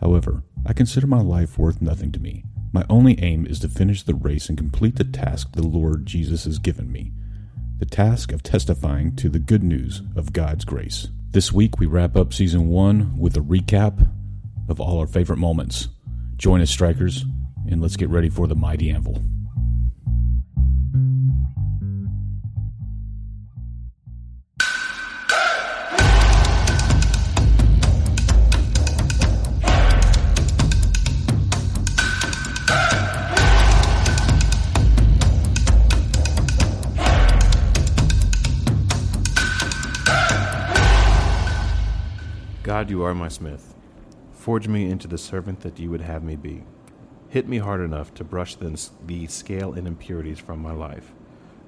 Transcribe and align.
However, 0.00 0.44
I 0.66 0.72
consider 0.72 1.06
my 1.06 1.20
life 1.20 1.58
worth 1.58 1.82
nothing 1.82 2.12
to 2.12 2.20
me. 2.20 2.44
My 2.72 2.84
only 2.88 3.18
aim 3.22 3.46
is 3.46 3.58
to 3.60 3.68
finish 3.68 4.02
the 4.02 4.14
race 4.14 4.48
and 4.48 4.58
complete 4.58 4.96
the 4.96 5.04
task 5.04 5.52
the 5.52 5.66
Lord 5.66 6.06
Jesus 6.06 6.44
has 6.44 6.58
given 6.58 6.92
me 6.92 7.12
the 7.78 7.86
task 7.86 8.32
of 8.32 8.42
testifying 8.42 9.14
to 9.14 9.28
the 9.28 9.38
good 9.38 9.62
news 9.62 10.02
of 10.16 10.32
God's 10.32 10.64
grace. 10.64 11.08
This 11.30 11.52
week, 11.52 11.78
we 11.78 11.86
wrap 11.86 12.16
up 12.16 12.34
season 12.34 12.68
one 12.68 13.16
with 13.16 13.36
a 13.36 13.40
recap 13.40 14.10
of 14.68 14.80
all 14.80 14.98
our 14.98 15.06
favorite 15.06 15.38
moments. 15.38 15.88
Join 16.36 16.60
us, 16.60 16.70
strikers, 16.70 17.24
and 17.70 17.80
let's 17.80 17.96
get 17.96 18.08
ready 18.08 18.30
for 18.30 18.48
the 18.48 18.56
mighty 18.56 18.90
anvil. 18.90 19.22
God, 42.88 42.92
you 42.92 43.02
are 43.02 43.14
my 43.14 43.28
smith. 43.28 43.74
Forge 44.32 44.66
me 44.66 44.90
into 44.90 45.06
the 45.06 45.18
servant 45.18 45.60
that 45.60 45.78
you 45.78 45.90
would 45.90 46.00
have 46.00 46.22
me 46.22 46.36
be. 46.36 46.64
Hit 47.28 47.46
me 47.46 47.58
hard 47.58 47.82
enough 47.82 48.14
to 48.14 48.24
brush 48.24 48.54
the, 48.54 48.88
the 49.04 49.26
scale 49.26 49.74
and 49.74 49.86
impurities 49.86 50.38
from 50.38 50.62
my 50.62 50.72
life. 50.72 51.12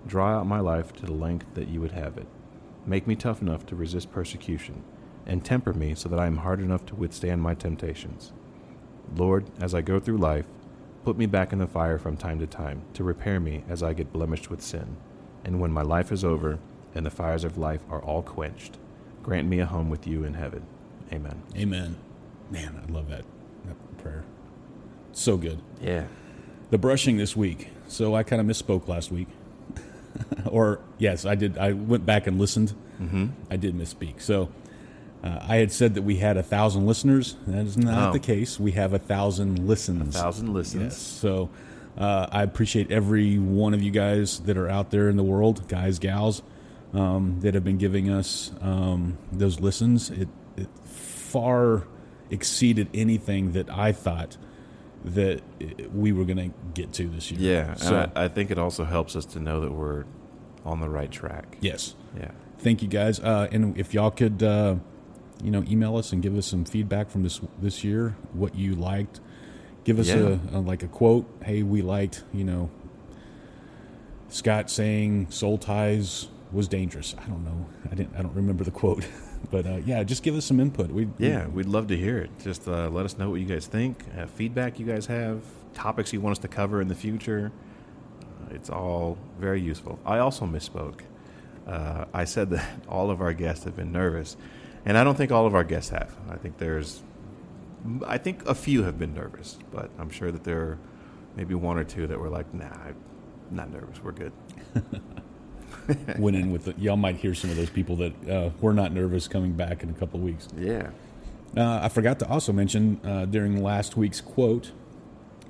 Draw 0.06 0.38
out 0.38 0.46
my 0.46 0.60
life 0.60 0.94
to 0.94 1.04
the 1.04 1.12
length 1.12 1.44
that 1.52 1.68
you 1.68 1.78
would 1.82 1.92
have 1.92 2.16
it. 2.16 2.26
Make 2.86 3.06
me 3.06 3.16
tough 3.16 3.42
enough 3.42 3.66
to 3.66 3.76
resist 3.76 4.10
persecution, 4.10 4.82
and 5.26 5.44
temper 5.44 5.74
me 5.74 5.94
so 5.94 6.08
that 6.08 6.18
I 6.18 6.24
am 6.24 6.38
hard 6.38 6.58
enough 6.58 6.86
to 6.86 6.94
withstand 6.94 7.42
my 7.42 7.52
temptations. 7.52 8.32
Lord, 9.14 9.50
as 9.60 9.74
I 9.74 9.82
go 9.82 10.00
through 10.00 10.16
life, 10.16 10.46
put 11.04 11.18
me 11.18 11.26
back 11.26 11.52
in 11.52 11.58
the 11.58 11.66
fire 11.66 11.98
from 11.98 12.16
time 12.16 12.38
to 12.38 12.46
time 12.46 12.80
to 12.94 13.04
repair 13.04 13.38
me 13.40 13.62
as 13.68 13.82
I 13.82 13.92
get 13.92 14.10
blemished 14.10 14.48
with 14.48 14.62
sin. 14.62 14.96
And 15.44 15.60
when 15.60 15.70
my 15.70 15.82
life 15.82 16.12
is 16.12 16.24
over 16.24 16.58
and 16.94 17.04
the 17.04 17.10
fires 17.10 17.44
of 17.44 17.58
life 17.58 17.82
are 17.90 18.02
all 18.02 18.22
quenched, 18.22 18.78
grant 19.22 19.48
me 19.48 19.60
a 19.60 19.66
home 19.66 19.90
with 19.90 20.06
you 20.06 20.24
in 20.24 20.32
heaven. 20.32 20.64
Amen. 21.12 21.42
Amen. 21.56 21.96
Man, 22.50 22.82
I 22.86 22.90
love 22.92 23.08
that, 23.10 23.24
that 23.66 23.98
prayer. 23.98 24.24
So 25.12 25.36
good. 25.36 25.60
Yeah. 25.80 26.04
The 26.70 26.78
brushing 26.78 27.16
this 27.16 27.36
week. 27.36 27.68
So 27.88 28.14
I 28.14 28.22
kind 28.22 28.40
of 28.40 28.46
misspoke 28.46 28.86
last 28.88 29.10
week. 29.10 29.28
or, 30.46 30.80
yes, 30.98 31.24
I 31.24 31.34
did. 31.34 31.58
I 31.58 31.72
went 31.72 32.06
back 32.06 32.26
and 32.26 32.38
listened. 32.38 32.74
Mm-hmm. 33.00 33.26
I 33.50 33.56
did 33.56 33.74
misspeak. 33.76 34.20
So 34.20 34.50
uh, 35.24 35.38
I 35.42 35.56
had 35.56 35.72
said 35.72 35.94
that 35.94 36.02
we 36.02 36.16
had 36.16 36.36
a 36.36 36.42
thousand 36.42 36.86
listeners. 36.86 37.36
That 37.46 37.66
is 37.66 37.76
not 37.76 38.10
Oh. 38.10 38.12
the 38.12 38.18
case. 38.20 38.58
We 38.60 38.72
have 38.72 38.92
a 38.92 38.98
thousand 38.98 39.66
listens. 39.66 40.14
A 40.14 40.18
thousand 40.18 40.52
listens. 40.54 40.82
Yes. 40.94 40.98
So 40.98 41.50
uh, 41.98 42.28
I 42.30 42.42
appreciate 42.42 42.90
every 42.92 43.38
one 43.38 43.74
of 43.74 43.82
you 43.82 43.90
guys 43.90 44.40
that 44.40 44.56
are 44.56 44.68
out 44.68 44.90
there 44.90 45.08
in 45.08 45.16
the 45.16 45.24
world, 45.24 45.66
guys, 45.68 45.98
gals, 45.98 46.42
um, 46.94 47.38
that 47.40 47.54
have 47.54 47.64
been 47.64 47.78
giving 47.78 48.10
us 48.10 48.52
um, 48.60 49.18
those 49.32 49.60
listens. 49.60 50.10
It, 50.10 50.28
it 50.60 50.68
far 50.84 51.84
exceeded 52.30 52.88
anything 52.94 53.52
that 53.52 53.68
I 53.70 53.92
thought 53.92 54.36
that 55.04 55.40
we 55.94 56.12
were 56.12 56.24
going 56.24 56.50
to 56.50 56.56
get 56.74 56.92
to 56.94 57.08
this 57.08 57.30
year. 57.30 57.40
Yeah. 57.40 57.74
So, 57.74 58.10
I, 58.14 58.24
I 58.24 58.28
think 58.28 58.50
it 58.50 58.58
also 58.58 58.84
helps 58.84 59.16
us 59.16 59.24
to 59.26 59.40
know 59.40 59.60
that 59.60 59.72
we're 59.72 60.04
on 60.64 60.80
the 60.80 60.88
right 60.88 61.10
track. 61.10 61.56
yes. 61.60 61.94
Yeah. 62.16 62.30
Thank 62.58 62.82
you 62.82 62.88
guys. 62.88 63.18
Uh, 63.20 63.48
and 63.50 63.78
if 63.78 63.94
y'all 63.94 64.10
could, 64.10 64.42
uh, 64.42 64.74
you 65.42 65.50
know, 65.50 65.64
email 65.66 65.96
us 65.96 66.12
and 66.12 66.22
give 66.22 66.36
us 66.36 66.46
some 66.46 66.66
feedback 66.66 67.08
from 67.10 67.22
this 67.22 67.40
this 67.58 67.82
year, 67.82 68.14
what 68.34 68.54
you 68.54 68.74
liked. 68.74 69.20
Give 69.84 69.98
us 69.98 70.08
Yeah. 70.08 70.36
a, 70.52 70.58
a 70.58 70.60
like 70.60 70.82
a 70.82 70.88
quote. 70.88 71.26
Hey, 71.42 71.62
we 71.62 71.80
liked, 71.80 72.22
you 72.34 72.44
know, 72.44 72.68
Scott 74.28 74.70
saying 74.70 75.30
soul 75.30 75.56
ties 75.56 76.28
was 76.52 76.68
dangerous. 76.68 77.14
I 77.18 77.26
don't 77.28 77.44
know. 77.44 77.66
I 77.90 77.94
didn't. 77.94 78.14
I 78.16 78.22
don't 78.22 78.34
remember 78.34 78.64
the 78.64 78.70
quote, 78.70 79.06
but 79.50 79.66
uh, 79.66 79.80
yeah, 79.84 80.02
just 80.04 80.22
give 80.22 80.36
us 80.36 80.44
some 80.44 80.60
input. 80.60 80.90
We 80.90 81.08
Yeah, 81.18 81.46
we'd 81.48 81.66
love 81.66 81.88
to 81.88 81.96
hear 81.96 82.18
it. 82.18 82.30
Just 82.42 82.68
uh, 82.68 82.88
let 82.88 83.04
us 83.04 83.18
know 83.18 83.30
what 83.30 83.40
you 83.40 83.46
guys 83.46 83.66
think, 83.66 84.04
uh, 84.18 84.26
feedback 84.26 84.78
you 84.78 84.86
guys 84.86 85.06
have, 85.06 85.42
topics 85.74 86.12
you 86.12 86.20
want 86.20 86.32
us 86.32 86.42
to 86.42 86.48
cover 86.48 86.80
in 86.80 86.88
the 86.88 86.94
future. 86.94 87.52
Uh, 88.22 88.54
it's 88.54 88.70
all 88.70 89.18
very 89.38 89.60
useful. 89.60 89.98
I 90.06 90.18
also 90.18 90.46
misspoke. 90.46 91.00
Uh, 91.66 92.04
I 92.12 92.24
said 92.24 92.50
that 92.50 92.66
all 92.88 93.10
of 93.10 93.20
our 93.20 93.32
guests 93.32 93.64
have 93.64 93.76
been 93.76 93.92
nervous, 93.92 94.36
and 94.84 94.96
I 94.96 95.04
don't 95.04 95.16
think 95.16 95.32
all 95.32 95.46
of 95.46 95.54
our 95.54 95.64
guests 95.64 95.90
have. 95.90 96.16
I 96.28 96.36
think 96.36 96.58
there's, 96.58 97.02
I 98.06 98.18
think 98.18 98.46
a 98.46 98.54
few 98.54 98.84
have 98.84 98.98
been 98.98 99.14
nervous, 99.14 99.58
but 99.72 99.90
I'm 99.98 100.10
sure 100.10 100.30
that 100.30 100.44
there 100.44 100.60
are 100.60 100.78
maybe 101.36 101.54
one 101.54 101.76
or 101.76 101.84
two 101.84 102.06
that 102.06 102.18
were 102.18 102.28
like, 102.28 102.52
"Nah, 102.54 102.66
I'm 102.66 102.96
not 103.50 103.70
nervous. 103.72 104.02
We're 104.02 104.12
good." 104.12 104.32
went 106.18 106.36
in 106.36 106.52
with. 106.52 106.64
The, 106.64 106.74
y'all 106.78 106.96
might 106.96 107.16
hear 107.16 107.34
some 107.34 107.50
of 107.50 107.56
those 107.56 107.70
people 107.70 107.96
that 107.96 108.28
uh, 108.28 108.50
were 108.60 108.72
not 108.72 108.92
nervous 108.92 109.28
coming 109.28 109.52
back 109.52 109.82
in 109.82 109.90
a 109.90 109.94
couple 109.94 110.18
of 110.18 110.24
weeks. 110.24 110.48
Yeah. 110.56 110.90
Uh, 111.56 111.80
I 111.82 111.88
forgot 111.88 112.18
to 112.20 112.28
also 112.28 112.52
mention 112.52 113.00
uh, 113.04 113.24
during 113.24 113.62
last 113.62 113.96
week's 113.96 114.20
quote 114.20 114.70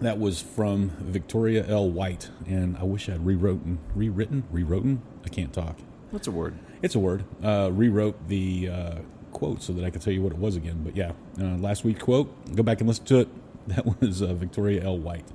that 0.01 0.19
was 0.19 0.41
from 0.41 0.91
Victoria 0.99 1.67
L. 1.69 1.91
White, 1.91 2.31
and 2.47 2.77
I 2.79 2.85
wish 2.85 3.09
I'd 3.09 3.25
rewritten, 3.25 3.79
rewritten, 3.95 4.45
rewritten. 4.51 5.03
I 5.25 5.29
can't 5.29 5.53
talk. 5.53 5.77
What's 6.11 6.27
a 6.27 6.31
word? 6.31 6.59
It's 6.83 6.95
a 6.95 6.99
word. 6.99 7.25
Uh, 7.45 7.71
rewrote 7.71 8.29
the 8.29 8.69
uh, 8.69 8.95
quote 9.33 9.63
so 9.63 9.73
that 9.75 9.85
I 9.85 9.91
could 9.91 10.01
tell 10.01 10.13
you 10.13 10.23
what 10.23 10.33
it 10.33 10.39
was 10.39 10.57
again. 10.57 10.83
But 10.83 10.97
yeah, 10.97 11.13
uh, 11.39 11.57
last 11.59 11.85
week 11.85 12.01
quote. 12.01 12.57
Go 12.57 12.63
back 12.63 12.81
and 12.81 12.89
listen 12.89 13.05
to 13.07 13.21
it. 13.21 13.29
That 13.67 14.01
was 14.01 14.21
uh, 14.21 14.33
Victoria 14.33 14.83
L. 14.83 14.99
White. 14.99 15.27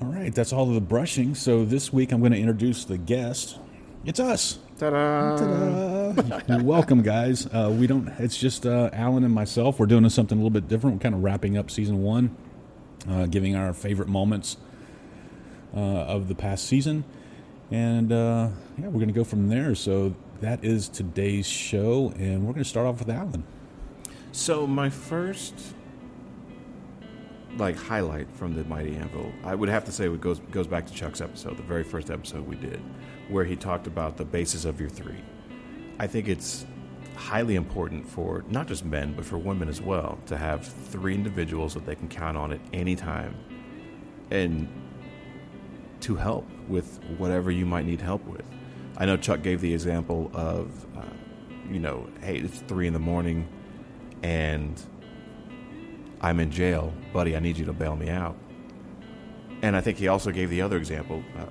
All 0.00 0.06
right, 0.06 0.32
that's 0.32 0.52
all 0.52 0.68
of 0.68 0.74
the 0.74 0.80
brushing. 0.80 1.34
So 1.34 1.64
this 1.64 1.92
week 1.92 2.12
I'm 2.12 2.20
going 2.20 2.30
to 2.30 2.38
introduce 2.38 2.84
the 2.84 2.98
guest. 2.98 3.58
It's 4.04 4.20
us. 4.20 4.60
Ta-da! 4.78 5.36
Ta-da. 6.14 6.62
Welcome, 6.62 7.02
guys. 7.02 7.46
Uh, 7.46 7.74
we 7.76 7.88
don't. 7.88 8.06
It's 8.20 8.36
just 8.36 8.64
uh, 8.64 8.90
Allen 8.92 9.24
and 9.24 9.34
myself. 9.34 9.80
We're 9.80 9.86
doing 9.86 10.08
something 10.08 10.38
a 10.38 10.40
little 10.40 10.50
bit 10.50 10.68
different. 10.68 10.96
We're 10.96 11.02
kind 11.02 11.16
of 11.16 11.24
wrapping 11.24 11.58
up 11.58 11.68
season 11.68 12.04
one, 12.04 12.36
uh, 13.08 13.26
giving 13.26 13.56
our 13.56 13.72
favorite 13.72 14.06
moments 14.06 14.56
uh, 15.74 15.80
of 15.80 16.28
the 16.28 16.36
past 16.36 16.66
season, 16.68 17.04
and 17.72 18.12
uh, 18.12 18.50
yeah, 18.78 18.86
we're 18.86 19.00
going 19.00 19.08
to 19.08 19.12
go 19.12 19.24
from 19.24 19.48
there. 19.48 19.74
So 19.74 20.14
that 20.40 20.62
is 20.64 20.88
today's 20.88 21.46
show, 21.48 22.12
and 22.16 22.46
we're 22.46 22.52
going 22.52 22.62
to 22.62 22.70
start 22.70 22.86
off 22.86 23.00
with 23.00 23.10
Allen. 23.10 23.42
So 24.30 24.64
my 24.64 24.90
first 24.90 25.74
like 27.58 27.76
highlight 27.76 28.30
from 28.30 28.54
the 28.54 28.64
Mighty 28.64 28.96
Anvil, 28.96 29.32
I 29.44 29.54
would 29.54 29.68
have 29.68 29.84
to 29.84 29.92
say 29.92 30.06
it 30.06 30.20
goes 30.20 30.38
goes 30.50 30.66
back 30.66 30.86
to 30.86 30.94
Chuck's 30.94 31.20
episode, 31.20 31.56
the 31.56 31.62
very 31.62 31.84
first 31.84 32.10
episode 32.10 32.46
we 32.46 32.56
did, 32.56 32.80
where 33.28 33.44
he 33.44 33.56
talked 33.56 33.86
about 33.86 34.16
the 34.16 34.24
basis 34.24 34.64
of 34.64 34.80
your 34.80 34.88
three. 34.88 35.22
I 35.98 36.06
think 36.06 36.28
it's 36.28 36.64
highly 37.16 37.56
important 37.56 38.08
for 38.08 38.44
not 38.48 38.68
just 38.68 38.84
men 38.84 39.12
but 39.14 39.24
for 39.24 39.38
women 39.38 39.68
as 39.68 39.82
well 39.82 40.18
to 40.26 40.36
have 40.36 40.64
three 40.64 41.14
individuals 41.14 41.74
that 41.74 41.84
they 41.84 41.96
can 41.96 42.08
count 42.08 42.36
on 42.36 42.52
at 42.52 42.60
any 42.72 42.94
time, 42.94 43.34
and 44.30 44.68
to 46.00 46.14
help 46.14 46.48
with 46.68 47.00
whatever 47.18 47.50
you 47.50 47.66
might 47.66 47.84
need 47.84 48.00
help 48.00 48.24
with. 48.26 48.44
I 48.96 49.06
know 49.06 49.16
Chuck 49.16 49.42
gave 49.42 49.60
the 49.60 49.74
example 49.74 50.30
of, 50.32 50.86
uh, 50.96 51.02
you 51.70 51.80
know, 51.80 52.08
hey, 52.20 52.38
it's 52.38 52.60
three 52.60 52.86
in 52.86 52.92
the 52.92 53.00
morning, 53.00 53.48
and 54.22 54.80
I'm 56.20 56.40
in 56.40 56.50
jail, 56.50 56.92
buddy. 57.12 57.36
I 57.36 57.40
need 57.40 57.58
you 57.58 57.64
to 57.66 57.72
bail 57.72 57.96
me 57.96 58.08
out. 58.08 58.36
And 59.62 59.76
I 59.76 59.80
think 59.80 59.98
he 59.98 60.08
also 60.08 60.30
gave 60.30 60.50
the 60.50 60.62
other 60.62 60.76
example. 60.76 61.22
Uh, 61.36 61.46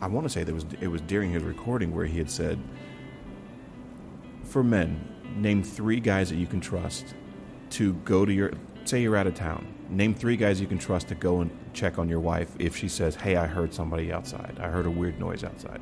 I 0.00 0.06
want 0.06 0.24
to 0.24 0.30
say 0.30 0.44
that 0.44 0.52
was 0.52 0.66
it 0.80 0.88
was 0.88 1.00
during 1.02 1.30
his 1.30 1.42
recording 1.42 1.94
where 1.94 2.06
he 2.06 2.18
had 2.18 2.30
said, 2.30 2.58
for 4.44 4.62
men, 4.62 5.00
name 5.36 5.62
three 5.62 6.00
guys 6.00 6.28
that 6.30 6.36
you 6.36 6.46
can 6.46 6.60
trust 6.60 7.14
to 7.70 7.94
go 7.94 8.24
to 8.24 8.32
your. 8.32 8.52
Say 8.84 9.02
you're 9.02 9.16
out 9.16 9.26
of 9.26 9.34
town. 9.34 9.66
Name 9.88 10.14
three 10.14 10.36
guys 10.36 10.60
you 10.60 10.66
can 10.66 10.78
trust 10.78 11.08
to 11.08 11.14
go 11.14 11.40
and 11.40 11.50
check 11.72 11.98
on 11.98 12.08
your 12.08 12.20
wife 12.20 12.50
if 12.58 12.76
she 12.76 12.88
says, 12.88 13.14
"Hey, 13.14 13.36
I 13.36 13.46
heard 13.46 13.72
somebody 13.72 14.12
outside. 14.12 14.58
I 14.60 14.68
heard 14.68 14.86
a 14.86 14.90
weird 14.90 15.20
noise 15.20 15.44
outside." 15.44 15.80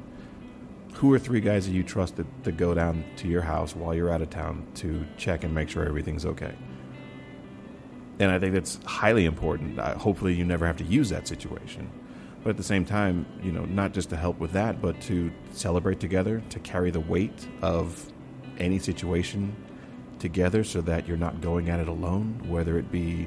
Who 0.94 1.12
are 1.14 1.18
three 1.18 1.40
guys 1.40 1.66
that 1.66 1.72
you 1.72 1.82
trust 1.82 2.16
to, 2.16 2.26
to 2.44 2.52
go 2.52 2.74
down 2.74 3.04
to 3.16 3.28
your 3.28 3.42
house 3.42 3.74
while 3.74 3.94
you're 3.94 4.12
out 4.12 4.20
of 4.20 4.28
town 4.28 4.66
to 4.76 5.06
check 5.16 5.44
and 5.44 5.54
make 5.54 5.70
sure 5.70 5.86
everything's 5.86 6.26
okay? 6.26 6.54
And 8.20 8.30
I 8.30 8.38
think 8.38 8.52
that's 8.52 8.78
highly 8.84 9.24
important. 9.24 9.78
Hopefully, 9.78 10.34
you 10.34 10.44
never 10.44 10.66
have 10.66 10.76
to 10.76 10.84
use 10.84 11.08
that 11.08 11.26
situation. 11.26 11.90
But 12.44 12.50
at 12.50 12.56
the 12.58 12.62
same 12.62 12.84
time, 12.84 13.24
you 13.42 13.50
know, 13.50 13.64
not 13.64 13.92
just 13.92 14.10
to 14.10 14.16
help 14.16 14.38
with 14.38 14.52
that, 14.52 14.80
but 14.80 15.00
to 15.02 15.32
celebrate 15.52 16.00
together, 16.00 16.42
to 16.50 16.58
carry 16.58 16.90
the 16.90 17.00
weight 17.00 17.48
of 17.62 18.12
any 18.58 18.78
situation 18.78 19.56
together 20.18 20.62
so 20.64 20.82
that 20.82 21.08
you're 21.08 21.16
not 21.16 21.40
going 21.40 21.70
at 21.70 21.80
it 21.80 21.88
alone, 21.88 22.42
whether 22.46 22.78
it 22.78 22.92
be, 22.92 23.26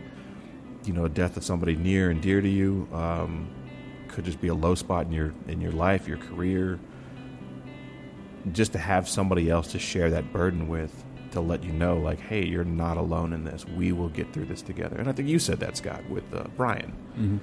you 0.85 0.93
know, 0.93 1.05
a 1.05 1.09
death 1.09 1.37
of 1.37 1.43
somebody 1.43 1.75
near 1.75 2.11
and 2.11 2.21
dear 2.21 2.39
to 2.39 2.49
you, 2.49 2.87
um, 2.93 3.49
could 4.09 4.25
just 4.25 4.39
be 4.39 4.47
a 4.47 4.53
low 4.53 4.75
spot 4.75 5.07
in 5.07 5.11
your 5.11 5.33
in 5.47 5.59
your 5.59 5.71
life, 5.71 6.07
your 6.07 6.17
career. 6.17 6.79
Just 8.51 8.73
to 8.73 8.77
have 8.77 9.09
somebody 9.09 9.49
else 9.49 9.71
to 9.71 9.79
share 9.79 10.11
that 10.11 10.31
burden 10.31 10.67
with, 10.67 11.03
to 11.33 11.41
let 11.41 11.63
you 11.63 11.71
know, 11.73 11.97
like, 11.97 12.19
hey, 12.19 12.45
you're 12.45 12.63
not 12.63 12.97
alone 12.97 13.33
in 13.33 13.43
this. 13.43 13.65
We 13.67 13.91
will 13.91 14.09
get 14.09 14.31
through 14.33 14.45
this 14.45 14.61
together. 14.61 14.95
And 14.97 15.09
I 15.09 15.11
think 15.11 15.27
you 15.27 15.39
said 15.39 15.59
that, 15.59 15.75
Scott, 15.77 16.01
with 16.09 16.23
uh, 16.33 16.45
Brian, 16.55 16.93
Mm-hmm. 17.17 17.37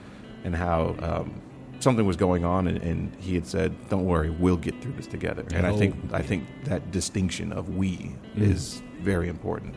and 0.44 0.56
how 0.56 0.96
um, 1.00 1.40
something 1.80 2.04
was 2.06 2.16
going 2.16 2.44
on, 2.44 2.66
and, 2.66 2.78
and 2.78 3.14
he 3.20 3.34
had 3.34 3.46
said, 3.46 3.72
"Don't 3.88 4.04
worry, 4.06 4.30
we'll 4.30 4.56
get 4.56 4.80
through 4.80 4.92
this 4.92 5.06
together." 5.06 5.44
And 5.54 5.64
I 5.66 5.70
Oh, 5.70 5.76
think 5.76 5.94
I 6.12 6.22
think 6.22 6.44
that 6.64 6.90
distinction 6.90 7.52
of 7.52 7.76
"we" 7.76 8.16
Mhm. 8.36 8.40
is 8.50 8.82
very 9.00 9.28
important. 9.28 9.74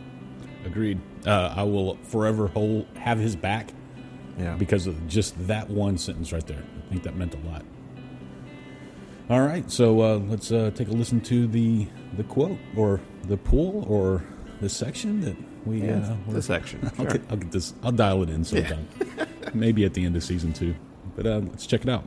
Agreed. 0.65 0.99
Uh, 1.27 1.53
I 1.55 1.63
will 1.63 1.97
forever 2.03 2.47
hold, 2.47 2.85
have 2.97 3.19
his 3.19 3.35
back 3.35 3.71
Yeah, 4.39 4.55
because 4.55 4.87
of 4.87 5.07
just 5.07 5.35
that 5.47 5.69
one 5.69 5.97
sentence 5.97 6.31
right 6.33 6.45
there. 6.47 6.63
I 6.87 6.89
think 6.89 7.03
that 7.03 7.15
meant 7.15 7.35
a 7.35 7.47
lot. 7.49 7.63
All 9.29 9.41
right, 9.41 9.69
so 9.71 10.01
uh, 10.01 10.17
let's 10.17 10.51
uh, 10.51 10.71
take 10.75 10.89
a 10.89 10.91
listen 10.91 11.21
to 11.21 11.47
the 11.47 11.87
the 12.17 12.23
quote 12.25 12.57
or 12.75 12.99
the 13.23 13.37
pool 13.37 13.85
or 13.87 14.23
the 14.59 14.67
section 14.69 15.21
that 15.21 15.35
we. 15.65 15.81
yeah, 15.81 16.15
uh, 16.27 16.31
the 16.31 16.41
section. 16.41 16.79
I'll, 16.99 17.05
Sure. 17.05 17.05
get, 17.05 17.21
I'll 17.29 17.37
get 17.37 17.51
this. 17.51 17.73
I'll 17.83 17.91
dial 17.93 18.21
it 18.23 18.29
in 18.29 18.43
sometime. 18.43 18.87
Maybe 19.53 19.85
at 19.85 19.93
the 19.93 20.05
end 20.05 20.15
of 20.15 20.23
season 20.23 20.51
two. 20.53 20.75
But 21.15 21.25
uh, 21.25 21.39
let's 21.49 21.65
check 21.65 21.81
it 21.81 21.89
out. 21.89 22.05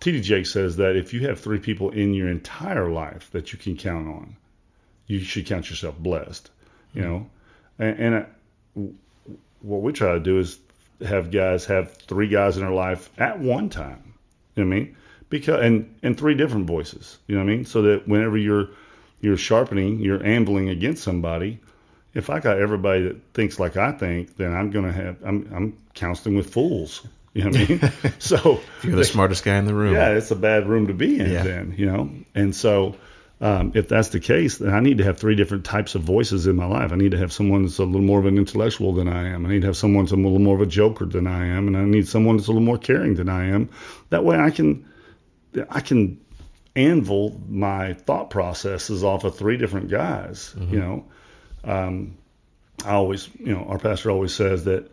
TD 0.00 0.22
Jake 0.22 0.46
says 0.46 0.76
that 0.76 0.96
if 0.96 1.14
you 1.14 1.26
have 1.28 1.38
three 1.38 1.58
people 1.60 1.90
in 1.90 2.14
your 2.14 2.28
entire 2.28 2.90
life 2.90 3.30
that 3.30 3.52
you 3.52 3.58
can 3.58 3.76
count 3.76 4.08
on, 4.08 4.36
you 5.06 5.20
should 5.20 5.46
count 5.46 5.70
yourself 5.70 5.96
blessed. 5.98 6.50
You 6.94 7.02
know, 7.02 7.30
and, 7.78 7.98
and 7.98 8.14
uh, 8.14 8.80
what 9.62 9.82
we 9.82 9.92
try 9.92 10.12
to 10.12 10.20
do 10.20 10.38
is 10.40 10.58
have 11.06 11.30
guys 11.30 11.64
have 11.66 11.92
three 11.96 12.28
guys 12.28 12.56
in 12.56 12.62
their 12.64 12.72
life 12.74 13.08
at 13.18 13.38
one 13.38 13.68
time. 13.68 14.14
You 14.56 14.64
know 14.64 14.68
what 14.70 14.76
I 14.76 14.80
mean? 14.80 14.96
Because 15.34 15.60
and 15.64 15.92
and 16.02 16.16
three 16.16 16.34
different 16.34 16.66
voices. 16.66 17.18
You 17.26 17.34
know 17.36 17.44
what 17.44 17.50
I 17.52 17.56
mean? 17.56 17.64
So 17.64 17.82
that 17.82 18.06
whenever 18.06 18.36
you're 18.38 18.68
you're 19.20 19.36
sharpening, 19.36 19.98
you're 19.98 20.24
ambling 20.24 20.68
against 20.68 21.02
somebody. 21.02 21.58
If 22.14 22.30
I 22.30 22.38
got 22.38 22.58
everybody 22.60 23.02
that 23.08 23.16
thinks 23.34 23.58
like 23.58 23.76
I 23.76 23.90
think, 23.90 24.36
then 24.36 24.54
I'm 24.54 24.70
gonna 24.70 24.92
have 24.92 25.16
I'm 25.24 25.50
I'm 25.52 25.76
counseling 25.94 26.36
with 26.36 26.50
fools. 26.50 27.04
You 27.32 27.42
know 27.44 27.50
what 27.50 27.60
I 27.60 27.66
mean? 27.66 27.92
so 28.20 28.60
You're 28.84 28.94
the 28.94 29.04
smartest 29.04 29.44
guy 29.44 29.56
in 29.56 29.64
the 29.64 29.74
room. 29.74 29.94
yeah, 29.94 30.10
it's 30.10 30.30
a 30.30 30.36
bad 30.36 30.68
room 30.68 30.86
to 30.86 30.94
be 30.94 31.18
in 31.18 31.32
Yeah. 31.32 31.42
then, 31.42 31.74
you 31.76 31.86
know? 31.86 32.08
And 32.36 32.54
so 32.54 32.94
um, 33.40 33.72
if 33.74 33.88
that's 33.88 34.10
the 34.10 34.20
case, 34.20 34.58
then 34.58 34.72
I 34.72 34.78
need 34.78 34.98
to 34.98 35.04
have 35.04 35.18
three 35.18 35.34
different 35.34 35.64
types 35.64 35.96
of 35.96 36.02
voices 36.02 36.46
in 36.46 36.54
my 36.54 36.66
life. 36.66 36.92
I 36.92 36.94
need 36.96 37.10
to 37.10 37.18
have 37.18 37.32
someone 37.32 37.64
that's 37.64 37.78
a 37.78 37.84
little 37.84 38.06
more 38.06 38.20
of 38.20 38.26
an 38.26 38.38
intellectual 38.38 38.92
than 38.94 39.08
I 39.08 39.30
am. 39.30 39.44
I 39.44 39.48
need 39.48 39.62
to 39.62 39.66
have 39.66 39.76
someone 39.76 40.04
that's 40.04 40.12
a 40.12 40.16
little 40.16 40.38
more 40.38 40.54
of 40.54 40.60
a 40.62 40.66
joker 40.66 41.06
than 41.06 41.26
I 41.26 41.46
am. 41.48 41.66
And 41.66 41.76
I 41.76 41.82
need 41.82 42.06
someone 42.06 42.36
that's 42.36 42.46
a 42.46 42.52
little 42.52 42.64
more 42.64 42.78
caring 42.78 43.16
than 43.16 43.28
I 43.28 43.46
am. 43.46 43.68
That 44.10 44.24
way 44.24 44.38
I 44.38 44.50
can, 44.50 44.88
I 45.70 45.80
can 45.80 46.20
anvil 46.76 47.40
my 47.48 47.94
thought 47.94 48.30
processes 48.30 49.04
off 49.04 49.24
of 49.24 49.36
three 49.36 49.56
different 49.56 49.88
guys, 49.88 50.54
you 50.58 50.80
know? 50.80 51.04
Um, 51.62 52.16
I 52.84 52.92
always, 52.92 53.28
you 53.38 53.54
know, 53.54 53.64
our 53.64 53.78
pastor 53.78 54.10
always 54.10 54.34
says 54.34 54.64
that 54.64 54.90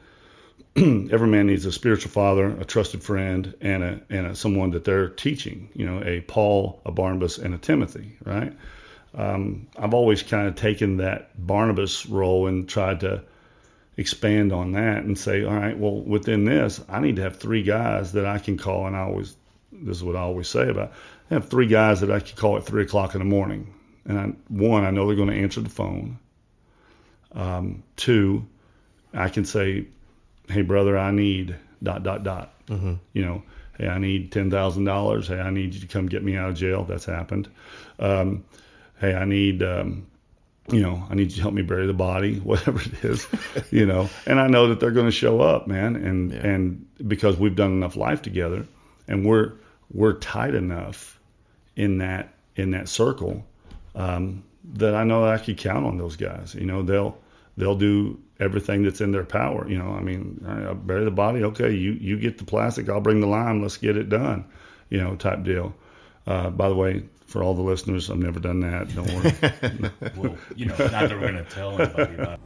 every 0.76 1.28
man 1.28 1.48
needs 1.48 1.66
a 1.66 1.72
spiritual 1.72 2.12
father, 2.12 2.48
a 2.48 2.64
trusted 2.64 3.04
friend, 3.04 3.54
and 3.60 3.84
a 3.84 4.02
and 4.10 4.28
a, 4.28 4.36
someone 4.36 4.72
that 4.72 4.86
they're 4.86 5.10
teaching. 5.10 5.70
You 5.74 5.86
know, 5.86 6.04
a 6.04 6.22
Paul, 6.22 6.82
a 6.86 6.92
Barnabas, 6.92 7.38
and 7.38 7.54
a 7.54 7.58
Timothy. 7.58 8.18
Right. 8.24 8.54
Um, 9.14 9.68
I've 9.78 9.94
always 9.94 10.24
kind 10.24 10.48
of 10.48 10.56
taken 10.56 10.98
that 10.98 11.32
Barnabas 11.46 12.06
role 12.06 12.48
and 12.48 12.70
tried 12.70 13.02
to 13.02 13.24
expand 13.98 14.54
on 14.54 14.72
that 14.72 15.04
and 15.04 15.20
say, 15.20 15.44
all 15.44 15.54
right, 15.54 15.78
well, 15.78 16.00
within 16.00 16.46
this, 16.46 16.80
I 16.88 17.02
need 17.02 17.18
to 17.18 17.24
have 17.24 17.36
three 17.36 17.64
guys 17.64 18.14
that 18.14 18.26
I 18.26 18.40
can 18.40 18.58
call, 18.58 18.88
and 18.88 18.96
I 18.96 19.02
always 19.02 19.36
this 19.72 19.98
is 19.98 20.04
what 20.04 20.16
I 20.16 20.20
always 20.22 20.48
say 20.48 20.70
about 20.70 20.92
I 21.30 21.36
have 21.36 21.50
three 21.50 21.68
guys 21.68 22.02
that 22.02 22.12
I 22.12 22.20
can 22.20 22.36
call 22.36 22.58
at 22.58 22.66
three 22.66 22.84
o'clock 22.84 23.16
in 23.16 23.20
the 23.20 23.26
morning, 23.26 23.74
and 24.06 24.20
I, 24.20 24.26
one, 24.50 24.84
I 24.84 24.92
know 24.92 25.08
they're 25.08 25.16
going 25.16 25.30
to 25.30 25.42
answer 25.42 25.62
the 25.62 25.70
phone. 25.70 26.20
Um, 27.34 27.84
two, 27.96 28.46
I 29.14 29.30
can 29.30 29.46
say, 29.46 29.88
hey 30.50 30.62
brother, 30.62 30.98
I 30.98 31.12
need 31.12 31.56
dot 31.82 32.04
dot 32.04 32.24
dot. 32.24 32.54
Mm-hmm. 32.68 32.96
You 33.14 33.26
know, 33.26 33.44
hey, 33.78 33.88
I 33.88 33.98
need 33.98 34.32
ten 34.32 34.52
thousand 34.52 34.84
dollars. 34.86 35.28
Hey, 35.28 35.40
I 35.40 35.50
need 35.50 35.74
you 35.74 35.80
to 35.82 35.88
come 35.88 36.08
get 36.08 36.24
me 36.24 36.36
out 36.36 36.50
of 36.50 36.56
jail. 36.56 36.84
That's 36.84 37.06
happened. 37.06 37.50
Um, 38.00 38.44
hey, 39.00 39.16
I 39.16 39.26
need. 39.26 39.64
Um, 39.64 40.08
you 40.72 40.80
know, 40.80 41.04
I 41.10 41.16
need 41.16 41.32
you 41.32 41.36
to 41.38 41.42
help 41.42 41.54
me 41.54 41.64
bury 41.64 41.88
the 41.88 41.94
body, 41.94 42.36
whatever 42.44 42.80
it 42.80 43.04
is, 43.04 43.28
you 43.72 43.86
know, 43.86 44.10
and 44.26 44.40
I 44.40 44.48
know 44.48 44.68
that 44.68 44.80
they're 44.80 44.92
going 44.92 45.08
to 45.08 45.12
show 45.12 45.42
up, 45.42 45.68
man. 45.68 45.96
And, 45.96 46.32
Yeah. 46.32 46.48
and 46.48 46.86
because 47.08 47.36
we've 47.36 47.56
done 47.56 47.72
enough 47.72 47.96
life 47.98 48.22
together 48.22 48.68
and 49.08 49.26
we're, 49.26 49.54
we're 49.94 50.14
tight 50.14 50.56
enough 50.56 51.20
in 51.76 52.00
that, 52.00 52.34
in 52.56 52.72
that 52.72 52.90
circle, 52.90 53.46
um, 53.96 54.44
that 54.74 54.96
I 54.96 55.04
know 55.04 55.26
that 55.26 55.34
I 55.34 55.38
could 55.38 55.58
count 55.58 55.86
on 55.86 55.98
those 55.98 56.16
guys. 56.16 56.56
You 56.56 56.66
know, 56.66 56.84
they'll, 56.84 57.18
they'll 57.58 57.76
do 57.76 58.20
everything 58.40 58.84
that's 58.84 59.02
in 59.02 59.12
their 59.12 59.24
power. 59.24 59.68
You 59.70 59.78
know, 59.78 59.92
I 59.92 60.02
mean, 60.02 60.44
I, 60.48 60.74
bury 60.74 61.06
the 61.06 61.12
body. 61.12 61.44
Okay. 61.44 61.72
You, 61.72 61.94
you 61.94 62.18
get 62.18 62.38
the 62.38 62.44
plastic. 62.44 62.90
I'll 62.90 63.02
bring 63.02 63.22
the 63.22 63.28
lime. 63.28 63.62
Let's 63.62 63.78
get 63.78 63.98
it 63.98 64.10
done, 64.10 64.46
you 64.90 65.00
know, 65.00 65.16
type 65.16 65.44
deal. 65.44 65.74
Uh, 66.28 66.50
by 66.50 66.70
the 66.70 66.76
way, 66.76 67.04
for 67.26 67.44
all 67.44 67.54
the 67.54 67.62
listeners, 67.62 68.10
I've 68.10 68.18
never 68.18 68.40
done 68.40 68.60
that. 68.60 68.94
Don't 68.94 69.12
worry. 69.14 70.12
well, 70.18 70.38
you 70.56 70.66
know, 70.66 70.76
not 70.78 70.92
that 70.92 71.12
we're 71.12 71.32
going 71.32 71.46
to 71.46 71.46
tell 71.46 71.82
anybody 71.82 72.16
about. 72.16 72.40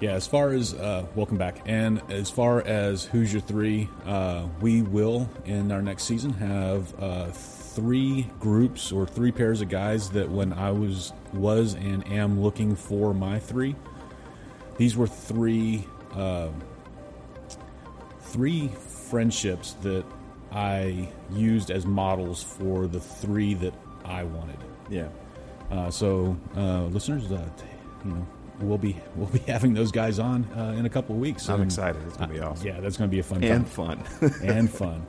Yeah, 0.00 0.12
as 0.12 0.26
far 0.26 0.48
as 0.54 0.72
uh, 0.72 1.04
welcome 1.14 1.36
back, 1.36 1.60
and 1.66 2.00
as 2.10 2.30
far 2.30 2.62
as 2.62 3.04
who's 3.04 3.30
your 3.30 3.42
three, 3.42 3.86
uh, 4.06 4.46
we 4.62 4.80
will 4.80 5.28
in 5.44 5.70
our 5.70 5.82
next 5.82 6.04
season 6.04 6.32
have 6.32 6.94
uh, 6.98 7.26
three 7.26 8.26
groups 8.40 8.92
or 8.92 9.06
three 9.06 9.30
pairs 9.30 9.60
of 9.60 9.68
guys 9.68 10.08
that 10.10 10.30
when 10.30 10.54
I 10.54 10.70
was 10.70 11.12
was 11.34 11.74
and 11.74 12.06
am 12.10 12.40
looking 12.40 12.76
for 12.76 13.12
my 13.12 13.38
three, 13.38 13.76
these 14.78 14.96
were 14.96 15.06
three 15.06 15.84
uh, 16.14 16.48
three 18.20 18.68
friendships 18.68 19.74
that 19.82 20.06
I 20.50 21.10
used 21.30 21.70
as 21.70 21.84
models 21.84 22.42
for 22.42 22.86
the 22.86 23.00
three 23.00 23.52
that 23.54 23.74
I 24.06 24.24
wanted. 24.24 24.56
Yeah. 24.88 25.08
Uh, 25.70 25.90
so, 25.90 26.38
uh, 26.56 26.84
listeners, 26.84 27.30
uh, 27.30 27.48
you 28.04 28.12
know, 28.12 28.26
we'll 28.60 28.78
be 28.78 28.96
we'll 29.16 29.28
be 29.28 29.38
having 29.40 29.74
those 29.74 29.90
guys 29.92 30.18
on 30.18 30.44
uh, 30.56 30.74
in 30.78 30.86
a 30.86 30.90
couple 30.90 31.14
of 31.14 31.20
weeks. 31.20 31.48
I'm 31.48 31.56
And, 31.60 31.64
excited. 31.70 32.02
It's 32.06 32.16
gonna 32.16 32.32
be 32.32 32.40
uh, 32.40 32.50
awesome. 32.50 32.66
Yeah, 32.66 32.80
that's 32.80 32.96
going 32.96 33.08
to 33.08 33.12
be 33.14 33.20
a 33.20 33.22
fun 33.22 33.42
And 33.44 33.70
time 33.72 34.02
fun. 34.04 34.32
and 34.42 34.70
fun. 34.70 35.06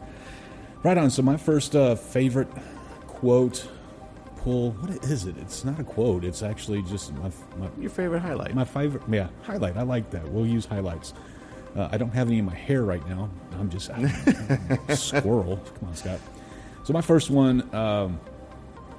Right 0.84 0.98
on. 0.98 1.10
So, 1.10 1.22
my 1.22 1.38
first 1.38 1.76
uh, 1.76 1.96
favorite 1.96 2.48
quote 3.08 3.68
pull. 4.38 4.72
What 4.72 5.04
is 5.06 5.26
it? 5.26 5.38
It's 5.38 5.64
not 5.64 5.80
a 5.80 5.84
quote. 5.84 6.24
It's 6.24 6.42
actually 6.44 6.82
just 6.84 7.14
my 7.14 7.32
my, 7.58 7.68
Your 7.80 7.90
favorite 7.92 8.22
highlight? 8.22 8.56
my 8.56 8.66
favorite. 8.66 9.04
Yeah, 9.10 9.28
highlight. 9.44 9.78
I 9.78 9.84
like 9.84 10.10
that. 10.12 10.28
We'll 10.30 10.48
use 10.48 10.66
highlights. 10.66 11.14
Uh, 11.76 11.88
I 11.92 11.98
don't 11.98 12.14
have 12.14 12.28
any 12.28 12.40
in 12.40 12.46
my 12.46 12.56
hair 12.56 12.82
right 12.84 13.06
now. 13.08 13.30
I'm 13.60 13.70
just 13.70 13.90
I'm 13.92 14.06
a 14.90 14.96
squirrel. 14.98 15.58
Come 15.80 15.90
on, 15.90 15.96
Scott. 15.96 16.20
So 16.84 16.94
my 16.94 17.02
first 17.02 17.30
one 17.30 17.74
um, 17.76 18.20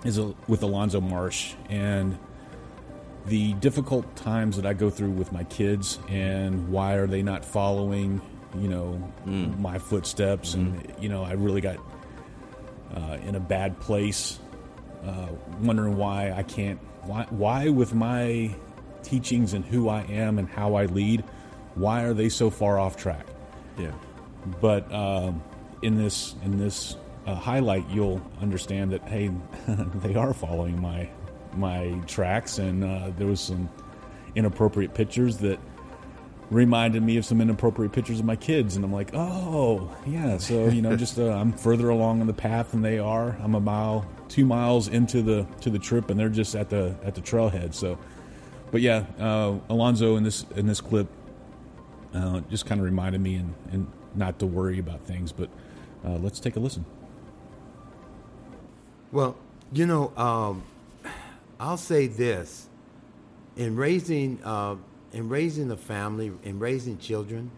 is 0.04 0.16
a, 0.18 0.32
with 0.46 0.62
Alonzo 0.62 1.00
Marsh 1.00 1.54
and 1.68 2.16
the 3.26 3.52
difficult 3.54 4.16
times 4.16 4.56
that 4.56 4.66
I 4.66 4.72
go 4.72 4.90
through 4.90 5.10
with 5.10 5.32
my 5.32 5.44
kids 5.44 5.98
and 6.08 6.68
why 6.68 6.94
are 6.94 7.06
they 7.06 7.22
not 7.22 7.44
following, 7.44 8.20
you 8.58 8.68
know, 8.68 9.12
my 9.24 9.78
footsteps 9.78 10.54
and 10.54 10.92
you 11.00 11.08
know 11.08 11.22
I 11.24 11.32
really 11.32 11.60
got 11.60 11.76
uh, 12.94 13.18
in 13.26 13.34
a 13.34 13.40
bad 13.40 13.78
place, 13.80 14.38
uh, 15.04 15.28
wondering 15.60 15.96
why 15.96 16.32
I 16.32 16.42
can't, 16.42 16.78
why, 17.02 17.26
why 17.30 17.68
with 17.70 17.94
my 17.94 18.54
teachings 19.02 19.54
and 19.54 19.64
who 19.64 19.88
I 19.88 20.02
am 20.02 20.38
and 20.38 20.48
how 20.48 20.74
I 20.74 20.86
lead, 20.86 21.24
why 21.74 22.02
are 22.02 22.12
they 22.14 22.28
so 22.28 22.50
far 22.50 22.78
off 22.78 22.96
track? 22.96 23.26
yeah. 23.78 23.92
But 24.60 24.92
um, 24.92 25.42
in 25.82 25.96
this 25.96 26.34
in 26.44 26.58
this 26.58 26.96
uh, 27.26 27.34
highlight, 27.34 27.88
you'll 27.88 28.20
understand 28.40 28.92
that 28.92 29.02
hey, 29.08 29.30
they 29.66 30.14
are 30.16 30.34
following 30.34 30.80
my 30.80 31.08
my 31.56 32.00
tracks, 32.06 32.58
and 32.58 32.84
uh, 32.84 33.10
there 33.16 33.26
was 33.26 33.40
some 33.40 33.68
inappropriate 34.34 34.94
pictures 34.94 35.38
that 35.38 35.58
reminded 36.50 37.02
me 37.02 37.16
of 37.16 37.24
some 37.24 37.40
inappropriate 37.40 37.92
pictures 37.92 38.20
of 38.20 38.24
my 38.24 38.36
kids, 38.36 38.76
and 38.76 38.84
I'm 38.84 38.92
like, 38.92 39.10
oh 39.14 39.94
yeah, 40.06 40.36
so 40.38 40.68
you 40.68 40.82
know, 40.82 40.96
just 40.96 41.18
uh, 41.18 41.30
I'm 41.30 41.52
further 41.52 41.88
along 41.88 42.20
on 42.20 42.26
the 42.26 42.34
path 42.34 42.72
than 42.72 42.82
they 42.82 42.98
are. 42.98 43.36
I'm 43.40 43.54
a 43.54 43.60
mile, 43.60 44.06
two 44.28 44.44
miles 44.44 44.88
into 44.88 45.22
the 45.22 45.46
to 45.62 45.70
the 45.70 45.78
trip, 45.78 46.10
and 46.10 46.18
they're 46.18 46.28
just 46.28 46.54
at 46.54 46.68
the 46.68 46.94
at 47.02 47.14
the 47.14 47.20
trailhead. 47.20 47.74
So, 47.74 47.98
but 48.70 48.80
yeah, 48.80 49.04
uh, 49.18 49.58
Alonzo 49.68 50.16
in 50.16 50.24
this 50.24 50.44
in 50.56 50.66
this 50.66 50.80
clip 50.80 51.08
uh, 52.14 52.40
just 52.50 52.66
kind 52.66 52.80
of 52.80 52.84
reminded 52.84 53.20
me 53.20 53.36
and, 53.36 53.54
and 53.70 53.86
not 54.14 54.38
to 54.40 54.46
worry 54.46 54.78
about 54.78 55.04
things. 55.04 55.32
But 55.32 55.48
uh, 56.04 56.16
let's 56.16 56.40
take 56.40 56.56
a 56.56 56.60
listen. 56.60 56.84
Well, 59.10 59.36
you 59.72 59.86
know, 59.86 60.12
um, 60.16 60.64
I'll 61.62 61.76
say 61.76 62.08
this: 62.08 62.66
in 63.56 63.76
raising, 63.76 64.40
uh, 64.42 64.74
in 65.12 65.28
raising 65.28 65.70
a 65.70 65.76
family, 65.76 66.32
in 66.42 66.58
raising 66.58 66.98
children, 66.98 67.52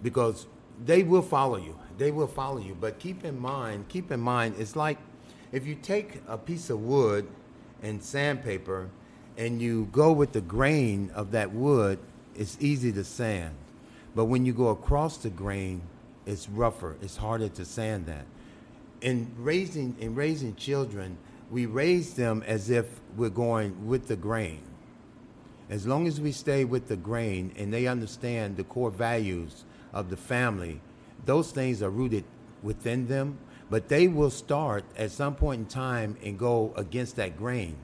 because 0.00 0.46
they 0.84 1.02
will 1.02 1.20
follow 1.20 1.56
you. 1.56 1.76
They 1.98 2.12
will 2.12 2.28
follow 2.28 2.58
you. 2.58 2.76
But 2.80 3.00
keep 3.00 3.24
in 3.24 3.40
mind, 3.40 3.88
keep 3.88 4.12
in 4.12 4.20
mind, 4.20 4.54
it's 4.56 4.76
like 4.76 4.98
if 5.50 5.66
you 5.66 5.74
take 5.74 6.22
a 6.28 6.38
piece 6.38 6.70
of 6.70 6.80
wood 6.80 7.26
and 7.82 8.00
sandpaper, 8.00 8.88
and 9.36 9.60
you 9.60 9.88
go 9.90 10.12
with 10.12 10.30
the 10.30 10.40
grain 10.40 11.10
of 11.12 11.32
that 11.32 11.50
wood, 11.52 11.98
it's 12.36 12.56
easy 12.60 12.92
to 12.92 13.02
sand. 13.02 13.56
But 14.14 14.26
when 14.26 14.46
you 14.46 14.52
go 14.52 14.68
across 14.68 15.16
the 15.16 15.30
grain, 15.30 15.82
it's 16.24 16.48
rougher. 16.48 16.94
It's 17.02 17.16
harder 17.16 17.48
to 17.48 17.64
sand 17.64 18.06
that. 18.06 18.26
In 19.00 19.32
raising 19.36 19.96
in 19.98 20.14
raising 20.14 20.54
children, 20.54 21.18
we 21.50 21.66
raise 21.66 22.14
them 22.14 22.42
as 22.46 22.68
if 22.68 23.00
we're 23.16 23.30
going 23.30 23.86
with 23.86 24.08
the 24.08 24.16
grain. 24.16 24.60
As 25.70 25.86
long 25.86 26.06
as 26.06 26.20
we 26.20 26.32
stay 26.32 26.64
with 26.64 26.88
the 26.88 26.96
grain 26.96 27.52
and 27.56 27.72
they 27.72 27.86
understand 27.86 28.56
the 28.56 28.64
core 28.64 28.90
values 28.90 29.64
of 29.92 30.10
the 30.10 30.16
family, 30.16 30.80
those 31.24 31.50
things 31.50 31.82
are 31.82 31.90
rooted 31.90 32.24
within 32.62 33.06
them, 33.06 33.38
but 33.70 33.88
they 33.88 34.08
will 34.08 34.30
start 34.30 34.84
at 34.96 35.10
some 35.10 35.34
point 35.34 35.60
in 35.60 35.66
time 35.66 36.16
and 36.22 36.38
go 36.38 36.72
against 36.76 37.16
that 37.16 37.36
grain. 37.36 37.76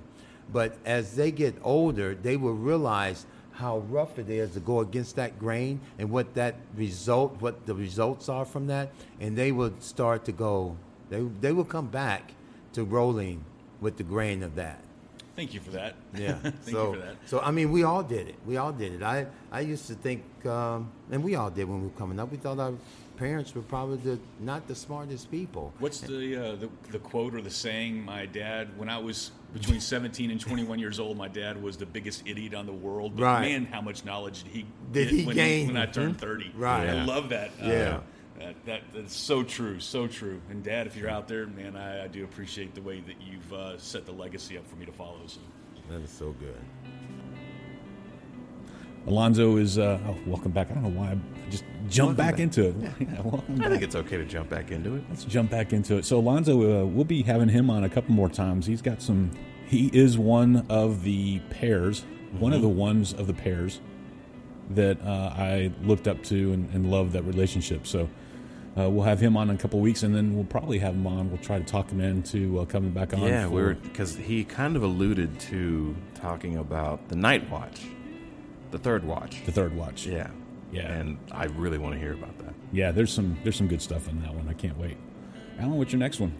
But 0.52 0.76
as 0.84 1.16
they 1.16 1.30
get 1.30 1.54
older, 1.62 2.14
they 2.14 2.36
will 2.36 2.54
realize 2.54 3.26
how 3.52 3.78
rough 3.78 4.18
it 4.18 4.28
is 4.28 4.52
to 4.52 4.60
go 4.60 4.80
against 4.80 5.16
that 5.16 5.38
grain 5.38 5.80
and 5.98 6.10
what 6.10 6.34
that 6.34 6.56
result, 6.76 7.40
what 7.40 7.66
the 7.66 7.74
results 7.74 8.28
are 8.28 8.44
from 8.44 8.66
that, 8.66 8.90
and 9.20 9.36
they 9.36 9.52
will 9.52 9.72
start 9.78 10.24
to 10.24 10.32
go. 10.32 10.76
They 11.08 11.20
they 11.40 11.52
will 11.52 11.64
come 11.64 11.86
back 11.86 12.32
to 12.72 12.84
rolling 12.84 13.44
with 13.84 13.98
the 13.98 14.02
grain 14.02 14.42
of 14.42 14.54
that. 14.56 14.80
Thank 15.36 15.52
you 15.52 15.60
for 15.60 15.72
that. 15.72 15.94
Yeah. 16.16 16.32
Thank 16.42 16.54
so, 16.64 16.94
you 16.94 17.00
for 17.00 17.06
that. 17.06 17.16
So 17.26 17.40
I 17.40 17.50
mean, 17.50 17.70
we 17.70 17.84
all 17.84 18.02
did 18.02 18.28
it. 18.28 18.36
We 18.46 18.56
all 18.56 18.72
did 18.72 18.94
it. 18.94 19.02
I 19.02 19.26
I 19.52 19.60
used 19.60 19.86
to 19.88 19.94
think, 19.94 20.22
um, 20.46 20.90
and 21.12 21.22
we 21.22 21.34
all 21.34 21.50
did 21.50 21.68
when 21.68 21.80
we 21.82 21.88
were 21.88 21.98
coming 21.98 22.18
up. 22.18 22.32
We 22.32 22.38
thought 22.38 22.58
our 22.58 22.72
parents 23.16 23.54
were 23.54 23.62
probably 23.62 23.98
the, 23.98 24.18
not 24.40 24.66
the 24.66 24.74
smartest 24.74 25.30
people. 25.30 25.72
What's 25.78 26.00
the, 26.00 26.36
uh, 26.36 26.56
the 26.56 26.68
the 26.90 26.98
quote 26.98 27.34
or 27.34 27.42
the 27.42 27.50
saying? 27.50 28.02
My 28.04 28.26
dad, 28.26 28.68
when 28.78 28.88
I 28.88 28.98
was 28.98 29.32
between 29.52 29.80
17 29.80 30.30
and 30.30 30.40
21 30.40 30.78
years 30.78 30.98
old, 30.98 31.16
my 31.16 31.28
dad 31.28 31.62
was 31.62 31.76
the 31.76 31.86
biggest 31.86 32.22
idiot 32.26 32.54
on 32.54 32.66
the 32.66 32.72
world. 32.72 33.14
But 33.16 33.22
Right. 33.24 33.40
man, 33.42 33.66
how 33.66 33.80
much 33.82 34.04
knowledge 34.04 34.42
did 34.44 34.52
he 34.52 34.66
Did 34.92 35.10
get 35.10 35.18
he 35.18 35.26
when, 35.26 35.36
gain? 35.36 35.66
when 35.68 35.76
I 35.76 35.86
turned 35.86 36.16
Mhm. 36.16 36.20
30? 36.20 36.52
Right. 36.56 36.88
I 36.88 37.04
love 37.04 37.28
that. 37.28 37.50
Uh, 37.62 37.66
Yeah. 37.66 38.00
That, 38.38 38.54
that 38.66 38.82
that's 38.92 39.16
so 39.16 39.42
true, 39.42 39.80
so 39.80 40.06
true. 40.06 40.40
And 40.50 40.62
Dad, 40.62 40.86
if 40.86 40.96
you're 40.96 41.10
out 41.10 41.28
there, 41.28 41.46
man, 41.46 41.76
I, 41.76 42.04
I 42.04 42.08
do 42.08 42.24
appreciate 42.24 42.74
the 42.74 42.82
way 42.82 43.00
that 43.00 43.16
you've 43.20 43.52
uh, 43.52 43.78
set 43.78 44.06
the 44.06 44.12
legacy 44.12 44.58
up 44.58 44.66
for 44.66 44.76
me 44.76 44.86
to 44.86 44.92
follow. 44.92 45.20
So. 45.26 45.40
That 45.90 46.00
is 46.00 46.10
so 46.10 46.34
good. 46.40 46.56
Alonzo 49.06 49.58
is 49.58 49.78
uh, 49.78 50.00
oh, 50.06 50.16
welcome 50.26 50.50
back. 50.50 50.70
I 50.70 50.74
don't 50.74 50.82
know 50.82 51.00
why 51.00 51.08
I 51.08 51.18
just 51.50 51.64
jumped 51.88 52.16
back, 52.16 52.34
back. 52.34 52.40
into 52.40 52.68
it. 52.68 52.74
Yeah, 53.00 53.18
I 53.18 53.58
back. 53.58 53.70
think 53.70 53.82
it's 53.82 53.94
okay 53.96 54.16
to 54.16 54.24
jump 54.24 54.48
back 54.48 54.70
into 54.70 54.94
it. 54.96 55.04
Let's 55.10 55.24
jump 55.24 55.50
back 55.50 55.74
into 55.74 55.96
it. 55.96 56.06
So 56.06 56.18
Alonzo, 56.18 56.82
uh, 56.82 56.86
we'll 56.86 57.04
be 57.04 57.22
having 57.22 57.50
him 57.50 57.68
on 57.68 57.84
a 57.84 57.88
couple 57.88 58.14
more 58.14 58.30
times. 58.30 58.66
He's 58.66 58.82
got 58.82 59.02
some. 59.02 59.30
He 59.66 59.90
is 59.92 60.16
one 60.16 60.64
of 60.70 61.02
the 61.02 61.40
pairs, 61.50 62.04
one 62.38 62.52
of 62.52 62.62
the 62.62 62.68
ones 62.68 63.12
of 63.12 63.26
the 63.26 63.34
pairs 63.34 63.80
that 64.70 65.00
uh, 65.02 65.34
I 65.36 65.70
looked 65.82 66.08
up 66.08 66.22
to 66.24 66.52
and, 66.52 66.70
and 66.74 66.90
loved 66.90 67.12
that 67.12 67.24
relationship. 67.24 67.86
So 67.86 68.08
uh, 68.78 68.90
we'll 68.90 69.04
have 69.04 69.20
him 69.20 69.36
on 69.36 69.50
in 69.50 69.56
a 69.56 69.58
couple 69.58 69.78
weeks, 69.80 70.02
and 70.02 70.14
then 70.14 70.34
we'll 70.34 70.44
probably 70.44 70.78
have 70.78 70.94
him 70.94 71.06
on. 71.06 71.28
We'll 71.30 71.38
try 71.42 71.58
to 71.58 71.64
talk 71.64 71.90
him 71.90 72.00
into 72.00 72.58
uh, 72.60 72.64
coming 72.64 72.90
back 72.90 73.12
on. 73.14 73.20
Yeah, 73.22 73.44
for- 73.46 73.50
we 73.54 73.62
were 73.62 73.74
because 73.74 74.16
he 74.16 74.44
kind 74.44 74.76
of 74.76 74.82
alluded 74.82 75.38
to 75.40 75.94
talking 76.14 76.56
about 76.56 77.08
the 77.08 77.16
night 77.16 77.48
watch, 77.50 77.82
the 78.70 78.78
third 78.78 79.04
watch. 79.04 79.44
the 79.46 79.52
third 79.52 79.76
watch. 79.76 80.06
Yeah, 80.06 80.28
Yeah. 80.72 80.90
and 80.92 81.18
I 81.30 81.44
really 81.44 81.78
want 81.78 81.94
to 81.94 82.00
hear 82.00 82.12
about 82.14 82.36
that. 82.38 82.54
yeah. 82.72 82.90
There's 82.90 83.12
some 83.12 83.36
there's 83.44 83.56
some 83.56 83.68
good 83.68 83.82
stuff 83.82 84.08
in 84.08 84.20
that 84.22 84.34
one. 84.34 84.48
I 84.48 84.54
can't 84.54 84.76
wait. 84.78 84.96
Allen, 85.58 85.76
what's 85.78 85.92
your 85.92 86.00
next 86.00 86.18
one? 86.18 86.34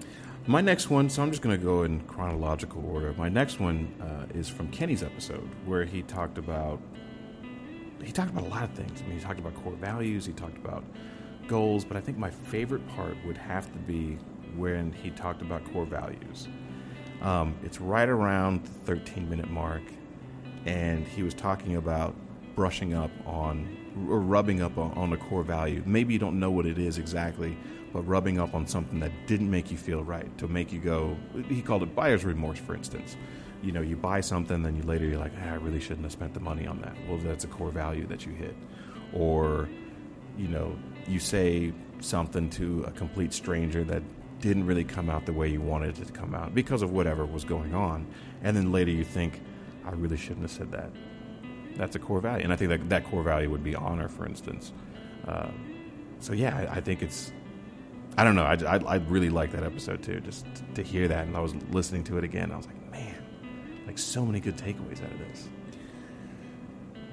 My 0.47 0.61
next 0.61 0.91
one, 0.91 1.09
so 1.09 1.23
I'm 1.23 1.31
just 1.31 1.41
going 1.41 1.57
to 1.59 1.65
go 1.65 1.85
in 1.85 2.01
chronological 2.01 2.85
order. 2.87 3.15
My 3.17 3.31
next 3.31 3.61
one 3.61 3.95
uh, 4.03 4.27
is 4.39 4.47
from 4.49 4.69
Kenny's 4.69 5.03
episode 5.03 5.49
where 5.65 5.85
he 5.87 6.03
talked 6.03 6.37
about 6.37 6.81
he 8.03 8.13
talked 8.13 8.31
about 8.31 8.45
a 8.45 8.49
lot 8.49 8.65
of 8.65 8.71
things. 8.73 9.01
I 9.01 9.09
mean, 9.09 9.19
he 9.19 9.25
talked 9.25 9.39
about 9.39 9.55
core 9.63 9.73
values, 9.75 10.27
he 10.27 10.33
talked 10.33 10.57
about 10.59 10.85
goals, 11.49 11.85
but 11.85 11.97
I 11.97 12.01
think 12.01 12.19
my 12.19 12.31
favorite 12.31 12.87
part 12.89 13.17
would 13.27 13.37
have 13.37 13.71
to 13.73 13.79
be 13.79 14.19
when 14.57 14.93
he 14.93 15.11
talked 15.11 15.43
about 15.43 15.65
core 15.73 15.85
values. 15.85 16.49
Um, 17.23 17.55
it's 17.63 17.81
right 17.81 18.09
around 18.09 18.65
the 18.65 18.71
13 18.87 19.29
minute 19.29 19.51
mark, 19.51 19.83
and 20.67 21.07
he 21.07 21.23
was 21.23 21.35
talking 21.35 21.77
about 21.77 22.15
brushing 22.55 22.95
up 22.95 23.11
on 23.27 23.77
or 24.09 24.21
rubbing 24.21 24.61
up 24.61 24.77
on, 24.77 24.93
on 24.93 25.13
a 25.13 25.17
core 25.17 25.45
value. 25.45 25.83
Maybe 25.87 26.13
you 26.13 26.19
don't 26.19 26.39
know 26.39 26.51
what 26.51 26.67
it 26.67 26.79
is 26.79 26.99
exactly, 26.99 27.57
but 27.93 28.03
rubbing 28.03 28.39
up 28.39 28.55
on 28.55 28.67
something 28.67 28.99
that 29.01 29.13
didn't 29.27 29.51
make 29.51 29.71
you 29.71 29.77
feel 29.77 30.03
right 30.03 30.37
to 30.39 30.49
make 30.49 30.73
you 30.73 30.81
go. 30.81 31.17
He 31.49 31.63
called 31.63 31.83
it 31.83 31.95
buyer's 31.95 32.25
remorse, 32.25 32.59
for 32.59 32.75
instance. 32.75 33.17
You 33.63 33.73
know, 33.73 33.81
you 33.81 33.97
buy 33.97 34.21
something, 34.21 34.63
then 34.63 34.77
you 34.77 34.83
later 34.83 35.07
you're 35.07 35.19
like, 35.19 35.33
ah, 35.43 35.53
I 35.53 35.55
really 35.55 35.81
shouldn't 35.81 36.03
have 36.03 36.13
spent 36.13 36.35
the 36.35 36.41
money 36.41 36.67
on 36.67 36.81
that. 36.83 36.97
Well, 37.09 37.19
that's 37.19 37.45
a 37.45 37.49
core 37.49 37.71
value 37.71 38.07
that 38.09 38.27
you 38.27 38.33
hit, 38.33 38.57
or 39.13 39.69
you 40.37 40.49
know, 40.49 40.77
you 41.09 41.19
say 41.19 41.73
something 42.01 42.51
to 42.51 42.85
a 42.85 42.91
complete 42.91 43.33
stranger 43.33 43.85
that 43.85 44.03
didn't 44.41 44.67
really 44.67 44.85
come 44.85 45.09
out 45.09 45.25
the 45.25 45.33
way 45.33 45.49
you 45.49 45.61
wanted 45.61 45.99
it 45.99 46.07
to 46.07 46.13
come 46.13 46.35
out 46.35 46.55
because 46.55 46.83
of 46.83 46.93
whatever 46.93 47.25
was 47.25 47.45
going 47.45 47.75
on, 47.75 48.07
and 48.43 48.57
then 48.57 48.73
later 48.73 48.91
you 48.91 49.05
think, 49.05 49.41
I 49.85 49.93
really 49.93 50.17
shouldn't 50.17 50.43
have 50.43 50.51
said 50.51 50.71
that. 50.73 50.91
That's 51.77 51.97
a 51.97 51.99
core 51.99 52.21
value, 52.21 52.45
and 52.45 52.53
I 52.53 52.57
think 52.57 52.71
that 52.71 52.89
that 52.91 53.05
core 53.07 53.23
value 53.23 53.51
would 53.51 53.65
be 53.65 53.75
honor, 53.75 54.09
for 54.09 54.27
instance. 54.27 54.73
Uh, 55.27 55.49
so 56.21 56.33
yeah, 56.33 56.57
I, 56.57 56.77
I 56.77 56.81
think 56.81 57.03
it's. 57.03 57.33
I 58.17 58.23
don't 58.23 58.37
know. 58.37 58.45
I, 58.45 58.55
I, 58.55 58.77
I 58.77 58.95
really 58.97 59.31
like 59.31 59.51
that 59.53 59.65
episode 59.65 60.03
too. 60.03 60.21
Just 60.21 60.47
to 60.75 60.83
hear 60.83 61.09
that, 61.09 61.27
and 61.27 61.37
I 61.37 61.41
was 61.41 61.55
listening 61.71 62.05
to 62.05 62.19
it 62.19 62.25
again. 62.25 62.53
I 62.53 62.57
was 62.57 62.67
like, 62.67 62.91
man, 62.93 63.17
like 63.87 63.99
so 63.99 64.25
many 64.25 64.41
good 64.41 64.57
takeaways 64.57 65.03
out 65.05 65.11
of 65.11 65.19
this. 65.19 65.49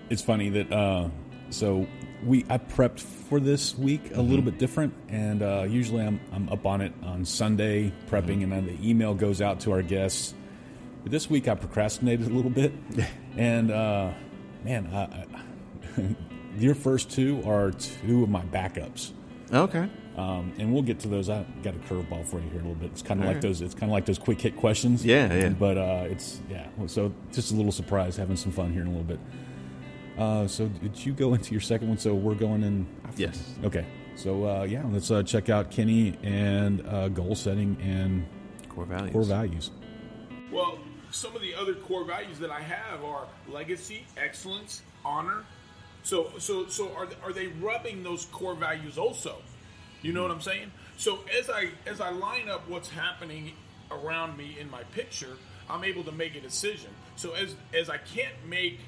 it's 0.09 0.21
funny 0.21 0.49
that 0.49 0.71
uh, 0.71 1.09
so 1.51 1.87
we 2.23 2.45
I 2.49 2.57
prepped 2.57 2.99
for 2.99 3.39
this 3.39 3.77
week 3.77 4.15
a 4.15 4.21
little 4.21 4.43
bit 4.43 4.57
different, 4.57 4.93
and 5.09 5.41
uh, 5.41 5.65
usually 5.67 6.03
I'm 6.03 6.19
I'm 6.31 6.49
up 6.49 6.65
on 6.65 6.81
it 6.81 6.93
on 7.03 7.25
Sunday 7.25 7.91
prepping, 8.09 8.43
and 8.43 8.51
then 8.51 8.65
the 8.65 8.89
email 8.89 9.13
goes 9.13 9.41
out 9.41 9.59
to 9.61 9.71
our 9.71 9.81
guests. 9.81 10.33
But 11.03 11.11
this 11.11 11.29
week 11.29 11.47
I 11.47 11.55
procrastinated 11.55 12.27
a 12.27 12.33
little 12.33 12.51
bit, 12.51 12.73
and 13.37 13.71
uh, 13.71 14.11
man, 14.63 14.87
I, 14.87 15.25
I, 15.97 16.15
your 16.57 16.75
first 16.75 17.11
two 17.11 17.41
are 17.45 17.71
two 17.71 18.23
of 18.23 18.29
my 18.29 18.43
backups. 18.43 19.11
Okay. 19.51 19.89
Um, 20.17 20.53
and 20.59 20.73
we'll 20.73 20.83
get 20.83 20.99
to 20.99 21.07
those. 21.07 21.29
I 21.29 21.45
got 21.63 21.73
a 21.73 21.79
curveball 21.79 22.25
for 22.25 22.39
you 22.39 22.49
here 22.49 22.59
a 22.59 22.63
little 22.63 22.75
bit. 22.75 22.91
It's 22.91 23.01
kind 23.01 23.21
of 23.21 23.25
like 23.25 23.37
Alright. 23.37 23.41
those. 23.41 23.61
It's 23.61 23.73
kind 23.73 23.89
of 23.89 23.93
like 23.93 24.05
those 24.05 24.19
quick 24.19 24.41
hit 24.41 24.57
questions. 24.57 25.05
Yeah, 25.05 25.33
yeah. 25.33 25.49
But 25.49 25.77
uh, 25.77 26.07
it's 26.09 26.41
yeah. 26.49 26.67
So 26.87 27.13
just 27.31 27.51
a 27.51 27.55
little 27.55 27.71
surprise, 27.71 28.17
having 28.17 28.35
some 28.35 28.51
fun 28.51 28.73
here 28.73 28.81
in 28.81 28.87
a 28.87 28.91
little 28.91 29.05
bit. 29.05 29.19
Uh, 30.21 30.47
so 30.47 30.67
did 30.67 31.03
you 31.03 31.13
go 31.13 31.33
into 31.33 31.51
your 31.51 31.61
second 31.61 31.87
one? 31.89 31.97
So 31.97 32.13
we're 32.13 32.35
going 32.35 32.61
in. 32.63 32.85
Yes. 33.17 33.55
Okay. 33.63 33.85
So 34.15 34.45
uh, 34.47 34.63
yeah, 34.63 34.83
let's 34.85 35.09
uh, 35.09 35.23
check 35.23 35.49
out 35.49 35.71
Kenny 35.71 36.15
and 36.21 36.85
uh, 36.85 37.09
goal 37.09 37.33
setting 37.33 37.75
and 37.81 38.27
Core 38.69 38.85
values. 38.85 39.13
core 39.13 39.23
values. 39.23 39.71
Well, 40.51 40.77
some 41.09 41.35
of 41.35 41.41
the 41.41 41.55
other 41.55 41.73
core 41.73 42.05
values 42.05 42.37
that 42.39 42.51
I 42.51 42.61
have 42.61 43.03
are 43.03 43.25
legacy, 43.49 44.05
excellence, 44.15 44.83
honor. 45.03 45.43
So, 46.03 46.31
so, 46.37 46.67
so 46.67 46.93
are 46.93 47.07
are 47.23 47.33
they 47.33 47.47
rubbing 47.47 48.03
those 48.03 48.25
core 48.25 48.53
values 48.53 48.99
also? 48.99 49.37
You 50.03 50.13
know 50.13 50.21
what 50.21 50.31
I'm 50.31 50.41
saying? 50.41 50.71
So 50.97 51.19
as 51.39 51.49
I 51.49 51.69
as 51.87 51.99
I 51.99 52.11
line 52.11 52.47
up 52.47 52.69
what's 52.69 52.89
happening 52.89 53.53
around 53.89 54.37
me 54.37 54.57
in 54.59 54.69
my 54.69 54.83
picture, 54.95 55.37
I'm 55.67 55.83
able 55.83 56.03
to 56.03 56.11
make 56.11 56.35
a 56.35 56.41
decision. 56.41 56.91
So 57.15 57.31
as 57.33 57.55
as 57.73 57.89
I 57.89 57.97
can't 57.97 58.35
make 58.47 58.79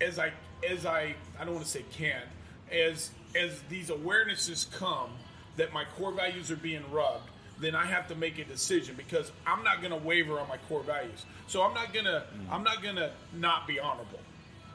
as 0.00 0.18
I 0.18 0.32
as 0.68 0.86
I 0.86 1.14
I 1.38 1.44
don't 1.44 1.54
want 1.54 1.66
to 1.66 1.70
say 1.70 1.84
can't 1.92 2.24
as 2.70 3.10
as 3.36 3.60
these 3.68 3.90
awarenesses 3.90 4.70
come 4.72 5.10
that 5.56 5.72
my 5.72 5.84
core 5.96 6.12
values 6.12 6.50
are 6.50 6.56
being 6.56 6.82
rubbed, 6.90 7.28
then 7.60 7.74
I 7.74 7.86
have 7.86 8.08
to 8.08 8.14
make 8.14 8.38
a 8.38 8.44
decision 8.44 8.94
because 8.96 9.32
I'm 9.46 9.62
not 9.64 9.80
going 9.80 9.92
to 9.92 10.06
waver 10.06 10.38
on 10.38 10.48
my 10.48 10.58
core 10.68 10.82
values. 10.82 11.24
So 11.46 11.62
I'm 11.62 11.74
not 11.74 11.94
gonna 11.94 12.24
I'm 12.50 12.62
not 12.62 12.82
gonna 12.82 13.12
not 13.34 13.66
be 13.66 13.78
honorable. 13.80 14.20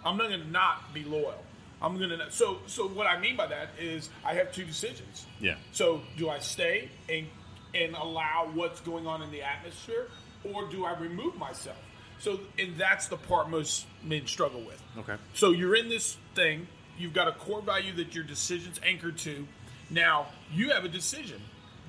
I'm 0.03 0.17
not 0.17 0.29
gonna 0.29 0.45
not 0.45 0.93
be 0.93 1.03
loyal. 1.03 1.43
I'm 1.81 1.99
gonna 1.99 2.17
not, 2.17 2.33
so 2.33 2.59
so 2.67 2.87
what 2.87 3.07
I 3.07 3.19
mean 3.19 3.35
by 3.35 3.47
that 3.47 3.69
is 3.79 4.09
I 4.23 4.33
have 4.35 4.51
two 4.51 4.63
decisions. 4.63 5.25
Yeah. 5.39 5.55
So 5.71 6.01
do 6.17 6.29
I 6.29 6.39
stay 6.39 6.89
and 7.09 7.27
and 7.73 7.95
allow 7.95 8.49
what's 8.53 8.81
going 8.81 9.07
on 9.07 9.21
in 9.21 9.31
the 9.31 9.41
atmosphere, 9.41 10.07
or 10.43 10.67
do 10.69 10.85
I 10.85 10.97
remove 10.97 11.37
myself? 11.37 11.77
So 12.21 12.39
and 12.59 12.77
that's 12.77 13.07
the 13.07 13.17
part 13.17 13.49
most 13.49 13.87
men 14.03 14.27
struggle 14.27 14.61
with. 14.61 14.81
Okay. 14.99 15.15
So 15.33 15.51
you're 15.51 15.75
in 15.75 15.89
this 15.89 16.17
thing. 16.35 16.67
You've 16.97 17.13
got 17.13 17.27
a 17.27 17.31
core 17.31 17.63
value 17.63 17.93
that 17.93 18.13
your 18.13 18.23
decision's 18.23 18.79
anchored 18.85 19.17
to. 19.19 19.47
Now 19.89 20.27
you 20.53 20.69
have 20.69 20.85
a 20.85 20.87
decision. 20.87 21.41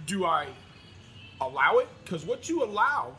Do 0.07 0.25
I 0.25 0.49
allow 1.39 1.79
it? 1.79 1.89
Because 2.03 2.25
what 2.25 2.49
you 2.49 2.65
allow 2.65 3.15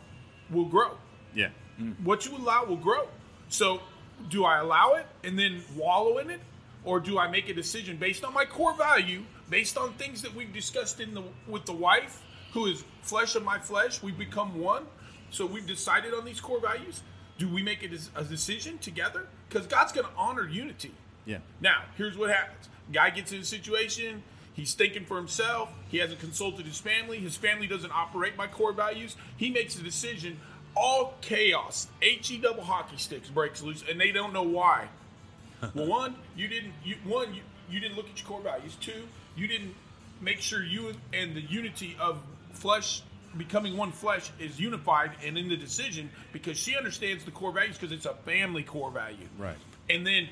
will 0.49 0.65
grow. 0.65 0.97
Yeah. 1.35 1.49
Mm. 1.79 2.03
What 2.03 2.25
you 2.25 2.35
allow 2.35 2.65
will 2.65 2.77
grow. 2.77 3.07
So 3.47 3.81
do 4.29 4.43
I 4.43 4.57
allow 4.57 4.93
it 4.93 5.05
and 5.23 5.37
then 5.37 5.61
wallow 5.75 6.17
in 6.17 6.31
it? 6.31 6.39
Or 6.83 6.99
do 6.99 7.19
I 7.19 7.29
make 7.29 7.47
a 7.47 7.53
decision 7.53 7.97
based 7.97 8.25
on 8.25 8.33
my 8.33 8.43
core 8.43 8.73
value, 8.73 9.21
based 9.51 9.77
on 9.77 9.93
things 9.93 10.23
that 10.23 10.33
we've 10.33 10.51
discussed 10.51 10.99
in 10.99 11.13
the 11.13 11.23
with 11.47 11.65
the 11.65 11.73
wife, 11.73 12.23
who 12.53 12.65
is 12.65 12.83
flesh 13.03 13.35
of 13.35 13.43
my 13.43 13.59
flesh, 13.59 14.01
we 14.01 14.11
become 14.11 14.59
one? 14.59 14.85
So 15.33 15.47
we've 15.47 15.65
decided 15.65 16.13
on 16.13 16.25
these 16.25 16.39
core 16.39 16.59
values. 16.59 17.01
Do 17.39 17.49
we 17.49 17.63
make 17.63 17.81
a, 17.81 17.87
des- 17.87 18.11
a 18.15 18.23
decision 18.23 18.77
together? 18.77 19.25
Because 19.49 19.65
God's 19.65 19.91
going 19.91 20.05
to 20.05 20.13
honor 20.15 20.47
unity. 20.47 20.91
Yeah. 21.25 21.39
Now, 21.59 21.83
here's 21.97 22.15
what 22.15 22.29
happens. 22.29 22.69
Guy 22.91 23.09
gets 23.09 23.31
in 23.31 23.41
a 23.41 23.43
situation. 23.43 24.21
He's 24.53 24.75
thinking 24.75 25.05
for 25.05 25.17
himself. 25.17 25.73
He 25.89 25.97
hasn't 25.97 26.19
consulted 26.19 26.67
his 26.67 26.77
family. 26.77 27.17
His 27.17 27.35
family 27.35 27.65
doesn't 27.65 27.91
operate 27.91 28.37
by 28.37 28.45
core 28.45 28.73
values. 28.73 29.15
He 29.35 29.49
makes 29.49 29.75
a 29.79 29.81
decision. 29.81 30.39
All 30.75 31.15
chaos, 31.21 31.87
he 31.99 32.37
double 32.37 32.63
hockey 32.63 32.97
sticks 32.97 33.29
breaks 33.29 33.61
loose, 33.61 33.83
and 33.89 33.99
they 33.99 34.11
don't 34.11 34.33
know 34.33 34.43
why. 34.43 34.87
well, 35.75 35.87
one, 35.87 36.15
you 36.35 36.47
didn't. 36.47 36.73
You, 36.83 36.95
one, 37.03 37.33
you, 37.33 37.41
you 37.69 37.79
didn't 37.79 37.95
look 37.95 38.09
at 38.09 38.19
your 38.19 38.27
core 38.27 38.41
values. 38.41 38.75
Two, 38.81 39.07
you 39.35 39.47
didn't 39.47 39.75
make 40.19 40.41
sure 40.41 40.63
you 40.63 40.93
and 41.13 41.35
the 41.35 41.41
unity 41.41 41.95
of 41.99 42.19
flesh 42.53 43.03
becoming 43.37 43.77
one 43.77 43.91
flesh 43.91 44.29
is 44.39 44.59
unified 44.59 45.11
and 45.25 45.37
in 45.37 45.49
the 45.49 45.57
decision 45.57 46.09
because 46.31 46.57
she 46.57 46.75
understands 46.75 47.23
the 47.23 47.31
core 47.31 47.51
values 47.51 47.77
because 47.77 47.91
it's 47.91 48.05
a 48.05 48.13
family 48.25 48.63
core 48.63 48.91
value. 48.91 49.27
Right. 49.37 49.55
And 49.89 50.05
then 50.05 50.29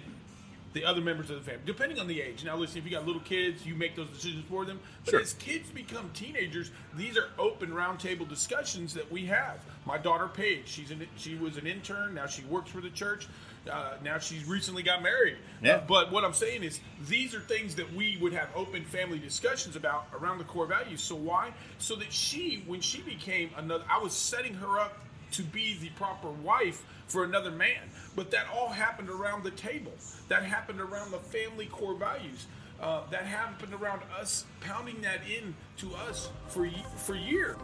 the 0.74 0.86
other 0.86 1.02
members 1.02 1.30
of 1.30 1.36
the 1.38 1.42
family, 1.42 1.64
depending 1.66 2.00
on 2.00 2.08
the 2.08 2.22
age. 2.22 2.46
Now, 2.46 2.56
listen, 2.56 2.78
if 2.78 2.86
you 2.86 2.92
got 2.92 3.06
little 3.06 3.22
kids, 3.22 3.66
you 3.66 3.76
make 3.76 3.96
those 3.96 4.08
decisions 4.10 4.46
for 4.50 4.64
them. 4.64 4.80
But 5.04 5.12
Sure. 5.12 5.20
as 5.20 5.34
kids 5.34 5.70
become 5.70 6.10
teenagers, 6.14 6.72
these 6.96 7.18
are 7.18 7.28
open 7.38 7.72
roundtable 7.72 8.28
discussions 8.28 8.94
that 8.94 9.12
we 9.12 9.26
have. 9.26 9.60
My 9.86 9.98
daughter 9.98 10.30
Paige, 10.30 10.68
she's 10.68 10.92
an, 10.92 11.06
she 11.18 11.36
was 11.36 11.58
an 11.58 11.68
intern. 11.68 12.14
Now 12.14 12.28
she 12.28 12.44
works 12.44 12.72
for 12.72 12.80
the 12.80 12.90
church. 12.90 13.28
Uh, 13.70 13.94
now 14.04 14.18
she's 14.18 14.46
recently 14.46 14.82
got 14.82 15.04
married. 15.04 15.38
Yeah. 15.62 15.76
Uh, 15.76 15.84
but 15.88 16.12
what 16.12 16.24
I'm 16.24 16.34
saying 16.34 16.64
is, 16.64 16.80
these 17.08 17.36
are 17.36 17.40
things 17.40 17.76
that 17.76 17.94
we 17.94 18.18
would 18.18 18.34
have 18.34 18.50
open 18.56 18.84
family 18.86 19.20
discussions 19.20 19.76
about 19.76 20.08
around 20.20 20.40
the 20.40 20.44
core 20.46 20.66
values. 20.66 21.02
So 21.02 21.16
why? 21.16 21.54
So 21.78 21.96
that 21.98 22.12
she, 22.12 22.64
when 22.66 22.82
she 22.82 23.02
became 23.02 23.52
another, 23.58 23.84
I 23.90 24.00
was 24.00 24.14
setting 24.14 24.56
her 24.56 24.80
up 24.80 24.98
to 25.34 25.44
be 25.44 25.78
the 25.80 25.90
proper 25.90 26.30
wife 26.30 26.84
for 27.08 27.24
another 27.24 27.52
man. 27.52 27.90
But 28.16 28.32
that 28.32 28.48
all 28.54 28.70
happened 28.70 29.10
around 29.10 29.44
the 29.44 29.52
table. 29.52 29.94
That 30.28 30.44
happened 30.44 30.82
around 30.82 31.12
the 31.12 31.20
family 31.20 31.68
core 31.68 31.96
values. 31.96 32.48
Uh, 32.82 33.02
that 33.12 33.26
happened 33.26 33.76
around 33.76 34.02
us 34.20 34.46
pounding 34.60 35.02
that 35.02 35.20
in 35.30 35.54
to 35.78 35.94
us 35.94 36.32
for 36.48 36.68
for 36.98 37.16
years. 37.16 37.58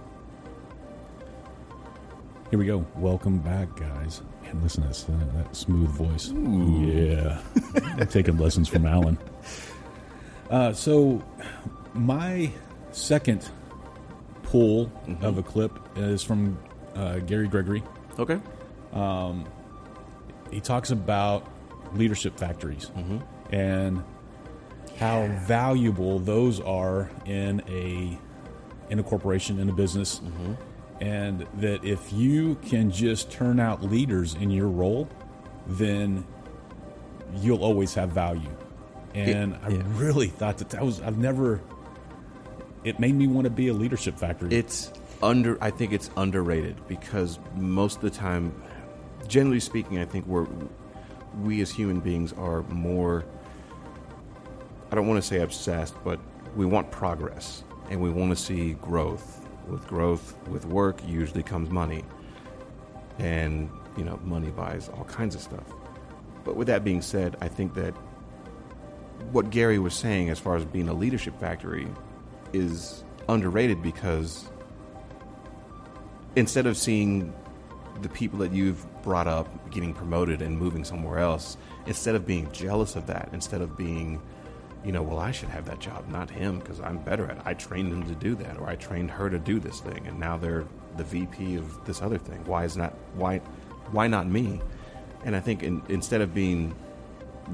Here 2.50 2.58
we 2.58 2.66
go. 2.66 2.86
Welcome 2.96 3.40
back, 3.40 3.76
guys. 3.76 4.22
And 4.46 4.64
listen 4.64 4.84
to 4.84 4.88
this, 4.88 5.04
that, 5.04 5.16
uh, 5.16 5.44
that 5.44 5.54
smooth 5.54 5.90
voice. 5.90 6.30
Yeah. 6.30 7.42
I'm 8.00 8.08
taking 8.08 8.38
lessons 8.38 8.70
from 8.70 8.86
Allen. 8.86 9.18
Uh, 10.50 10.72
so, 10.72 11.22
my 11.94 12.50
second 12.92 13.50
pull 14.44 14.86
mm-hmm. 14.86 15.26
of 15.26 15.38
a 15.38 15.44
clip 15.44 15.78
is 15.98 16.24
from 16.24 16.58
uh, 16.96 17.20
Gary 17.20 17.50
Gregory. 17.50 17.84
Okay. 18.18 18.40
Um, 18.94 19.46
he 20.50 20.62
talks 20.62 20.92
about 20.92 21.46
leadership 21.96 22.40
factories 22.40 22.92
mm-hmm. 22.96 23.18
and 23.54 24.02
how 24.98 25.28
valuable 25.42 26.20
those 26.20 26.62
are 26.62 27.10
in 27.26 27.62
a 27.68 28.18
in 28.90 29.00
a 29.00 29.04
corporation 29.04 29.60
in 29.60 29.68
a 29.70 29.74
business 29.74 30.20
mm-hmm. 30.20 30.54
And 31.00 31.46
that 31.56 31.84
if 31.84 32.12
you 32.12 32.56
can 32.68 32.90
just 32.92 33.32
turn 33.32 33.60
out 33.60 33.84
leaders 33.84 34.36
in 34.36 34.50
your 34.50 34.68
role 34.68 35.08
then 35.68 36.26
you'll 37.36 37.64
always 37.64 37.94
have 37.94 38.10
value 38.10 38.50
and 39.14 39.58
i 39.64 39.70
yeah. 39.70 39.82
really 39.96 40.28
thought 40.28 40.58
that 40.58 40.70
that 40.70 40.84
was 40.84 41.02
i've 41.02 41.18
never 41.18 41.62
it 42.84 43.00
made 43.00 43.16
me 43.16 43.28
want 43.28 43.46
to 43.46 43.52
be 43.52 43.68
a 43.68 43.74
leadership 43.74 44.18
factory 44.18 44.54
It's 44.54 44.92
under. 45.22 45.62
I 45.64 45.72
think 45.72 45.94
it's 45.94 46.10
underrated 46.16 46.88
because 46.88 47.40
most 47.56 47.98
of 47.98 48.02
the 48.04 48.10
time, 48.10 48.54
generally 49.28 49.60
speaking, 49.60 50.00
I 50.00 50.06
think 50.06 50.26
we're 50.26 50.48
we 51.42 51.62
as 51.62 51.72
human 51.72 52.00
beings 52.00 52.34
are 52.34 52.64
more. 52.64 53.26
I 54.92 54.96
don't 54.96 55.08
want 55.08 55.22
to 55.22 55.28
say 55.28 55.42
obsessed, 55.42 55.96
but 56.04 56.20
we 56.56 56.66
want 56.66 56.92
progress 56.92 57.64
and 57.90 58.02
we 58.02 58.10
want 58.10 58.30
to 58.32 58.36
see 58.36 58.74
growth. 58.74 59.37
With 59.68 59.86
growth, 59.88 60.36
with 60.48 60.66
work, 60.66 61.02
usually 61.06 61.44
comes 61.44 61.70
money, 61.70 62.04
and 63.20 63.70
you 63.98 64.04
know, 64.04 64.20
money 64.24 64.50
buys 64.50 64.90
all 64.90 65.04
kinds 65.06 65.36
of 65.36 65.42
stuff. 65.42 65.66
But 66.44 66.56
with 66.56 66.68
that 66.68 66.84
being 66.84 67.02
said, 67.02 67.36
I 67.42 67.48
think 67.48 67.74
that 67.74 67.94
what 69.32 69.50
Gary 69.50 69.80
was 69.80 69.94
saying 69.94 70.30
as 70.30 70.40
far 70.40 70.56
as 70.56 70.64
being 70.64 70.88
a 70.88 70.94
leadership 70.94 71.38
factory 71.40 71.88
is 72.54 73.04
underrated 73.28 73.82
because 73.82 74.50
instead 76.36 76.66
of 76.66 76.78
seeing 76.78 77.34
the 78.02 78.10
people 78.10 78.40
that 78.40 78.54
you've 78.54 78.86
brought 79.02 79.28
up 79.28 79.72
getting 79.72 79.94
promoted 79.94 80.42
and 80.42 80.58
moving 80.58 80.84
somewhere 80.84 81.20
else, 81.20 81.58
instead 81.88 82.16
of 82.16 82.26
being 82.26 82.50
jealous 82.52 82.96
of 82.96 83.08
that, 83.08 83.30
instead 83.34 83.62
of 83.62 83.76
being, 83.76 84.22
you 84.88 84.94
know, 84.94 85.02
well, 85.02 85.20
I 85.20 85.32
should 85.32 85.50
have 85.50 85.66
that 85.66 85.80
job, 85.80 86.08
not 86.08 86.30
him, 86.30 86.60
because 86.60 86.80
I'm 86.80 87.00
better 87.00 87.30
at 87.30 87.36
it. 87.36 87.44
I 87.44 87.56
trained 87.56 87.92
him 87.92 88.08
to 88.08 88.16
do 88.16 88.36
that, 88.36 88.58
or 88.58 88.70
I 88.70 88.78
trained 88.78 89.12
her 89.12 89.30
to 89.30 89.38
do 89.38 89.60
this 89.60 89.82
thing, 89.82 90.08
and 90.08 90.18
now 90.18 90.38
they're 90.38 90.64
the 90.96 91.04
VP 91.04 91.58
of 91.58 91.86
this 91.86 92.02
other 92.02 92.18
thing. 92.18 92.42
Why 92.46 92.64
is 92.64 92.78
not 92.78 92.94
why 93.14 93.40
why 93.92 94.08
not 94.08 94.28
me? 94.28 94.62
And 95.26 95.36
I 95.36 95.42
think 95.42 95.62
in, 95.62 95.84
instead 95.90 96.22
of 96.22 96.34
being 96.34 96.74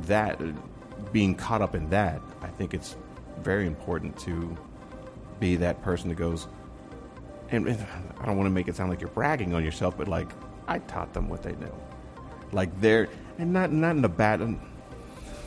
that, 0.04 0.39
being 1.12 1.34
caught 1.34 1.63
up 1.63 1.74
in 1.74 1.89
that, 1.89 2.22
I 2.43 2.50
think 2.50 2.76
it's 2.76 2.96
very 3.39 3.65
important 3.65 4.15
to 4.19 4.56
be 5.39 5.56
that 5.56 5.82
person 5.82 6.10
that 6.10 6.15
goes, 6.15 6.48
and 7.50 7.67
and 7.67 7.84
I 8.19 8.28
don't 8.28 8.38
want 8.38 8.46
to 8.46 8.54
make 8.54 8.67
it 8.67 8.76
sound 8.76 8.91
like 8.91 9.02
you're 9.02 9.10
bragging 9.10 9.56
on 9.56 9.65
yourself, 9.65 9.98
but 9.98 10.08
like 10.08 10.30
I 10.67 10.78
taught 10.78 11.13
them 11.13 11.30
what 11.30 11.41
they 11.41 11.54
knew, 11.54 11.74
like 12.52 12.80
they're 12.80 13.10
and 13.39 13.52
not 13.52 13.72
not 13.72 13.96
in 13.96 14.06
a 14.06 14.10
bad. 14.10 14.56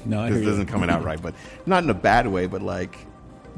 No 0.04 0.20
I 0.20 0.30
This 0.30 0.42
hear 0.42 0.50
isn't 0.50 0.66
coming 0.66 0.90
out 0.90 1.04
right, 1.04 1.20
but 1.20 1.34
not 1.64 1.84
in 1.84 1.90
a 1.90 1.94
bad 1.94 2.26
way, 2.26 2.46
but 2.46 2.62
like 2.62 2.96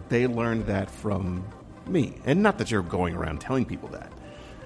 they 0.09 0.27
learned 0.27 0.67
that 0.67 0.91
from 0.91 1.45
me, 1.87 2.15
and 2.25 2.43
not 2.43 2.59
that 2.59 2.71
you're 2.71 2.83
going 2.83 3.15
around 3.15 3.41
telling 3.41 3.65
people 3.65 3.89
that, 3.91 4.13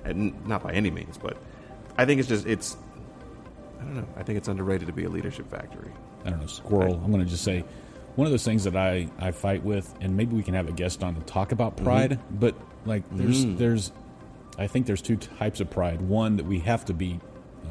and 0.05 0.47
not 0.47 0.63
by 0.63 0.73
any 0.73 0.91
means, 0.91 1.19
but 1.19 1.37
I 1.97 2.05
think 2.05 2.21
it's 2.21 2.29
just 2.29 2.47
it's. 2.47 2.77
I 3.81 3.85
don't 3.85 3.95
know. 3.97 4.09
I 4.17 4.23
think 4.23 4.39
it's 4.39 4.49
underrated 4.49 4.87
to 4.87 4.93
be 4.93 5.05
a 5.05 5.09
leadership 5.09 5.51
factory. 5.51 5.91
I 6.25 6.31
don't 6.31 6.41
know, 6.41 6.47
squirrel. 6.47 7.01
I'm 7.05 7.11
going 7.11 7.25
to 7.25 7.29
just 7.29 7.43
say 7.43 7.65
one 8.15 8.27
of 8.27 8.31
those 8.31 8.45
things 8.45 8.65
that 8.65 8.77
I, 8.77 9.09
I 9.19 9.33
fight 9.33 9.65
with, 9.65 9.93
and 10.01 10.17
maybe 10.17 10.37
we 10.37 10.43
can 10.43 10.55
have 10.55 10.69
a 10.69 10.73
guest 10.73 11.03
on 11.03 11.15
to 11.15 11.21
talk 11.23 11.53
about 11.53 11.77
mm-hmm. 11.77 11.85
pride. 11.85 12.21
But 12.31 12.55
like, 12.85 13.03
there's 13.11 13.45
mm. 13.45 13.59
there's, 13.59 13.93
I 14.59 14.67
think 14.67 14.87
there's 14.87 15.03
two 15.03 15.17
types 15.17 15.61
of 15.61 15.71
pride. 15.71 16.01
One 16.03 16.37
that 16.37 16.47
we 16.47 16.61
have 16.61 16.85
to 16.87 16.95
be 16.95 17.21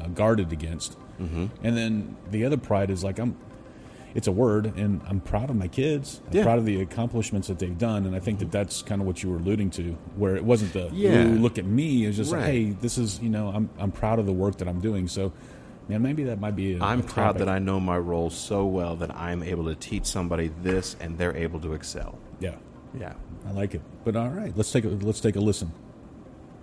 uh, 0.00 0.08
guarded 0.08 0.52
against, 0.52 0.98
mm-hmm. 1.18 1.46
and 1.62 1.76
then 1.76 2.16
the 2.30 2.44
other 2.44 2.56
pride 2.56 2.90
is 2.90 3.02
like 3.04 3.18
I'm. 3.18 3.36
It's 4.14 4.26
a 4.26 4.32
word, 4.32 4.76
and 4.76 5.00
I'm 5.08 5.20
proud 5.20 5.50
of 5.50 5.56
my 5.56 5.68
kids. 5.68 6.20
I'm 6.30 6.36
Yeah. 6.36 6.42
proud 6.42 6.58
of 6.58 6.64
the 6.64 6.80
accomplishments 6.80 7.48
that 7.48 7.58
they've 7.58 7.76
done, 7.76 8.04
and 8.06 8.14
I 8.14 8.18
think 8.18 8.38
that 8.40 8.46
mm-hmm. 8.46 8.52
that's 8.52 8.82
kind 8.82 9.00
of 9.00 9.06
what 9.06 9.22
you 9.22 9.30
were 9.30 9.36
alluding 9.36 9.70
to, 9.70 9.96
where 10.16 10.36
it 10.36 10.44
wasn't 10.44 10.72
the 10.72 10.90
Yeah. 10.92 11.24
"Ooh, 11.24 11.38
look 11.38 11.58
at 11.58 11.64
me." 11.64 12.04
It's 12.04 12.16
just 12.16 12.32
like, 12.32 12.44
hey, 12.44 12.70
this 12.80 12.98
is 12.98 13.20
you 13.22 13.28
know, 13.30 13.48
I'm 13.48 13.70
I'm 13.78 13.90
proud 13.90 14.18
of 14.18 14.26
the 14.26 14.32
work 14.32 14.58
that 14.58 14.68
I'm 14.68 14.80
doing. 14.80 15.08
So, 15.08 15.32
man, 15.88 16.02
maybe 16.02 16.24
that 16.24 16.40
might 16.40 16.56
be. 16.56 16.78
i 16.78 16.92
I'm 16.92 17.02
proud 17.02 17.38
that 17.38 17.48
I 17.48 17.58
know 17.58 17.80
my 17.80 17.98
role 17.98 18.30
so 18.30 18.66
well 18.66 18.96
that 18.96 19.14
I'm 19.14 19.42
able 19.42 19.64
to 19.64 19.74
teach 19.74 20.04
somebody 20.06 20.50
this, 20.62 20.96
and 21.00 21.16
they're 21.18 21.36
able 21.36 21.60
to 21.60 21.72
excel. 21.72 22.18
Yeah, 22.40 22.56
Yeah. 22.98 23.14
I 23.48 23.52
like 23.52 23.74
it. 23.74 23.80
But 24.04 24.16
all 24.16 24.28
right, 24.28 24.52
let's 24.56 24.70
take 24.70 24.84
a 24.84 24.88
let's 24.88 25.20
take 25.20 25.36
a 25.36 25.40
listen. 25.40 25.72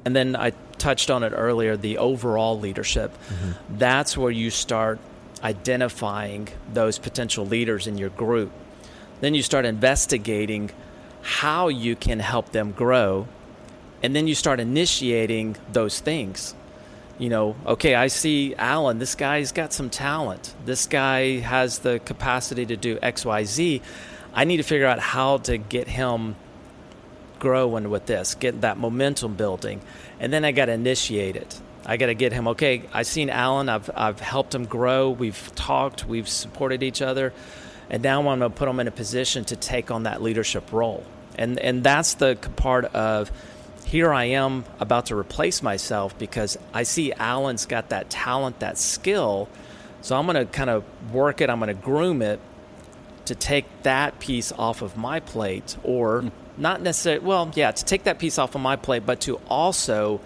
And 0.05 0.15
then 0.15 0.35
I 0.35 0.51
touched 0.77 1.11
on 1.11 1.23
it 1.23 1.33
earlier 1.35 1.75
the 1.75 1.97
overall 1.97 2.57
leadership. 2.59 3.11
Mm-hmm. 3.11 3.77
That's 3.77 4.17
where 4.17 4.31
you 4.31 4.49
start 4.49 4.99
identifying 5.43 6.49
those 6.73 6.99
potential 6.99 7.45
leaders 7.45 7.87
in 7.87 7.97
your 7.97 8.09
group. 8.09 8.51
Then 9.21 9.33
you 9.33 9.43
start 9.43 9.65
investigating 9.65 10.71
how 11.21 11.67
you 11.67 11.95
can 11.95 12.19
help 12.19 12.51
them 12.51 12.71
grow. 12.71 13.27
And 14.01 14.15
then 14.15 14.27
you 14.27 14.35
start 14.35 14.59
initiating 14.59 15.57
those 15.71 15.99
things. 15.99 16.55
You 17.17 17.27
know, 17.27 17.55
okay, 17.65 17.95
I 17.95 18.07
see 18.07 18.55
Allen, 18.55 18.99
this 18.99 19.15
guy's 19.15 19.51
got 19.51 19.73
some 19.73 19.89
talent. 19.89 20.55
This 20.63 20.87
guy 20.87 21.39
has 21.39 21.79
the 21.79 21.99
capacity 21.99 22.65
to 22.67 22.77
do 22.77 22.97
XYZ. 22.97 23.81
I 24.33 24.45
need 24.45 24.57
to 24.57 24.63
figure 24.63 24.87
out 24.87 24.99
how 24.99 25.37
to 25.39 25.57
get 25.57 25.89
him 25.89 26.37
growing 27.39 27.89
with 27.89 28.05
this, 28.05 28.35
get 28.35 28.61
that 28.61 28.77
momentum 28.77 29.35
building, 29.35 29.81
and 30.19 30.31
then 30.31 30.45
I 30.45 30.51
got 30.51 30.65
to 30.65 30.73
initiate 30.73 31.35
it. 31.35 31.59
I 31.89 31.97
got 31.97 32.05
to 32.05 32.13
get 32.13 32.31
him. 32.31 32.47
Okay, 32.49 32.83
I've 32.93 33.07
seen 33.07 33.31
Allen. 33.31 33.67
I've 33.67 33.89
I've 33.95 34.19
helped 34.19 34.53
him 34.53 34.65
grow. 34.65 35.09
We've 35.09 35.51
talked. 35.55 36.05
We've 36.05 36.29
supported 36.29 36.83
each 36.83 37.01
other, 37.01 37.33
and 37.89 38.03
now 38.03 38.19
I'm 38.19 38.25
going 38.25 38.39
to 38.41 38.49
put 38.51 38.69
him 38.69 38.79
in 38.79 38.87
a 38.87 38.91
position 38.91 39.43
to 39.45 39.55
take 39.55 39.89
on 39.89 40.03
that 40.03 40.21
leadership 40.21 40.71
role. 40.71 41.03
And 41.35 41.57
and 41.57 41.83
that's 41.83 42.13
the 42.13 42.35
part 42.57 42.85
of 42.85 43.31
here 43.85 44.13
I 44.13 44.25
am 44.25 44.65
about 44.79 45.07
to 45.07 45.15
replace 45.15 45.63
myself 45.63 46.15
because 46.19 46.59
I 46.75 46.83
see 46.83 47.11
Allen's 47.13 47.65
got 47.65 47.89
that 47.89 48.11
talent, 48.11 48.59
that 48.59 48.77
skill. 48.77 49.49
So 50.01 50.15
I'm 50.15 50.27
going 50.27 50.35
to 50.35 50.45
kind 50.45 50.69
of 50.69 50.83
work 51.11 51.41
it. 51.41 51.49
I'm 51.49 51.57
going 51.57 51.69
to 51.69 51.73
groom 51.73 52.21
it 52.21 52.39
to 53.25 53.33
take 53.33 53.65
that 53.81 54.19
piece 54.19 54.51
off 54.51 54.83
of 54.83 54.95
my 54.95 55.19
plate 55.21 55.75
or 55.83 56.21
hmm. 56.21 56.29
not 56.55 56.81
necessarily 56.81 57.25
well 57.25 57.51
yeah 57.53 57.69
to 57.69 57.85
take 57.85 58.05
that 58.05 58.17
piece 58.17 58.39
off 58.39 58.55
of 58.55 58.61
my 58.61 58.75
plate 58.75 59.05
but 59.05 59.21
to 59.21 59.35
also 59.47 60.19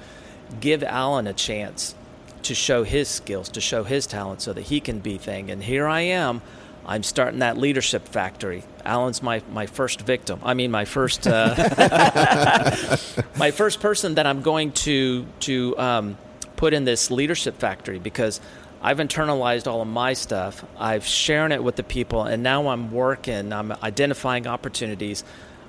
give 0.60 0.84
Allen 0.84 1.28
a 1.28 1.34
chance 1.34 1.96
to 2.44 2.54
show 2.54 2.84
his 2.84 3.08
skills, 3.08 3.50
to 3.50 3.62
show 3.62 3.84
his 3.84 4.06
talent 4.06 4.42
so 4.42 4.54
that 4.54 4.63
he 4.63 4.80
can 4.80 5.00
be 5.00 5.18
thing. 5.18 5.50
And 5.50 5.63
here 5.63 5.88
I 5.88 6.02
am. 6.02 6.42
I'm 6.86 7.04
starting 7.04 7.39
that 7.39 7.58
leadership 7.58 8.08
factory. 8.08 8.63
Allen's 8.84 9.24
my, 9.24 9.42
my 9.52 9.66
first 9.68 10.02
victim. 10.02 10.39
I 10.44 10.54
mean, 10.54 10.70
my 10.70 10.84
first 10.84 11.26
uh, 11.26 11.56
my 13.38 13.52
first 13.52 13.80
person 13.80 14.16
that 14.16 14.26
I'm 14.26 14.42
going 14.42 14.74
to 14.74 15.26
to 15.42 15.78
um, 15.78 16.18
put 16.58 16.74
in 16.74 16.84
this 16.84 17.10
leadership 17.10 17.58
factory 17.58 18.00
because 18.00 18.42
I've 18.82 18.98
internalized 18.98 19.66
all 19.66 19.82
of 19.82 19.88
my 19.88 20.12
stuff. 20.12 20.66
I've 20.78 21.06
shared 21.06 21.54
it 21.54 21.63
with 21.63 21.78
the 21.78 21.84
people, 21.84 22.24
and 22.24 22.44
now 22.44 22.68
I'm 22.68 22.92
working. 22.92 23.54
I'm 23.54 23.72
identifying 23.82 24.46
opportunities. 24.46 25.24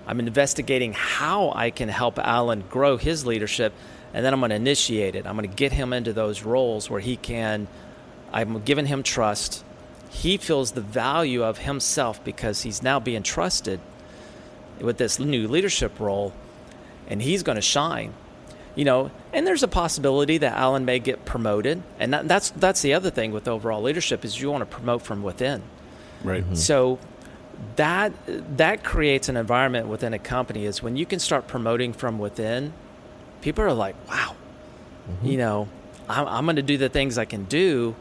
I'm 0.07 0.19
investigating 0.19 0.95
how 0.95 1.53
I 1.55 1.71
can 1.71 1.89
help 1.89 2.19
Allen 2.19 2.65
grow 2.69 2.97
his 2.97 3.25
leadership, 3.25 3.73
and 4.15 4.25
then 4.25 4.33
I'm 4.33 4.41
going 4.41 4.51
to 4.51 4.57
initiate 4.57 5.17
it. 5.17 5.27
I'm 5.27 5.37
going 5.37 5.49
to 5.49 5.55
get 5.55 5.73
him 5.73 5.93
into 5.93 6.13
those 6.13 6.45
roles 6.45 6.89
where 6.89 7.01
he 7.01 7.17
can. 7.17 7.67
I'm 8.33 8.63
giving 8.63 8.87
him 8.87 9.03
trust. 9.03 9.65
He 10.09 10.37
feels 10.37 10.73
the 10.73 10.81
value 10.81 11.43
of 11.43 11.59
himself 11.59 12.23
because 12.23 12.63
he's 12.63 12.81
now 12.81 13.01
being 13.01 13.25
trusted 13.25 13.81
with 14.81 14.99
this 14.99 15.19
new 15.19 15.49
leadership 15.49 15.99
role, 15.99 16.33
and 17.09 17.21
he's 17.21 17.43
going 17.43 17.57
to 17.57 17.63
shine. 17.63 18.15
You 18.77 18.85
know, 18.85 19.11
and 19.33 19.47
there's 19.47 19.63
a 19.63 19.69
possibility 19.69 20.39
that 20.39 20.53
Allen 20.57 20.85
may 20.85 21.01
get 21.01 21.25
promoted, 21.25 21.83
and 21.99 22.13
that, 22.13 22.29
that's 22.29 22.51
that's 22.51 22.83
the 22.83 22.95
other 22.95 23.11
thing 23.11 23.33
with 23.33 23.49
overall 23.49 23.83
leadership 23.83 24.25
is 24.25 24.41
you 24.41 24.51
want 24.51 24.63
to 24.63 24.77
promote 24.77 25.03
from 25.03 25.25
within. 25.25 25.63
Right. 26.23 26.45
Mm-hmm. 26.45 26.55
So 26.55 27.01
that 27.77 28.13
that 28.57 28.85
creates 28.85 29.29
an 29.29 29.37
environment 29.37 29.89
within 29.89 30.15
a 30.15 30.19
company 30.19 30.67
is 30.67 30.83
when 30.83 30.97
you 30.97 31.07
can 31.07 31.19
start 31.19 31.49
promoting 31.49 31.93
from 31.93 32.19
within 32.19 32.73
people 33.45 33.63
are 33.63 33.73
like 33.73 33.95
wow 34.09 34.35
mm-hmm. 35.09 35.27
you 35.27 35.37
know 35.37 35.69
i'm, 36.09 36.27
I'm 36.27 36.45
going 36.47 36.57
to 36.57 36.63
do 36.63 36.77
the 36.77 36.89
things 36.89 37.19
i 37.19 37.25
can 37.25 37.45
do 37.45 37.95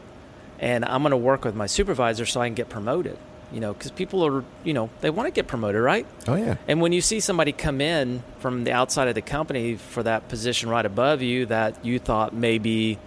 and 0.58 0.84
i'm 0.84 1.02
going 1.02 1.12
to 1.12 1.16
work 1.16 1.44
with 1.44 1.54
my 1.54 1.66
supervisor 1.66 2.26
so 2.26 2.40
i 2.40 2.48
can 2.48 2.54
get 2.54 2.68
promoted 2.68 3.16
you 3.52 3.60
know 3.60 3.72
because 3.72 3.90
people 3.92 4.26
are 4.26 4.44
you 4.64 4.74
know 4.74 4.90
they 5.00 5.10
want 5.10 5.26
to 5.28 5.30
get 5.30 5.46
promoted 5.46 5.80
right 5.80 6.06
Oh 6.26 6.34
yeah. 6.34 6.56
and 6.66 6.80
when 6.80 6.92
you 6.92 7.00
see 7.00 7.20
somebody 7.20 7.52
come 7.52 7.80
in 7.80 8.22
from 8.40 8.64
the 8.64 8.72
outside 8.72 9.06
of 9.08 9.14
the 9.14 9.22
company 9.22 9.76
for 9.76 10.02
that 10.02 10.28
position 10.28 10.68
right 10.68 10.84
above 10.84 11.22
you 11.22 11.46
that 11.46 11.84
you 11.84 11.98
thought 11.98 12.34
maybe, 12.34 12.98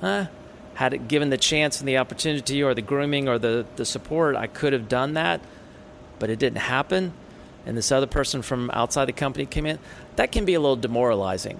huh, 0.00 0.26
had 0.74 0.92
it 0.92 1.08
given 1.08 1.30
the 1.30 1.38
chance 1.38 1.80
and 1.80 1.88
the 1.88 1.96
opportunity 1.98 2.62
or 2.62 2.74
the 2.74 2.82
grooming 2.82 3.28
or 3.28 3.38
the, 3.38 3.64
the 3.76 3.84
support, 3.86 4.36
I 4.36 4.46
could 4.46 4.74
have 4.74 4.88
done 4.88 5.14
that, 5.14 5.40
but 6.18 6.28
it 6.28 6.38
didn't 6.38 6.58
happen. 6.58 7.14
And 7.64 7.76
this 7.76 7.90
other 7.90 8.06
person 8.06 8.42
from 8.42 8.70
outside 8.72 9.06
the 9.06 9.12
company 9.12 9.46
came 9.46 9.66
in, 9.66 9.78
that 10.16 10.30
can 10.30 10.44
be 10.44 10.54
a 10.54 10.60
little 10.60 10.76
demoralizing. 10.76 11.58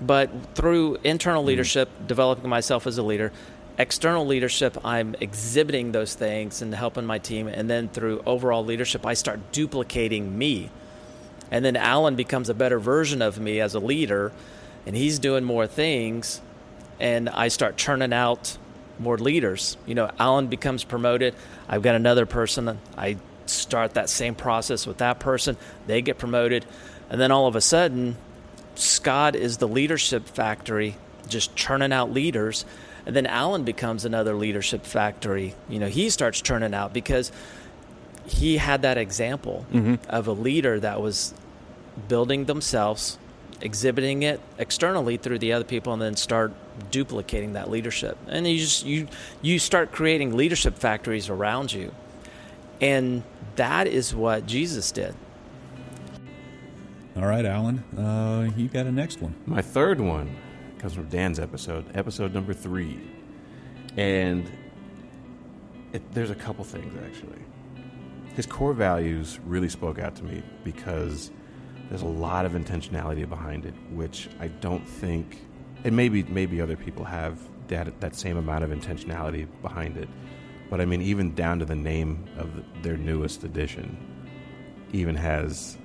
But 0.00 0.30
through 0.54 0.98
internal 1.04 1.44
leadership, 1.44 1.88
developing 2.06 2.48
myself 2.48 2.86
as 2.86 2.98
a 2.98 3.02
leader, 3.02 3.32
external 3.78 4.26
leadership, 4.26 4.84
I'm 4.84 5.14
exhibiting 5.20 5.92
those 5.92 6.14
things 6.14 6.62
and 6.62 6.74
helping 6.74 7.04
my 7.04 7.18
team. 7.18 7.46
And 7.48 7.68
then 7.68 7.88
through 7.88 8.22
overall 8.24 8.64
leadership, 8.64 9.06
I 9.06 9.14
start 9.14 9.52
duplicating 9.52 10.36
me. 10.36 10.70
And 11.50 11.64
then 11.64 11.76
Allen 11.76 12.16
becomes 12.16 12.48
a 12.48 12.54
better 12.54 12.78
version 12.78 13.20
of 13.20 13.38
me 13.38 13.60
as 13.60 13.74
a 13.74 13.80
leader, 13.80 14.32
and 14.86 14.96
he's 14.96 15.18
doing 15.18 15.44
more 15.44 15.66
things. 15.66 16.40
And 16.98 17.28
I 17.28 17.48
start 17.48 17.76
churning 17.76 18.12
out 18.12 18.56
more 18.98 19.18
leaders. 19.18 19.76
You 19.86 19.94
know, 19.94 20.10
Allen 20.18 20.46
becomes 20.46 20.84
promoted. 20.84 21.34
I've 21.68 21.82
got 21.82 21.94
another 21.94 22.26
person. 22.26 22.78
I 22.96 23.16
start 23.46 23.94
that 23.94 24.08
same 24.08 24.34
process 24.34 24.86
with 24.86 24.98
that 24.98 25.18
person. 25.18 25.56
They 25.86 26.00
get 26.00 26.18
promoted. 26.18 26.64
And 27.10 27.20
then 27.20 27.30
all 27.30 27.46
of 27.46 27.56
a 27.56 27.60
sudden, 27.60 28.16
Scott 28.74 29.36
is 29.36 29.58
the 29.58 29.68
leadership 29.68 30.26
factory, 30.26 30.96
just 31.28 31.54
churning 31.56 31.92
out 31.92 32.12
leaders. 32.12 32.64
And 33.04 33.16
then 33.16 33.26
Allen 33.26 33.64
becomes 33.64 34.04
another 34.04 34.34
leadership 34.34 34.86
factory. 34.86 35.54
You 35.68 35.80
know, 35.80 35.88
he 35.88 36.08
starts 36.10 36.40
churning 36.40 36.72
out 36.72 36.92
because 36.92 37.32
he 38.26 38.56
had 38.56 38.82
that 38.82 38.98
example 38.98 39.66
mm-hmm. 39.72 39.96
of 40.08 40.28
a 40.28 40.32
leader 40.32 40.78
that 40.80 41.00
was 41.00 41.34
building 42.08 42.44
themselves, 42.44 43.18
exhibiting 43.60 44.22
it 44.22 44.40
externally 44.58 45.16
through 45.16 45.38
the 45.38 45.52
other 45.52 45.64
people, 45.64 45.92
and 45.92 46.00
then 46.00 46.16
start 46.16 46.52
duplicating 46.90 47.54
that 47.54 47.70
leadership. 47.70 48.16
And 48.28 48.46
you 48.46 48.58
just 48.58 48.86
you 48.86 49.08
you 49.40 49.58
start 49.58 49.92
creating 49.92 50.36
leadership 50.36 50.78
factories 50.78 51.28
around 51.28 51.72
you. 51.72 51.92
And 52.80 53.22
that 53.56 53.86
is 53.86 54.14
what 54.14 54.46
Jesus 54.46 54.90
did. 54.90 55.14
All 57.14 57.26
right, 57.26 57.44
Allen, 57.44 57.78
uh, 57.98 58.50
you 58.56 58.68
got 58.68 58.86
a 58.86 58.92
next 58.92 59.20
one. 59.20 59.34
My 59.44 59.60
third 59.60 60.00
one 60.00 60.34
comes 60.78 60.94
from 60.94 61.10
Dan's 61.10 61.38
episode, 61.38 61.84
episode 61.94 62.32
number 62.32 62.54
three, 62.54 62.98
and 63.98 64.50
it, 65.92 66.10
there's 66.14 66.30
a 66.30 66.34
couple 66.34 66.64
things 66.64 66.94
actually. 67.04 67.38
His 68.34 68.46
core 68.46 68.72
values 68.72 69.38
really 69.44 69.68
spoke 69.68 69.98
out 69.98 70.14
to 70.16 70.24
me 70.24 70.42
because 70.64 71.30
there's 71.90 72.00
a 72.00 72.06
lot 72.06 72.46
of 72.46 72.52
intentionality 72.52 73.28
behind 73.28 73.66
it, 73.66 73.74
which 73.90 74.30
I 74.40 74.48
don't 74.48 74.88
think, 74.88 75.38
and 75.84 75.94
maybe 75.94 76.22
maybe 76.22 76.62
other 76.62 76.76
people 76.76 77.04
have 77.04 77.38
that 77.68 78.00
that 78.00 78.16
same 78.16 78.38
amount 78.38 78.64
of 78.64 78.70
intentionality 78.70 79.46
behind 79.60 79.98
it. 79.98 80.08
But 80.70 80.80
I 80.80 80.86
mean, 80.86 81.02
even 81.02 81.34
down 81.34 81.58
to 81.58 81.66
the 81.66 81.76
name 81.76 82.24
of 82.38 82.48
their 82.82 82.96
newest 82.96 83.44
edition, 83.44 83.98
even 84.94 85.14
has 85.14 85.76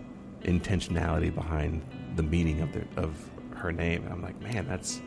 intentionality 0.44 1.34
behind 1.34 1.84
the 2.16 2.24
meaning 2.24 2.62
of 2.62 2.74
their 2.74 2.86
of 2.96 3.30
her 3.56 3.72
name. 3.72 4.04
And 4.04 4.14
I'm 4.14 4.22
like, 4.22 4.40
man, 4.42 4.68
that's 4.68 5.02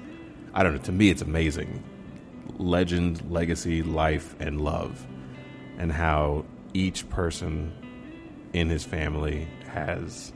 I 0.55 0.63
don't 0.63 0.75
know. 0.75 0.83
To 0.83 0.93
me, 0.93 1.11
it's 1.11 1.23
amazing. 1.23 1.83
Legend, 2.59 3.31
legacy, 3.31 3.83
life, 3.83 4.35
and 4.41 4.61
love, 4.61 5.07
and 5.79 5.93
how 5.93 6.45
each 6.75 7.09
person 7.09 7.73
in 8.53 8.69
his 8.69 8.85
family 8.85 9.47
has 9.73 10.33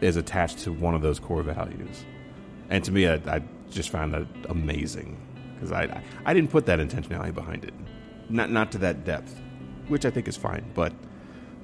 is 0.00 0.16
attached 0.16 0.58
to 0.60 0.72
one 0.72 0.94
of 0.94 1.02
those 1.02 1.18
core 1.18 1.42
values. 1.42 2.04
And 2.70 2.82
to 2.84 2.92
me, 2.92 3.08
I, 3.08 3.14
I 3.26 3.42
just 3.70 3.90
found 3.90 4.14
that 4.14 4.26
amazing 4.48 5.20
because 5.54 5.72
I, 5.72 5.82
I 5.82 6.02
I 6.26 6.34
didn't 6.34 6.50
put 6.50 6.66
that 6.66 6.78
intentionality 6.78 7.34
behind 7.34 7.64
it, 7.64 7.74
not 8.28 8.50
not 8.50 8.72
to 8.72 8.78
that 8.78 9.04
depth, 9.04 9.40
which 9.88 10.04
I 10.04 10.10
think 10.10 10.28
is 10.28 10.36
fine. 10.36 10.64
But 10.74 10.92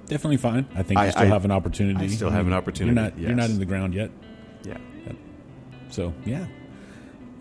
Definitely 0.09 0.39
fine. 0.39 0.67
I 0.75 0.83
think 0.83 0.99
I- 0.99 1.07
you 1.07 1.11
still 1.13 1.23
I- 1.23 1.27
have 1.27 1.45
an 1.45 1.51
opportunity. 1.51 2.05
I 2.05 2.09
still 2.09 2.31
have 2.31 2.47
an 2.47 2.53
opportunity, 2.53 2.95
You're 2.95 3.05
not. 3.11 3.19
You're 3.19 3.35
not 3.35 3.51
in 3.51 3.59
the 3.59 3.67
ground 3.67 3.95
yet. 3.95 4.11
yeah, 4.65 4.77
So 5.91 6.13
yeah. 6.25 6.47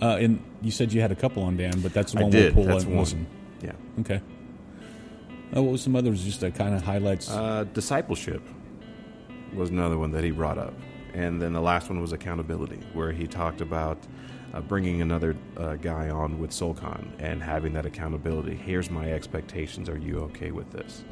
Uh, 0.01 0.17
and 0.19 0.39
you 0.61 0.69
said 0.71 0.93
you 0.93 1.01
had 1.01 1.11
a 1.11 1.15
couple 1.15 1.41
on 1.43 1.57
Dan, 1.57 1.79
but 1.81 1.91
that's 1.93 2.11
the 2.13 2.19
I 2.19 2.23
one 2.23 2.31
did. 2.31 2.55
we'll 2.55 2.65
pull 2.65 2.73
That's 2.75 2.85
one. 2.85 2.97
listen. 2.99 3.27
Yeah. 3.63 3.71
Okay. 4.01 4.21
Uh, 5.55 5.63
what 5.63 5.71
was 5.71 5.81
some 5.81 5.95
others? 5.95 6.23
Just 6.23 6.41
that 6.41 6.53
kind 6.55 6.75
of 6.75 6.83
highlights. 6.83 7.31
Uh, 7.31 7.63
discipleship 7.73 8.43
was 9.55 9.69
another 9.69 9.97
one 9.97 10.11
that 10.11 10.23
he 10.23 10.31
brought 10.31 10.57
up. 10.59 10.73
And 11.13 11.41
then 11.41 11.53
the 11.53 11.61
last 11.61 11.89
one 11.89 11.99
was 11.99 12.11
accountability, 12.11 12.79
where 12.93 13.11
he 13.11 13.25
talked 13.25 13.61
about 13.61 13.97
uh, 14.53 14.61
bringing 14.61 15.01
another 15.01 15.35
uh, 15.55 15.75
guy 15.77 16.09
on 16.09 16.37
with 16.37 16.51
SoulCon 16.51 17.07
and 17.19 17.41
having 17.41 17.73
that 17.73 17.85
accountability. 17.87 18.55
Here's 18.55 18.91
my 18.91 19.11
expectations. 19.11 19.89
Are 19.89 19.97
you 19.97 20.19
okay 20.25 20.51
with 20.51 20.69
this? 20.71 21.03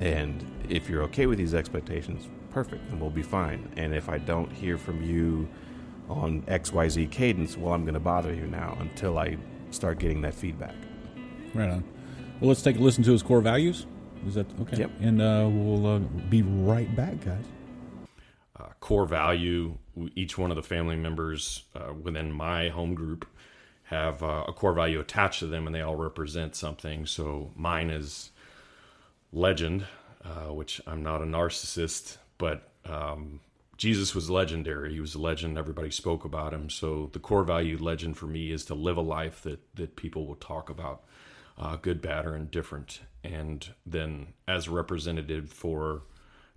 And 0.00 0.44
if 0.68 0.88
you're 0.88 1.02
okay 1.04 1.26
with 1.26 1.38
these 1.38 1.54
expectations, 1.54 2.28
perfect, 2.50 2.88
then 2.90 3.00
we'll 3.00 3.10
be 3.10 3.22
fine. 3.22 3.68
And 3.76 3.94
if 3.94 4.08
I 4.08 4.18
don't 4.18 4.50
hear 4.52 4.76
from 4.78 5.02
you 5.02 5.48
on 6.08 6.42
XYZ 6.42 7.10
cadence, 7.10 7.56
well, 7.56 7.72
I'm 7.72 7.82
going 7.82 7.94
to 7.94 8.00
bother 8.00 8.32
you 8.34 8.46
now 8.46 8.76
until 8.80 9.18
I 9.18 9.36
start 9.70 9.98
getting 9.98 10.20
that 10.22 10.34
feedback. 10.34 10.74
right 11.54 11.70
on. 11.70 11.84
Well, 12.40 12.48
let's 12.48 12.62
take 12.62 12.76
a 12.76 12.80
listen 12.80 13.04
to 13.04 13.12
his 13.12 13.22
core 13.22 13.40
values. 13.40 13.86
Is 14.26 14.34
that 14.34 14.46
okay? 14.60 14.78
Yep. 14.78 14.90
And 15.00 15.22
uh, 15.22 15.48
we'll 15.50 15.86
uh, 15.86 15.98
be 16.28 16.42
right 16.42 16.94
back, 16.96 17.24
guys. 17.24 17.44
uh, 18.58 18.68
core 18.80 19.06
value. 19.06 19.76
Each 20.14 20.36
one 20.38 20.50
of 20.50 20.56
the 20.56 20.62
family 20.62 20.96
members 20.96 21.64
uh, 21.74 21.92
within 21.92 22.32
my 22.32 22.68
home 22.68 22.94
group 22.94 23.26
have 23.84 24.22
uh, 24.22 24.44
a 24.48 24.52
core 24.52 24.72
value 24.74 25.00
attached 25.00 25.40
to 25.40 25.46
them, 25.46 25.66
and 25.66 25.74
they 25.74 25.80
all 25.82 25.96
represent 25.96 26.56
something. 26.56 27.06
So 27.06 27.50
mine 27.56 27.90
is 27.90 28.30
legend, 29.34 29.86
uh, 30.24 30.52
which 30.52 30.80
I'm 30.86 31.02
not 31.02 31.22
a 31.22 31.26
narcissist, 31.26 32.18
but 32.38 32.70
um, 32.86 33.40
Jesus 33.76 34.14
was 34.14 34.30
legendary. 34.30 34.94
He 34.94 35.00
was 35.00 35.14
a 35.14 35.20
legend. 35.20 35.58
Everybody 35.58 35.90
spoke 35.90 36.24
about 36.24 36.54
him. 36.54 36.70
So 36.70 37.10
the 37.12 37.18
core 37.18 37.44
value 37.44 37.76
legend 37.78 38.16
for 38.16 38.26
me 38.26 38.52
is 38.52 38.64
to 38.66 38.74
live 38.74 38.96
a 38.96 39.02
life 39.02 39.42
that 39.42 39.60
that 39.74 39.96
people 39.96 40.26
will 40.26 40.36
talk 40.36 40.70
about, 40.70 41.02
uh, 41.58 41.76
good, 41.76 42.00
bad, 42.00 42.26
or 42.26 42.36
indifferent. 42.36 43.00
And 43.22 43.68
then 43.84 44.28
as 44.46 44.68
representative 44.68 45.50
for 45.50 46.02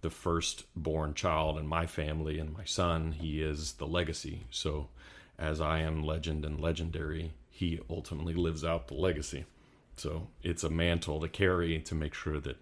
the 0.02 0.10
firstborn 0.10 1.13
child 1.16 1.58
in 1.58 1.68
my 1.68 1.88
family 1.88 2.40
and 2.40 2.54
my 2.54 2.66
son, 2.66 3.13
he 3.13 3.42
is 3.42 3.74
the 3.74 3.88
legacy. 3.88 4.46
So 4.52 4.90
as 5.40 5.60
I 5.60 5.80
am 5.80 6.04
legend 6.04 6.46
and 6.46 6.60
legendary, 6.60 7.34
he 7.50 7.80
ultimately 7.90 8.36
lives 8.36 8.63
out 8.63 8.88
the 8.88 8.94
legacy. 8.94 9.46
So 9.96 10.28
it's 10.44 10.63
a 10.63 10.70
mantle 10.70 11.20
to 11.22 11.28
carry 11.28 11.80
to 11.80 11.96
make 11.96 12.13
sure 12.13 12.40
that 12.40 12.58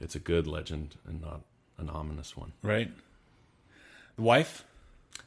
it's 0.00 0.14
a 0.14 0.20
good 0.20 0.46
legend 0.46 0.96
and 1.06 1.20
not 1.20 1.42
an 1.78 1.90
ominous 1.90 2.36
one. 2.36 2.52
Right. 2.62 2.90
The 4.16 4.22
wife. 4.22 4.64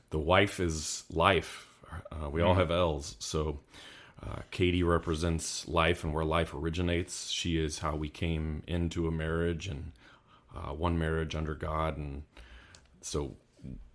The 0.09 0.19
wife 0.19 0.59
is 0.59 1.03
life. 1.11 1.67
Uh, 2.11 2.29
we 2.29 2.41
all 2.41 2.55
have 2.55 2.71
L's. 2.71 3.15
So 3.19 3.59
uh, 4.21 4.41
Katie 4.51 4.83
represents 4.83 5.67
life 5.67 6.03
and 6.03 6.13
where 6.13 6.25
life 6.25 6.53
originates. 6.53 7.29
She 7.29 7.57
is 7.57 7.79
how 7.79 7.95
we 7.95 8.09
came 8.09 8.63
into 8.67 9.07
a 9.07 9.11
marriage 9.11 9.67
and 9.67 9.91
uh, 10.55 10.73
one 10.73 10.97
marriage 10.97 11.35
under 11.35 11.55
God. 11.55 11.97
And 11.97 12.23
so 13.01 13.35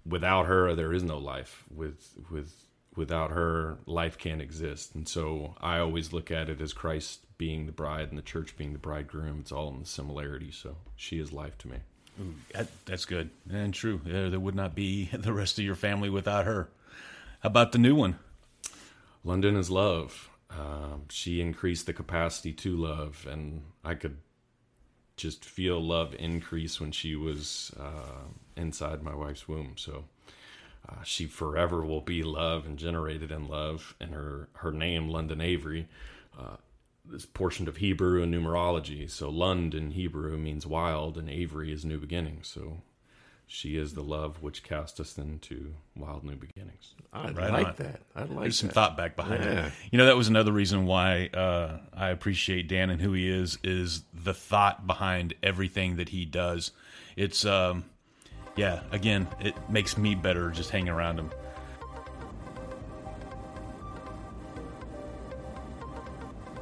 without 0.07 0.47
her, 0.47 0.75
there 0.75 0.93
is 0.93 1.03
no 1.03 1.19
life. 1.19 1.65
With 1.75 2.15
with 2.31 2.68
without 2.99 3.31
her, 3.31 3.79
life 3.87 4.19
can't 4.19 4.43
exist. 4.43 4.95
And 4.95 5.09
so 5.09 5.55
I 5.61 5.79
always 5.79 6.13
look 6.13 6.31
at 6.31 6.51
it 6.51 6.61
as 6.61 6.75
Christ 6.75 7.21
being 7.39 7.65
the 7.65 7.73
bride 7.73 8.09
and 8.09 8.19
the 8.19 8.23
church 8.23 8.57
being 8.57 8.73
the 8.75 8.79
bridegroom. 8.79 9.39
It's 9.41 9.53
all 9.53 9.71
in 9.71 9.81
the 9.81 9.87
similarity. 9.87 10.51
So 10.51 10.77
she 10.97 11.19
is 11.19 11.33
life 11.33 11.57
to 11.59 11.69
me. 11.69 11.79
Ooh, 12.21 12.35
that, 12.53 12.67
that's 12.85 13.05
good 13.05 13.31
and 13.49 13.73
true. 13.73 14.01
There, 14.05 14.29
there 14.29 14.41
would 14.41 14.57
not 14.57 14.75
be 14.75 15.07
the 15.13 15.33
rest 15.33 15.59
of 15.59 15.65
your 15.65 15.77
family 15.77 16.11
without 16.11 16.45
her. 16.45 16.69
How 17.41 17.47
about 17.47 17.73
the 17.73 17.79
new 17.79 17.95
one? 17.95 18.19
London 19.25 19.57
is 19.57 19.71
love. 19.71 20.29
Um, 20.51 21.05
she 21.09 21.41
increased 21.41 21.87
the 21.87 21.93
capacity 21.93 22.53
to 22.55 22.77
love, 22.77 23.27
and 23.31 23.63
I 23.85 23.95
could 23.95 24.17
just 25.17 25.45
feel 25.45 25.81
love 25.81 26.15
increase 26.19 26.81
when 26.81 26.91
she 26.91 27.15
was 27.15 27.73
uh, 27.79 28.25
inside 28.57 29.03
my 29.03 29.15
wife's 29.15 29.47
womb. 29.47 29.75
So 29.77 30.05
uh, 30.89 31.03
she 31.05 31.27
forever 31.27 31.85
will 31.85 32.01
be 32.01 32.23
love 32.23 32.65
and 32.67 32.79
generated 32.79 33.31
in 33.31 33.49
love. 33.49 33.95
And 34.01 34.15
her 34.15 34.49
her 34.55 34.73
name, 34.73 35.09
London 35.09 35.41
Avery, 35.41 35.89
uh, 36.39 36.57
is 37.13 37.27
portion 37.27 37.69
of 37.69 37.77
Hebrew 37.79 38.23
and 38.23 38.33
numerology. 38.35 39.11
So 39.11 39.29
Lund 39.31 39.75
in 39.75 39.93
Hebrew 39.93 40.37
means 40.39 40.67
wild, 40.67 41.17
and 41.19 41.29
Avery 41.29 41.73
is 41.73 41.85
new 41.85 41.99
beginnings. 41.99 42.49
So 42.49 42.83
she 43.51 43.79
is 43.79 43.95
the 43.95 44.03
love 44.03 44.43
which 44.43 44.63
cast 44.63 45.01
us 45.01 45.17
into 45.17 45.75
wild 45.97 46.23
new 46.23 46.37
beginnings. 46.37 46.95
I 47.15 47.31
Right 47.31 47.51
like 47.51 47.67
on. 47.67 47.75
that. 47.79 48.01
I 48.15 48.21
like 48.21 48.29
that. 48.29 48.41
There's 48.43 48.59
some 48.59 48.69
that. 48.69 48.75
thought 48.75 48.97
back 48.99 49.17
behind 49.17 49.43
Yeah. 49.43 49.67
it. 49.69 49.73
You 49.91 49.97
know, 49.97 50.05
that 50.05 50.19
was 50.19 50.29
another 50.29 50.53
reason 50.53 50.85
why 50.85 51.29
uh, 51.33 51.79
I 51.95 52.11
appreciate 52.11 52.69
Dan 52.69 52.91
and 52.91 53.01
who 53.01 53.15
he 53.15 53.27
is, 53.27 53.59
is 53.65 54.03
the 54.13 54.35
thought 54.35 54.87
behind 54.87 55.33
everything 55.43 55.97
that 55.97 56.11
he 56.11 56.27
does. 56.27 56.73
It's, 57.17 57.47
um, 57.47 57.85
yeah, 58.59 58.81
again, 58.91 59.29
it 59.41 59.55
makes 59.71 59.97
me 59.97 60.17
better 60.17 60.51
just 60.51 60.71
hanging 60.71 60.89
around 60.89 61.17
him. 61.17 61.31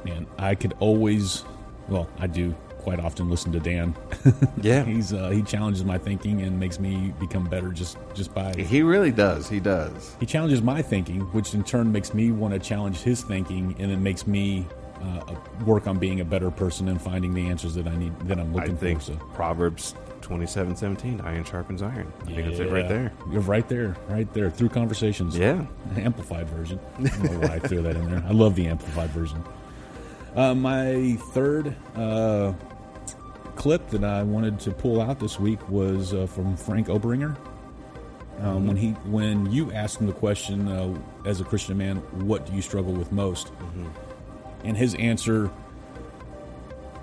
Man, 0.05 0.27
I 0.37 0.53
could 0.53 0.75
always, 0.79 1.43
well, 1.89 2.07
I 2.19 2.27
do 2.27 2.53
quite 2.77 2.99
often 2.99 3.29
listen 3.29 3.51
to 3.51 3.59
Dan. 3.59 3.95
Yeah. 4.61 4.83
He's 4.83 5.13
uh, 5.13 5.29
he 5.29 5.41
challenges 5.43 5.85
my 5.85 5.97
thinking 5.97 6.41
and 6.41 6.59
makes 6.59 6.79
me 6.79 7.13
become 7.19 7.45
better 7.45 7.71
just 7.71 7.97
just 8.13 8.33
by 8.33 8.53
He 8.53 8.81
really 8.81 9.11
does. 9.11 9.47
He 9.47 9.59
does. 9.61 10.15
he 10.19 10.25
challenges 10.25 10.61
my 10.61 10.81
thinking, 10.81 11.21
which 11.31 11.53
in 11.53 11.63
turn 11.63 11.91
makes 11.91 12.13
me 12.13 12.31
want 12.31 12.53
to 12.53 12.59
challenge 12.59 12.97
his 12.99 13.21
thinking, 13.21 13.75
and 13.79 13.91
it 13.91 13.99
makes 13.99 14.27
me 14.27 14.67
uh, 15.01 15.35
work 15.65 15.87
on 15.87 15.97
being 15.97 16.19
a 16.19 16.25
better 16.25 16.51
person 16.51 16.89
and 16.89 17.01
finding 17.01 17.33
the 17.33 17.47
answers 17.47 17.75
that 17.75 17.87
I 17.87 17.95
need 17.95 18.19
that 18.27 18.39
I'm 18.39 18.51
I 18.51 18.59
looking 18.59 18.77
think 18.77 18.99
for. 18.99 19.13
So 19.13 19.15
Proverbs 19.33 19.95
twenty-seven 20.27 20.75
seventeen, 20.75 21.21
iron 21.21 21.45
sharpens 21.45 21.81
iron. 21.81 22.11
I 22.21 22.25
think 22.25 22.47
that's 22.47 22.59
it 22.59 22.69
right 22.69 22.87
there. 22.87 23.13
You're 23.31 23.41
right 23.41 23.67
there, 23.69 23.95
right 24.09 24.31
there 24.33 24.51
through 24.51 24.69
conversations. 24.69 25.37
Yeah. 25.37 25.65
amplified 25.95 26.49
version. 26.49 26.79
I 26.99 27.03
don't 27.03 27.23
know 27.23 27.47
why 27.47 27.55
I 27.55 27.59
threw 27.59 27.81
that 27.81 27.95
in 27.95 28.09
there. 28.11 28.23
I 28.27 28.31
love 28.31 28.55
the 28.55 28.67
amplified 28.67 29.09
version. 29.11 29.43
Uh, 30.35 30.53
my 30.53 31.17
third 31.31 31.75
uh, 31.95 32.53
clip 33.55 33.89
that 33.89 34.03
I 34.03 34.23
wanted 34.23 34.59
to 34.61 34.71
pull 34.71 35.01
out 35.01 35.19
this 35.19 35.39
week 35.39 35.67
was 35.69 36.13
uh, 36.13 36.27
from 36.27 36.57
Frank 36.57 36.87
Obringer. 36.87 37.35
Um, 38.39 38.67
when 38.67 38.75
he 38.75 38.91
when 39.05 39.49
you 39.51 39.71
asked 39.71 39.99
him 39.99 40.07
the 40.07 40.13
question 40.13 40.67
uh, 40.67 40.95
as 41.25 41.41
a 41.41 41.45
Christian 41.45 41.77
man, 41.77 41.97
what 42.27 42.45
do 42.45 42.53
you 42.53 42.61
struggle 42.61 42.93
with 42.93 43.11
most? 43.11 43.51
And 44.63 44.75
his 44.75 44.93
answer 44.95 45.49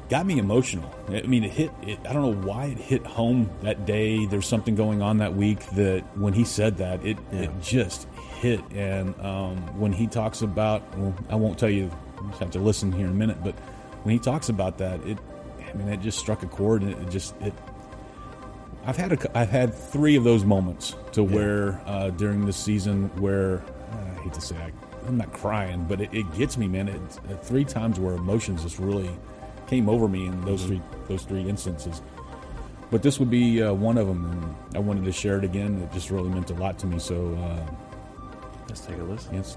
got 0.08 0.26
me 0.26 0.38
emotional. 0.38 0.92
I 1.08 1.22
mean, 1.22 1.44
it 1.44 1.50
hit. 1.50 1.70
It, 1.82 1.98
I 2.08 2.12
don't 2.12 2.22
know 2.22 2.46
why 2.46 2.66
it 2.66 2.78
hit 2.78 3.06
home 3.06 3.50
that 3.62 3.86
day. 3.86 4.26
There's 4.26 4.46
something 4.46 4.74
going 4.74 5.02
on 5.02 5.18
that 5.18 5.34
week 5.34 5.66
that 5.70 6.00
when 6.16 6.32
he 6.32 6.44
said 6.44 6.78
that, 6.78 7.04
it 7.04 7.18
it 7.32 7.50
just 7.62 8.06
hit. 8.40 8.60
And 8.72 9.18
um, 9.20 9.58
when 9.78 9.92
he 9.92 10.06
talks 10.06 10.42
about, 10.42 10.96
well, 10.96 11.14
I 11.28 11.36
won't 11.36 11.58
tell 11.58 11.70
you. 11.70 11.90
You 12.22 12.28
just 12.30 12.40
have 12.40 12.50
to 12.52 12.58
listen 12.58 12.90
here 12.92 13.06
in 13.06 13.12
a 13.12 13.14
minute. 13.14 13.42
But 13.44 13.54
when 14.04 14.12
he 14.12 14.18
talks 14.18 14.48
about 14.48 14.78
that, 14.78 15.04
it, 15.06 15.18
I 15.68 15.76
mean, 15.76 15.88
it 15.88 16.00
just 16.00 16.18
struck 16.18 16.42
a 16.42 16.46
chord, 16.46 16.82
and 16.82 16.92
it 16.92 17.10
just 17.10 17.34
it. 17.40 17.52
I've 18.86 18.96
had 18.96 19.12
a, 19.12 19.38
I've 19.38 19.50
had 19.50 19.74
three 19.74 20.16
of 20.16 20.24
those 20.24 20.44
moments 20.44 20.94
to 21.12 21.22
where 21.22 21.80
uh, 21.86 22.10
during 22.10 22.44
this 22.44 22.56
season 22.56 23.08
where 23.20 23.62
I 23.92 24.22
hate 24.22 24.34
to 24.34 24.40
say 24.40 24.56
I, 24.56 24.72
I'm 25.06 25.16
not 25.16 25.32
crying, 25.32 25.84
but 25.88 26.00
it, 26.00 26.12
it 26.12 26.32
gets 26.36 26.58
me, 26.58 26.68
man. 26.68 26.88
It, 26.88 27.00
uh, 27.30 27.36
three 27.36 27.64
times 27.64 27.98
where 27.98 28.14
emotions 28.14 28.62
just 28.62 28.78
really 28.78 29.10
came 29.66 29.88
over 29.88 30.09
me 30.09 30.27
in 30.27 30.40
those 30.44 30.64
three 30.64 30.83
those 31.09 31.22
three 31.24 31.48
instances. 31.48 32.03
But 32.90 33.03
this 33.03 33.18
would 33.18 33.31
be 33.31 33.62
uh, 33.62 33.72
one 33.72 33.98
of 33.98 34.07
them, 34.07 34.31
and 34.31 34.77
I 34.77 34.79
wanted 34.79 35.05
to 35.05 35.12
share 35.12 35.38
it 35.38 35.44
again. 35.44 35.83
It 35.83 35.92
just 35.92 36.11
really 36.11 36.29
meant 36.29 36.50
a 36.50 36.55
lot 36.55 36.79
to 36.81 36.87
me. 36.87 36.98
So, 36.98 37.35
uh, 37.35 37.72
Let's 38.68 38.81
take 38.81 38.98
a 38.98 39.03
listen. 39.03 39.35
yes, 39.35 39.57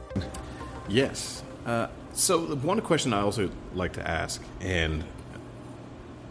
Yes. 0.88 1.43
Uh, 1.65 1.88
so 2.13 2.46
the 2.46 2.56
one 2.56 2.80
question 2.82 3.13
I 3.13 3.22
also 3.22 3.50
like 3.76 3.93
to 3.93 4.08
ask, 4.10 4.41
and 4.62 5.04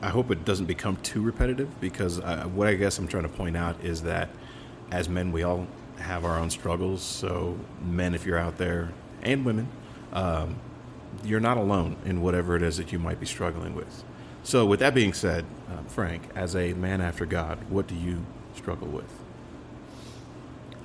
I 0.02 0.08
hope 0.08 0.30
it 0.30 0.44
doesn't 0.44 0.66
become 0.66 0.96
too 1.02 1.20
repetitive, 1.22 1.68
because 1.80 2.18
uh, 2.18 2.44
what 2.54 2.66
I 2.66 2.74
guess 2.74 2.98
I'm 2.98 3.06
trying 3.06 3.24
to 3.24 3.28
point 3.28 3.56
out 3.56 3.76
is 3.84 4.02
that 4.02 4.30
as 4.90 5.08
men, 5.08 5.30
we 5.32 5.42
all 5.42 5.66
have 5.98 6.24
our 6.24 6.38
own 6.38 6.50
struggles. 6.50 7.02
So 7.02 7.56
men, 7.84 8.14
if 8.14 8.24
you're 8.26 8.38
out 8.38 8.56
there, 8.56 8.90
and 9.22 9.44
women, 9.44 9.68
um, 10.12 10.56
you're 11.24 11.40
not 11.40 11.56
alone 11.56 11.96
in 12.04 12.20
whatever 12.22 12.56
it 12.56 12.62
is 12.62 12.76
that 12.76 12.92
you 12.92 12.98
might 12.98 13.20
be 13.20 13.26
struggling 13.26 13.74
with. 13.74 14.04
So 14.42 14.64
with 14.64 14.80
that 14.80 14.94
being 14.94 15.12
said, 15.12 15.44
uh, 15.70 15.82
Frank, 15.88 16.22
as 16.34 16.54
a 16.54 16.72
man 16.74 17.00
after 17.00 17.26
God, 17.26 17.58
what 17.68 17.86
do 17.86 17.94
you 17.94 18.24
struggle 18.54 18.88
with? 18.88 19.10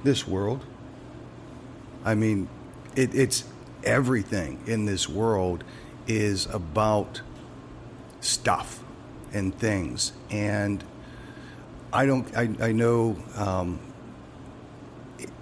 this 0.03 0.27
world. 0.27 0.65
I 2.03 2.15
mean, 2.15 2.47
it, 2.95 3.13
it's 3.13 3.43
everything 3.83 4.61
in 4.65 4.85
this 4.85 5.07
world 5.07 5.63
is 6.07 6.45
about 6.47 7.21
stuff 8.19 8.83
and 9.33 9.57
things. 9.57 10.13
And 10.29 10.83
I 11.93 12.05
don't, 12.05 12.35
I, 12.35 12.49
I 12.59 12.71
know 12.71 13.17
um, 13.35 13.79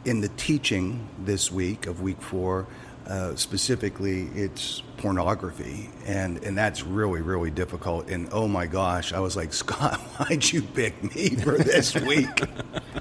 in 0.06 0.21
the 0.21 0.30
teaching 0.30 1.08
this 1.23 1.52
week 1.52 1.88
of 1.88 2.02
week 2.02 2.21
four, 2.21 2.67
uh, 3.10 3.36
specifically, 3.36 4.30
it's 4.36 4.82
pornography, 4.98 5.89
and 6.06 6.43
and 6.43 6.58
that's 6.58 6.84
really 6.84 7.22
really 7.22 7.52
difficult. 7.52 8.10
And 8.10 8.30
oh 8.32 8.48
my 8.48 8.67
gosh, 8.67 9.13
I 9.13 9.19
was 9.19 9.36
like, 9.36 9.54
Scott, 9.63 10.00
why'd 10.17 10.52
you 10.52 10.62
pick 10.62 11.15
me 11.15 11.30
for 11.36 11.58
this 11.58 11.95
week? 12.12 12.43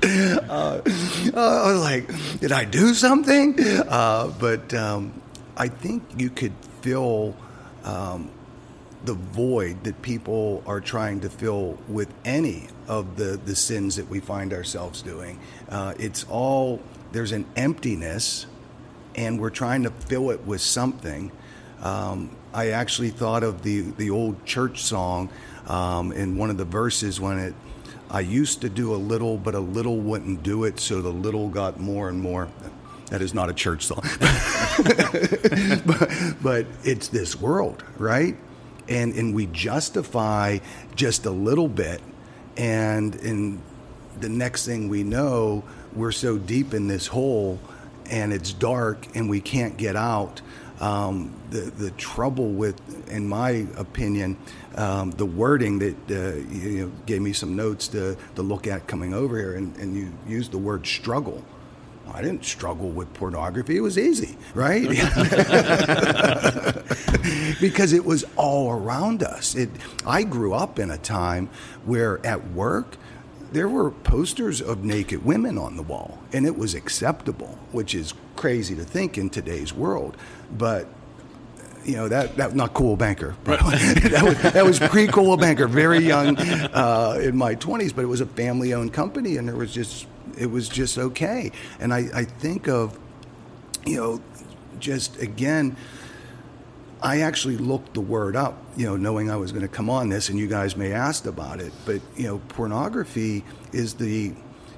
uh, 0.02 0.80
I 0.84 1.72
was 1.72 1.80
like, 1.80 2.40
did 2.40 2.52
I 2.52 2.64
do 2.64 2.94
something? 2.94 3.58
Uh, 3.60 4.32
but 4.40 4.72
um, 4.74 5.20
I 5.56 5.68
think 5.68 6.02
you 6.16 6.30
could 6.30 6.54
fill. 6.82 7.36
um, 7.84 8.30
the 9.04 9.14
void 9.14 9.84
that 9.84 10.02
people 10.02 10.62
are 10.66 10.80
trying 10.80 11.20
to 11.20 11.30
fill 11.30 11.78
with 11.86 12.12
any 12.24 12.66
of 12.88 13.16
the, 13.16 13.40
the 13.44 13.54
sins 13.54 13.94
that 13.96 14.08
we 14.08 14.18
find 14.18 14.52
ourselves 14.52 15.02
doing. 15.02 15.38
Uh, 15.68 15.94
it's 16.00 16.24
all, 16.28 16.80
there's 17.12 17.30
an 17.30 17.46
emptiness, 17.54 18.46
and 19.14 19.40
we're 19.40 19.50
trying 19.50 19.82
to 19.84 19.90
fill 19.90 20.30
it 20.30 20.46
with 20.46 20.60
something. 20.60 21.30
Um, 21.82 22.36
I 22.52 22.70
actually 22.70 23.10
thought 23.10 23.42
of 23.42 23.62
the, 23.62 23.82
the 23.82 24.10
old 24.10 24.44
church 24.44 24.82
song 24.82 25.28
um, 25.66 26.12
in 26.12 26.36
one 26.36 26.50
of 26.50 26.56
the 26.56 26.64
verses 26.64 27.20
when 27.20 27.38
it, 27.38 27.54
I 28.10 28.20
used 28.20 28.62
to 28.62 28.68
do 28.68 28.94
a 28.94 28.96
little, 28.96 29.36
but 29.36 29.54
a 29.54 29.60
little 29.60 29.98
wouldn't 29.98 30.42
do 30.42 30.64
it, 30.64 30.80
so 30.80 31.02
the 31.02 31.10
little 31.10 31.48
got 31.48 31.78
more 31.78 32.08
and 32.08 32.20
more. 32.20 32.48
That 33.10 33.22
is 33.22 33.34
not 33.34 33.48
a 33.48 33.54
church 33.54 33.84
song. 33.84 34.02
but, 35.86 36.34
but 36.42 36.66
it's 36.84 37.08
this 37.08 37.40
world, 37.40 37.84
right? 37.96 38.36
And, 38.88 39.14
and 39.14 39.34
we 39.34 39.46
justify 39.46 40.58
just 40.94 41.26
a 41.26 41.30
little 41.30 41.68
bit, 41.68 42.00
and 42.56 43.14
in 43.16 43.60
the 44.20 44.28
next 44.28 44.66
thing 44.66 44.88
we 44.88 45.04
know, 45.04 45.64
we're 45.94 46.12
so 46.12 46.38
deep 46.38 46.74
in 46.74 46.88
this 46.88 47.06
hole 47.06 47.58
and 48.10 48.32
it's 48.32 48.52
dark 48.52 49.06
and 49.14 49.28
we 49.28 49.40
can't 49.40 49.76
get 49.76 49.96
out. 49.96 50.40
Um, 50.80 51.34
the, 51.50 51.60
the 51.60 51.90
trouble 51.92 52.50
with, 52.50 52.80
in 53.10 53.28
my 53.28 53.66
opinion, 53.76 54.36
um, 54.76 55.10
the 55.10 55.26
wording 55.26 55.80
that 55.80 56.10
uh, 56.10 56.36
you 56.54 56.86
know, 56.86 56.92
gave 57.04 57.20
me 57.20 57.32
some 57.32 57.56
notes 57.56 57.88
to, 57.88 58.16
to 58.36 58.42
look 58.42 58.68
at 58.68 58.86
coming 58.86 59.12
over 59.12 59.36
here, 59.36 59.54
and, 59.54 59.76
and 59.76 59.96
you 59.96 60.12
used 60.26 60.52
the 60.52 60.58
word 60.58 60.86
struggle. 60.86 61.44
I 62.12 62.22
didn't 62.22 62.44
struggle 62.44 62.90
with 62.90 63.12
pornography. 63.14 63.76
It 63.76 63.80
was 63.80 63.98
easy, 63.98 64.36
right? 64.54 64.88
because 67.60 67.92
it 67.92 68.04
was 68.04 68.24
all 68.36 68.72
around 68.72 69.22
us. 69.22 69.54
It, 69.54 69.70
I 70.06 70.22
grew 70.22 70.54
up 70.54 70.78
in 70.78 70.90
a 70.90 70.98
time 70.98 71.50
where 71.84 72.24
at 72.24 72.50
work, 72.52 72.96
there 73.52 73.68
were 73.68 73.90
posters 73.90 74.60
of 74.60 74.84
naked 74.84 75.24
women 75.24 75.58
on 75.58 75.76
the 75.76 75.82
wall, 75.82 76.18
and 76.32 76.46
it 76.46 76.56
was 76.56 76.74
acceptable, 76.74 77.58
which 77.72 77.94
is 77.94 78.14
crazy 78.36 78.74
to 78.76 78.84
think 78.84 79.18
in 79.18 79.30
today's 79.30 79.72
world. 79.72 80.16
But 80.56 80.86
you 81.84 81.96
know 81.96 82.08
that 82.08 82.36
that 82.36 82.54
not 82.54 82.74
cool 82.74 82.96
banker. 82.96 83.34
Right. 83.44 83.60
that 83.60 84.22
was 84.22 84.52
that 84.52 84.64
was 84.64 84.78
pre 84.78 85.06
cool 85.06 85.36
banker. 85.36 85.66
Very 85.66 86.00
young, 86.00 86.36
uh, 86.38 87.18
in 87.22 87.36
my 87.36 87.54
twenties, 87.54 87.92
but 87.92 88.02
it 88.02 88.08
was 88.08 88.20
a 88.20 88.26
family 88.26 88.74
owned 88.74 88.92
company, 88.92 89.36
and 89.38 89.48
there 89.48 89.56
was 89.56 89.72
just 89.72 90.06
it 90.36 90.50
was 90.50 90.68
just 90.68 90.98
okay. 90.98 91.50
And 91.80 91.92
I, 91.92 92.08
I 92.14 92.24
think 92.24 92.68
of, 92.68 92.98
you 93.86 93.96
know, 93.96 94.20
just 94.78 95.20
again. 95.20 95.76
I 97.00 97.20
actually 97.20 97.56
looked 97.56 97.94
the 97.94 98.00
word 98.00 98.34
up, 98.34 98.56
you 98.76 98.86
know, 98.86 98.96
knowing 98.96 99.30
I 99.30 99.36
was 99.36 99.52
going 99.52 99.62
to 99.62 99.68
come 99.68 99.88
on 99.88 100.08
this, 100.08 100.28
and 100.28 100.38
you 100.38 100.48
guys 100.48 100.76
may 100.76 100.92
ask 100.92 101.26
about 101.26 101.60
it. 101.60 101.72
But 101.86 102.00
you 102.16 102.24
know, 102.24 102.38
pornography 102.48 103.44
is 103.72 103.94
the 103.94 104.34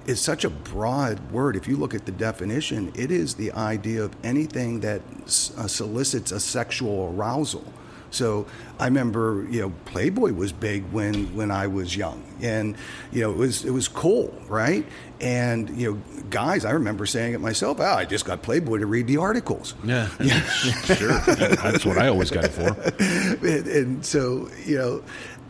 is 0.06 0.20
such 0.20 0.44
a 0.44 0.50
broad 0.50 1.30
word. 1.30 1.56
If 1.56 1.68
you 1.68 1.76
look 1.76 1.94
at 1.94 2.06
the 2.06 2.12
definition, 2.12 2.92
it 2.94 3.10
is 3.10 3.34
the 3.34 3.52
idea 3.52 4.02
of 4.02 4.14
anything 4.24 4.80
that 4.80 5.02
uh, 5.12 5.66
solicits 5.66 6.32
a 6.32 6.40
sexual 6.40 7.14
arousal. 7.14 7.64
So 8.10 8.46
I 8.78 8.86
remember, 8.86 9.46
you 9.50 9.60
know, 9.60 9.72
Playboy 9.84 10.32
was 10.32 10.52
big 10.52 10.84
when 10.92 11.34
when 11.34 11.50
I 11.50 11.66
was 11.66 11.96
young, 11.96 12.22
and 12.40 12.76
you 13.12 13.22
know, 13.22 13.30
it 13.30 13.36
was 13.36 13.64
it 13.64 13.70
was 13.70 13.88
cool, 13.88 14.34
right? 14.48 14.84
And 15.20 15.70
you 15.78 15.92
know, 15.92 16.22
guys, 16.30 16.64
I 16.64 16.72
remember 16.72 17.06
saying 17.06 17.34
it 17.34 17.40
myself. 17.40 17.78
Oh, 17.80 17.84
I 17.84 18.04
just 18.04 18.24
got 18.24 18.42
Playboy 18.42 18.78
to 18.78 18.86
read 18.86 19.06
the 19.06 19.18
articles. 19.18 19.74
Yeah, 19.84 20.08
yeah. 20.20 20.40
sure. 20.42 21.18
That's 21.20 21.84
what 21.84 21.98
I 21.98 22.08
always 22.08 22.30
got 22.30 22.44
it 22.44 22.52
for. 22.52 22.68
and, 23.46 23.66
and 23.66 24.06
so, 24.06 24.48
you 24.64 24.78
know, 24.78 25.04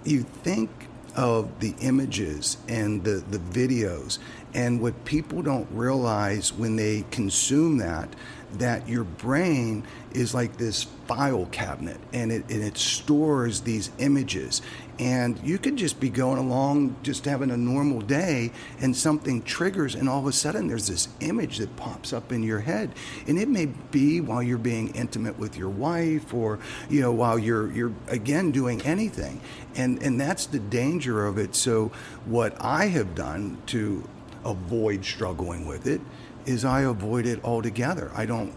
you 0.05 0.23
think 0.23 0.71
of 1.17 1.61
the 1.61 1.75
images 1.81 2.57
and 2.69 3.03
the 3.05 3.23
the 3.31 3.39
videos 3.39 4.19
and 4.55 4.81
what 4.81 5.05
people 5.05 5.43
don't 5.43 5.69
realize 5.71 6.53
when 6.53 6.77
they 6.77 7.05
consume 7.11 7.79
that, 7.79 8.15
that 8.59 8.89
your 8.89 9.05
brain 9.05 9.85
is 10.13 10.35
like 10.35 10.57
this 10.57 10.85
file 11.07 11.47
cabinet 11.47 11.99
and 12.13 12.33
it, 12.33 12.45
and 12.51 12.63
it 12.63 12.77
stores 12.77 13.61
these 13.63 13.91
images. 13.99 14.63
And 14.99 15.41
you 15.43 15.57
could 15.57 15.77
just 15.77 15.99
be 15.99 16.11
going 16.11 16.39
along, 16.39 16.97
just 17.03 17.25
having 17.25 17.51
a 17.51 17.57
normal 17.57 18.01
day, 18.03 18.53
and 18.81 18.95
something 18.95 19.43
triggers, 19.43 19.95
and 19.95 20.11
all 20.11 20.19
of 20.19 20.27
a 20.27 20.33
sudden 20.33 20.69
there's 20.69 20.89
this 20.89 21.09
image 21.21 21.57
that 21.59 21.75
pops 21.77 22.13
up 22.13 22.33
in 22.33 22.43
your 22.43 22.61
head. 22.61 22.91
And 23.27 23.39
it 23.39 23.49
may 23.49 23.67
be 23.67 24.21
while 24.21 24.43
you're 24.43 24.59
being 24.59 24.95
intimate 24.95 25.39
with 25.39 25.57
your 25.57 25.71
wife, 25.71 26.35
or 26.35 26.59
you 26.91 27.01
know, 27.01 27.13
while 27.13 27.39
you're 27.39 27.73
you're 27.73 27.95
again 28.09 28.51
doing 28.51 28.83
anything. 28.83 29.41
And 29.75 30.03
and 30.03 30.21
that's 30.21 30.45
the 30.45 30.59
danger 30.59 31.25
of 31.25 31.39
it. 31.39 31.55
So 31.55 31.93
what 32.27 32.55
I 32.61 32.87
have 32.87 33.15
done 33.15 33.57
to 33.69 34.07
avoid 34.45 35.05
struggling 35.05 35.67
with 35.67 35.87
it 35.87 36.01
is 36.47 36.65
I 36.65 36.83
avoid 36.83 37.27
it 37.27 37.45
altogether. 37.45 38.11
I 38.15 38.27
don't 38.27 38.55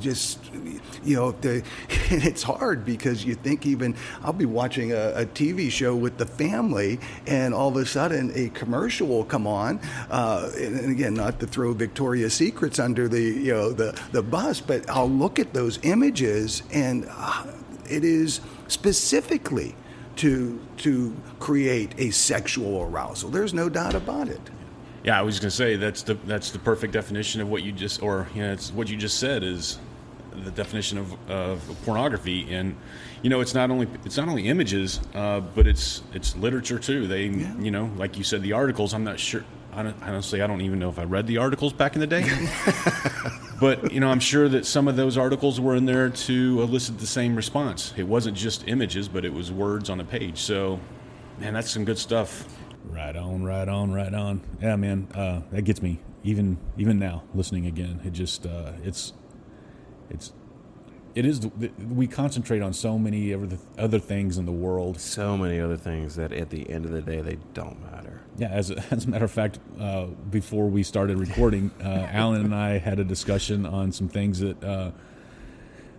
just 0.00 0.38
you 1.04 1.16
know 1.16 1.32
the, 1.32 1.62
it's 1.88 2.42
hard 2.42 2.84
because 2.84 3.24
you 3.24 3.34
think 3.34 3.66
even 3.66 3.94
I'll 4.22 4.32
be 4.32 4.46
watching 4.46 4.92
a, 4.92 5.12
a, 5.14 5.26
TV 5.26 5.70
show 5.70 5.94
with 5.94 6.18
the 6.18 6.26
family 6.26 6.98
and 7.26 7.52
all 7.52 7.68
of 7.68 7.76
a 7.76 7.86
sudden 7.86 8.32
a 8.34 8.48
commercial 8.50 9.08
will 9.08 9.24
come 9.24 9.46
on 9.46 9.80
uh, 10.10 10.50
and 10.56 10.90
again 10.90 11.14
not 11.14 11.40
to 11.40 11.46
throw 11.46 11.72
Victoria's 11.72 12.34
Secrets 12.34 12.78
under 12.78 13.08
the 13.08 13.20
you 13.20 13.52
know 13.52 13.72
the 13.72 13.98
the 14.12 14.22
bus 14.22 14.60
but 14.60 14.88
I'll 14.88 15.10
look 15.10 15.38
at 15.38 15.52
those 15.52 15.78
images 15.82 16.62
and 16.72 17.06
uh, 17.10 17.46
it 17.88 18.04
is 18.04 18.40
specifically 18.68 19.74
to 20.16 20.60
to 20.78 21.14
create 21.38 21.92
a 21.98 22.10
sexual 22.10 22.82
arousal 22.82 23.30
there's 23.30 23.52
no 23.52 23.68
doubt 23.68 23.94
about 23.94 24.28
it 24.28 24.40
yeah, 25.06 25.18
I 25.18 25.22
was 25.22 25.38
going 25.38 25.50
to 25.50 25.56
say 25.56 25.76
that's 25.76 26.02
the 26.02 26.14
that's 26.14 26.50
the 26.50 26.58
perfect 26.58 26.92
definition 26.92 27.40
of 27.40 27.48
what 27.48 27.62
you 27.62 27.70
just 27.70 28.02
or 28.02 28.26
you 28.34 28.42
know, 28.42 28.52
it's 28.52 28.72
what 28.72 28.90
you 28.90 28.96
just 28.96 29.18
said 29.18 29.44
is 29.44 29.78
the 30.44 30.50
definition 30.50 30.98
of, 30.98 31.30
of 31.30 31.76
pornography. 31.84 32.52
And 32.52 32.76
you 33.22 33.30
know 33.30 33.40
it's 33.40 33.54
not 33.54 33.70
only 33.70 33.86
it's 34.04 34.16
not 34.16 34.28
only 34.28 34.48
images 34.48 35.00
uh, 35.14 35.40
but 35.40 35.66
it's 35.66 36.02
it's 36.12 36.36
literature 36.36 36.80
too. 36.80 37.06
They 37.06 37.26
yeah. 37.26 37.56
you 37.58 37.70
know 37.70 37.90
like 37.96 38.18
you 38.18 38.24
said 38.24 38.42
the 38.42 38.52
articles 38.52 38.94
i'm 38.94 39.04
not 39.04 39.18
sure 39.18 39.44
i 39.72 39.80
honestly 40.02 40.42
i 40.42 40.46
don't 40.46 40.60
even 40.60 40.78
know 40.78 40.88
if 40.88 40.98
i 40.98 41.04
read 41.04 41.26
the 41.26 41.38
articles 41.38 41.72
back 41.72 41.94
in 41.94 42.00
the 42.00 42.06
day. 42.06 42.24
But 43.58 43.90
you 43.90 44.00
know 44.00 44.10
i'm 44.10 44.20
sure 44.20 44.50
that 44.50 44.66
some 44.66 44.86
of 44.86 44.96
those 44.96 45.16
articles 45.16 45.58
were 45.58 45.76
in 45.76 45.86
there 45.86 46.10
to 46.10 46.60
elicit 46.60 46.98
the 46.98 47.06
same 47.06 47.34
response. 47.34 47.94
It 47.96 48.02
wasn't 48.02 48.36
just 48.36 48.68
images 48.68 49.08
but 49.08 49.24
it 49.24 49.32
was 49.32 49.50
words 49.50 49.88
on 49.88 49.98
a 49.98 50.04
page. 50.04 50.38
So 50.38 50.78
man 51.38 51.54
that's 51.54 51.70
some 51.70 51.86
good 51.86 51.98
stuff 51.98 52.44
Right 52.86 53.16
on, 53.16 53.42
right 53.42 53.68
on, 53.68 53.92
right 53.92 54.14
on. 54.14 54.40
Yeah, 54.60 54.76
man, 54.76 55.08
uh, 55.14 55.42
that 55.52 55.62
gets 55.62 55.82
me 55.82 56.00
even 56.22 56.58
even 56.76 56.98
now 56.98 57.22
listening 57.34 57.66
again. 57.66 58.00
It 58.04 58.12
just 58.12 58.46
uh, 58.46 58.72
it's 58.82 59.12
it's 60.10 60.32
it 61.14 61.24
is 61.24 61.48
we 61.88 62.06
concentrate 62.06 62.60
on 62.60 62.72
so 62.72 62.98
many 62.98 63.32
other 63.32 63.58
other 63.78 63.98
things 63.98 64.36
in 64.36 64.44
the 64.44 64.52
world. 64.52 65.00
So 65.00 65.36
many 65.36 65.60
other 65.60 65.76
things 65.76 66.16
that 66.16 66.32
at 66.32 66.50
the 66.50 66.68
end 66.68 66.84
of 66.84 66.90
the 66.90 67.00
day 67.00 67.22
they 67.22 67.38
don't 67.54 67.80
matter. 67.80 68.20
Yeah, 68.36 68.48
as 68.48 68.70
a, 68.70 68.84
as 68.90 69.06
a 69.06 69.10
matter 69.10 69.24
of 69.24 69.30
fact, 69.30 69.58
uh, 69.80 70.06
before 70.30 70.66
we 70.66 70.82
started 70.82 71.18
recording, 71.18 71.70
uh, 71.82 72.08
Allen 72.10 72.44
and 72.44 72.54
I 72.54 72.78
had 72.78 72.98
a 72.98 73.04
discussion 73.04 73.64
on 73.64 73.92
some 73.92 74.08
things 74.08 74.40
that 74.40 74.62
uh, 74.62 74.90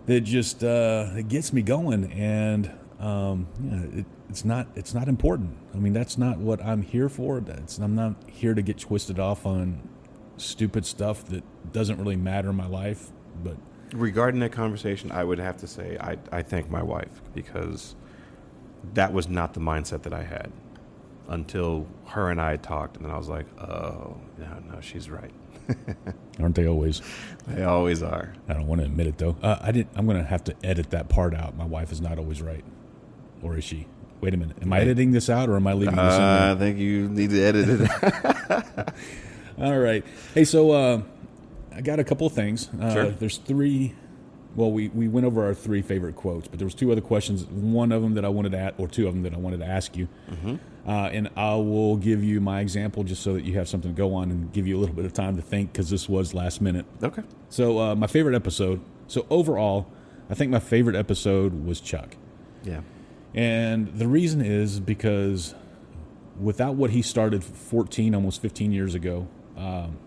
that 0.06 0.20
just 0.20 0.62
uh, 0.62 1.10
it 1.16 1.28
gets 1.28 1.52
me 1.52 1.62
going, 1.62 2.12
and 2.12 2.70
um, 3.00 3.48
it, 3.92 4.06
it's 4.28 4.44
not 4.44 4.68
it's 4.74 4.94
not 4.94 5.08
important. 5.08 5.56
I 5.74 5.78
mean, 5.78 5.92
that's 5.92 6.18
not 6.18 6.38
what 6.38 6.64
I'm 6.64 6.82
here 6.82 7.08
for. 7.08 7.40
That's 7.40 7.78
I'm 7.78 7.94
not 7.94 8.16
here 8.26 8.54
to 8.54 8.62
get 8.62 8.78
twisted 8.78 9.18
off 9.18 9.46
on 9.46 9.88
stupid 10.36 10.84
stuff 10.86 11.24
that 11.26 11.42
doesn't 11.72 11.98
really 11.98 12.16
matter 12.16 12.50
in 12.50 12.56
my 12.56 12.66
life. 12.66 13.10
But 13.42 13.56
regarding 13.92 14.40
that 14.40 14.52
conversation, 14.52 15.10
I 15.10 15.24
would 15.24 15.38
have 15.38 15.56
to 15.58 15.66
say 15.66 15.96
I 16.00 16.18
I 16.30 16.42
thank 16.42 16.70
my 16.70 16.82
wife 16.82 17.22
because 17.34 17.94
that 18.94 19.12
was 19.12 19.28
not 19.28 19.54
the 19.54 19.60
mindset 19.60 20.02
that 20.02 20.12
I 20.12 20.24
had 20.24 20.52
until 21.28 21.86
her 22.06 22.30
and 22.30 22.40
I 22.40 22.56
talked, 22.56 22.96
and 22.96 23.04
then 23.04 23.12
I 23.12 23.18
was 23.18 23.28
like, 23.28 23.46
oh 23.60 24.16
no, 24.38 24.58
no, 24.72 24.80
she's 24.80 25.10
right. 25.10 25.32
Aren't 26.40 26.54
they 26.54 26.66
always? 26.66 27.02
They 27.46 27.64
always 27.64 28.02
are. 28.02 28.34
I 28.48 28.54
don't 28.54 28.66
want 28.66 28.80
to 28.80 28.86
admit 28.86 29.06
it 29.06 29.18
though. 29.18 29.36
Uh, 29.42 29.58
I 29.60 29.72
didn't. 29.72 29.90
I'm 29.94 30.06
going 30.06 30.18
to 30.18 30.24
have 30.24 30.44
to 30.44 30.54
edit 30.62 30.90
that 30.90 31.08
part 31.08 31.34
out. 31.34 31.56
My 31.56 31.64
wife 31.64 31.92
is 31.92 32.00
not 32.00 32.18
always 32.18 32.42
right, 32.42 32.64
or 33.42 33.56
is 33.56 33.64
she? 33.64 33.86
Wait 34.20 34.34
a 34.34 34.36
minute. 34.36 34.56
Am 34.62 34.72
I 34.72 34.80
editing 34.80 35.12
this 35.12 35.30
out 35.30 35.48
or 35.48 35.56
am 35.56 35.66
I 35.66 35.74
leaving 35.74 35.94
this 35.94 36.14
in? 36.14 36.20
Uh, 36.20 36.54
I 36.56 36.58
think 36.58 36.78
you 36.78 37.08
need 37.08 37.30
to 37.30 37.40
edit 37.40 37.66
it. 37.68 38.88
All 39.60 39.78
right. 39.78 40.04
Hey, 40.34 40.44
so 40.44 40.70
uh, 40.70 41.02
I 41.74 41.80
got 41.80 42.00
a 42.00 42.04
couple 42.04 42.26
of 42.26 42.32
things. 42.32 42.68
Uh, 42.80 42.92
sure. 42.92 43.10
There's 43.10 43.38
three. 43.38 43.94
Well, 44.56 44.72
we, 44.72 44.88
we 44.88 45.06
went 45.06 45.24
over 45.26 45.44
our 45.44 45.54
three 45.54 45.82
favorite 45.82 46.16
quotes, 46.16 46.48
but 46.48 46.58
there 46.58 46.66
was 46.66 46.74
two 46.74 46.90
other 46.90 47.00
questions. 47.00 47.44
One 47.44 47.92
of 47.92 48.02
them 48.02 48.14
that 48.14 48.24
I 48.24 48.28
wanted 48.28 48.52
to, 48.52 48.58
ask, 48.58 48.74
or 48.78 48.88
two 48.88 49.06
of 49.06 49.14
them 49.14 49.22
that 49.22 49.34
I 49.34 49.36
wanted 49.36 49.60
to 49.60 49.66
ask 49.66 49.96
you, 49.96 50.08
mm-hmm. 50.28 50.56
uh, 50.88 51.08
and 51.10 51.30
I 51.36 51.54
will 51.54 51.96
give 51.96 52.24
you 52.24 52.40
my 52.40 52.60
example 52.60 53.04
just 53.04 53.22
so 53.22 53.34
that 53.34 53.44
you 53.44 53.54
have 53.58 53.68
something 53.68 53.94
to 53.94 53.96
go 53.96 54.14
on 54.14 54.32
and 54.32 54.52
give 54.52 54.66
you 54.66 54.76
a 54.76 54.80
little 54.80 54.96
bit 54.96 55.04
of 55.04 55.12
time 55.12 55.36
to 55.36 55.42
think 55.42 55.72
because 55.72 55.90
this 55.90 56.08
was 56.08 56.34
last 56.34 56.60
minute. 56.60 56.86
Okay. 57.02 57.22
So 57.50 57.78
uh, 57.78 57.94
my 57.94 58.08
favorite 58.08 58.34
episode. 58.34 58.80
So 59.06 59.26
overall, 59.30 59.86
I 60.28 60.34
think 60.34 60.50
my 60.50 60.60
favorite 60.60 60.96
episode 60.96 61.64
was 61.64 61.80
Chuck. 61.80 62.16
Yeah. 62.64 62.80
And 63.34 63.88
the 63.98 64.08
reason 64.08 64.40
is 64.40 64.80
because 64.80 65.54
without 66.40 66.74
what 66.74 66.90
he 66.90 67.02
started 67.02 67.44
14, 67.44 68.14
almost 68.14 68.40
15 68.40 68.72
years 68.72 68.94
ago, 68.94 69.28
um, 69.56 69.98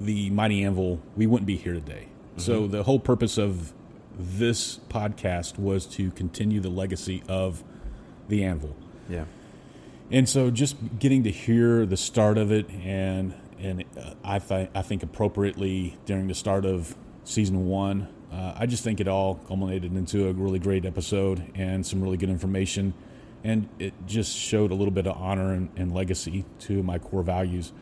the 0.00 0.30
Mighty 0.30 0.64
Anvil, 0.64 1.00
we 1.16 1.26
wouldn't 1.26 1.46
be 1.46 1.56
here 1.56 1.74
today. 1.74 2.08
Mm-hmm. 2.30 2.40
So 2.40 2.66
the 2.66 2.84
whole 2.84 2.98
purpose 2.98 3.38
of 3.38 3.72
this 4.16 4.78
podcast 4.88 5.58
was 5.58 5.86
to 5.86 6.10
continue 6.12 6.60
the 6.60 6.68
legacy 6.68 7.22
of 7.28 7.64
the 8.28 8.44
Anvil. 8.44 8.76
Yeah. 9.08 9.24
And 10.10 10.28
so 10.28 10.50
just 10.50 10.76
getting 10.98 11.24
to 11.24 11.30
hear 11.30 11.86
the 11.86 11.96
start 11.96 12.38
of 12.38 12.52
it 12.52 12.70
and 12.70 13.34
and 13.58 13.84
uh, 13.98 14.14
I, 14.22 14.40
th- 14.40 14.68
I 14.74 14.82
think 14.82 15.02
appropriately 15.02 15.96
during 16.04 16.26
the 16.26 16.34
start 16.34 16.66
of 16.66 16.96
season 17.24 17.66
one 17.66 18.08
uh, 18.34 18.54
I 18.56 18.66
just 18.66 18.82
think 18.82 19.00
it 19.00 19.06
all 19.06 19.36
culminated 19.36 19.94
into 19.94 20.28
a 20.28 20.32
really 20.32 20.58
great 20.58 20.84
episode 20.84 21.52
and 21.54 21.86
some 21.86 22.02
really 22.02 22.16
good 22.16 22.30
information. 22.30 22.92
And 23.44 23.68
it 23.78 23.92
just 24.06 24.36
showed 24.36 24.72
a 24.72 24.74
little 24.74 24.92
bit 24.92 25.06
of 25.06 25.16
honor 25.16 25.52
and, 25.52 25.68
and 25.76 25.94
legacy 25.94 26.44
to 26.60 26.82
my 26.82 26.98
core 26.98 27.22
values 27.22 27.72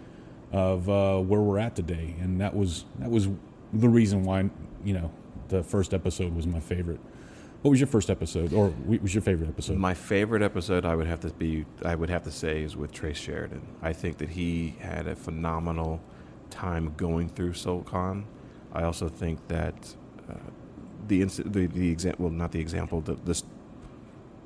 of 0.50 0.90
uh, 0.90 1.18
where 1.20 1.40
we're 1.40 1.58
at 1.58 1.74
today. 1.74 2.16
And 2.20 2.40
that 2.40 2.54
was 2.54 2.84
that 2.98 3.10
was 3.10 3.28
the 3.72 3.88
reason 3.88 4.24
why 4.24 4.50
you 4.84 4.92
know 4.92 5.10
the 5.48 5.62
first 5.62 5.94
episode 5.94 6.34
was 6.34 6.46
my 6.46 6.60
favorite. 6.60 7.00
What 7.62 7.70
was 7.70 7.80
your 7.80 7.86
first 7.86 8.10
episode, 8.10 8.52
or 8.52 8.70
what 8.70 9.00
was 9.02 9.14
your 9.14 9.22
favorite 9.22 9.48
episode? 9.48 9.78
My 9.78 9.94
favorite 9.94 10.42
episode, 10.42 10.84
I 10.84 10.96
would 10.96 11.06
have 11.06 11.20
to 11.20 11.30
be, 11.30 11.64
I 11.84 11.94
would 11.94 12.10
have 12.10 12.24
to 12.24 12.32
say, 12.32 12.62
is 12.62 12.76
with 12.76 12.90
Trace 12.90 13.16
Sheridan. 13.16 13.62
I 13.80 13.92
think 13.92 14.18
that 14.18 14.30
he 14.30 14.74
had 14.80 15.06
a 15.06 15.14
phenomenal 15.14 16.00
time 16.50 16.92
going 16.96 17.28
through 17.28 17.52
SoulCon. 17.52 18.24
I 18.72 18.82
also 18.82 19.08
think 19.08 19.46
that 19.46 19.94
the 21.20 21.42
the 21.44 21.66
the 21.66 21.90
example, 21.90 22.26
well, 22.26 22.34
not 22.34 22.52
the 22.52 22.60
example, 22.60 23.00
the 23.00 23.14
this 23.24 23.44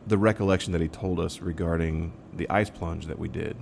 the 0.07 0.19
recollection 0.19 0.73
that 0.73 0.81
he 0.81 0.89
told 0.89 1.19
us 1.19 1.41
regarding 1.41 2.13
the 2.35 2.49
ice 2.49 2.71
plunge 2.71 3.07
that 3.07 3.19
we 3.19 3.29
did 3.29 3.57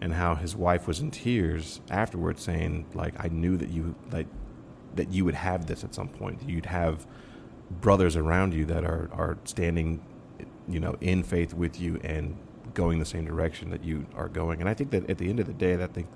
and 0.00 0.14
how 0.14 0.34
his 0.34 0.54
wife 0.56 0.86
was 0.86 1.00
in 1.00 1.10
tears 1.10 1.80
afterwards, 1.90 2.42
saying 2.42 2.86
like, 2.94 3.14
"I 3.22 3.28
knew 3.28 3.56
that 3.56 3.70
you 3.70 3.94
like 4.12 4.26
that 4.94 5.12
you 5.12 5.24
would 5.24 5.34
have 5.34 5.66
this 5.66 5.84
at 5.84 5.94
some 5.94 6.08
point. 6.08 6.42
You'd 6.48 6.66
have 6.66 7.06
brothers 7.80 8.16
around 8.16 8.54
you 8.54 8.64
that 8.66 8.84
are 8.84 9.08
are 9.12 9.38
standing, 9.44 10.00
you 10.68 10.80
know, 10.80 10.96
in 11.00 11.22
faith 11.22 11.54
with 11.54 11.80
you 11.80 12.00
and 12.02 12.36
going 12.74 12.98
the 12.98 13.04
same 13.04 13.24
direction 13.24 13.70
that 13.70 13.84
you 13.84 14.06
are 14.16 14.28
going." 14.28 14.60
And 14.60 14.68
I 14.68 14.74
think 14.74 14.90
that 14.90 15.08
at 15.10 15.18
the 15.18 15.28
end 15.28 15.40
of 15.40 15.46
the 15.46 15.52
day, 15.52 15.76
that 15.76 15.92
thing, 15.92 16.08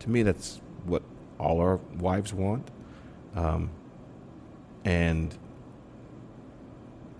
to 0.00 0.10
me, 0.10 0.22
that's 0.22 0.60
what 0.84 1.02
all 1.38 1.60
our 1.60 1.76
wives 1.98 2.32
want. 2.34 2.70
Um, 3.34 3.70
and 4.84 5.36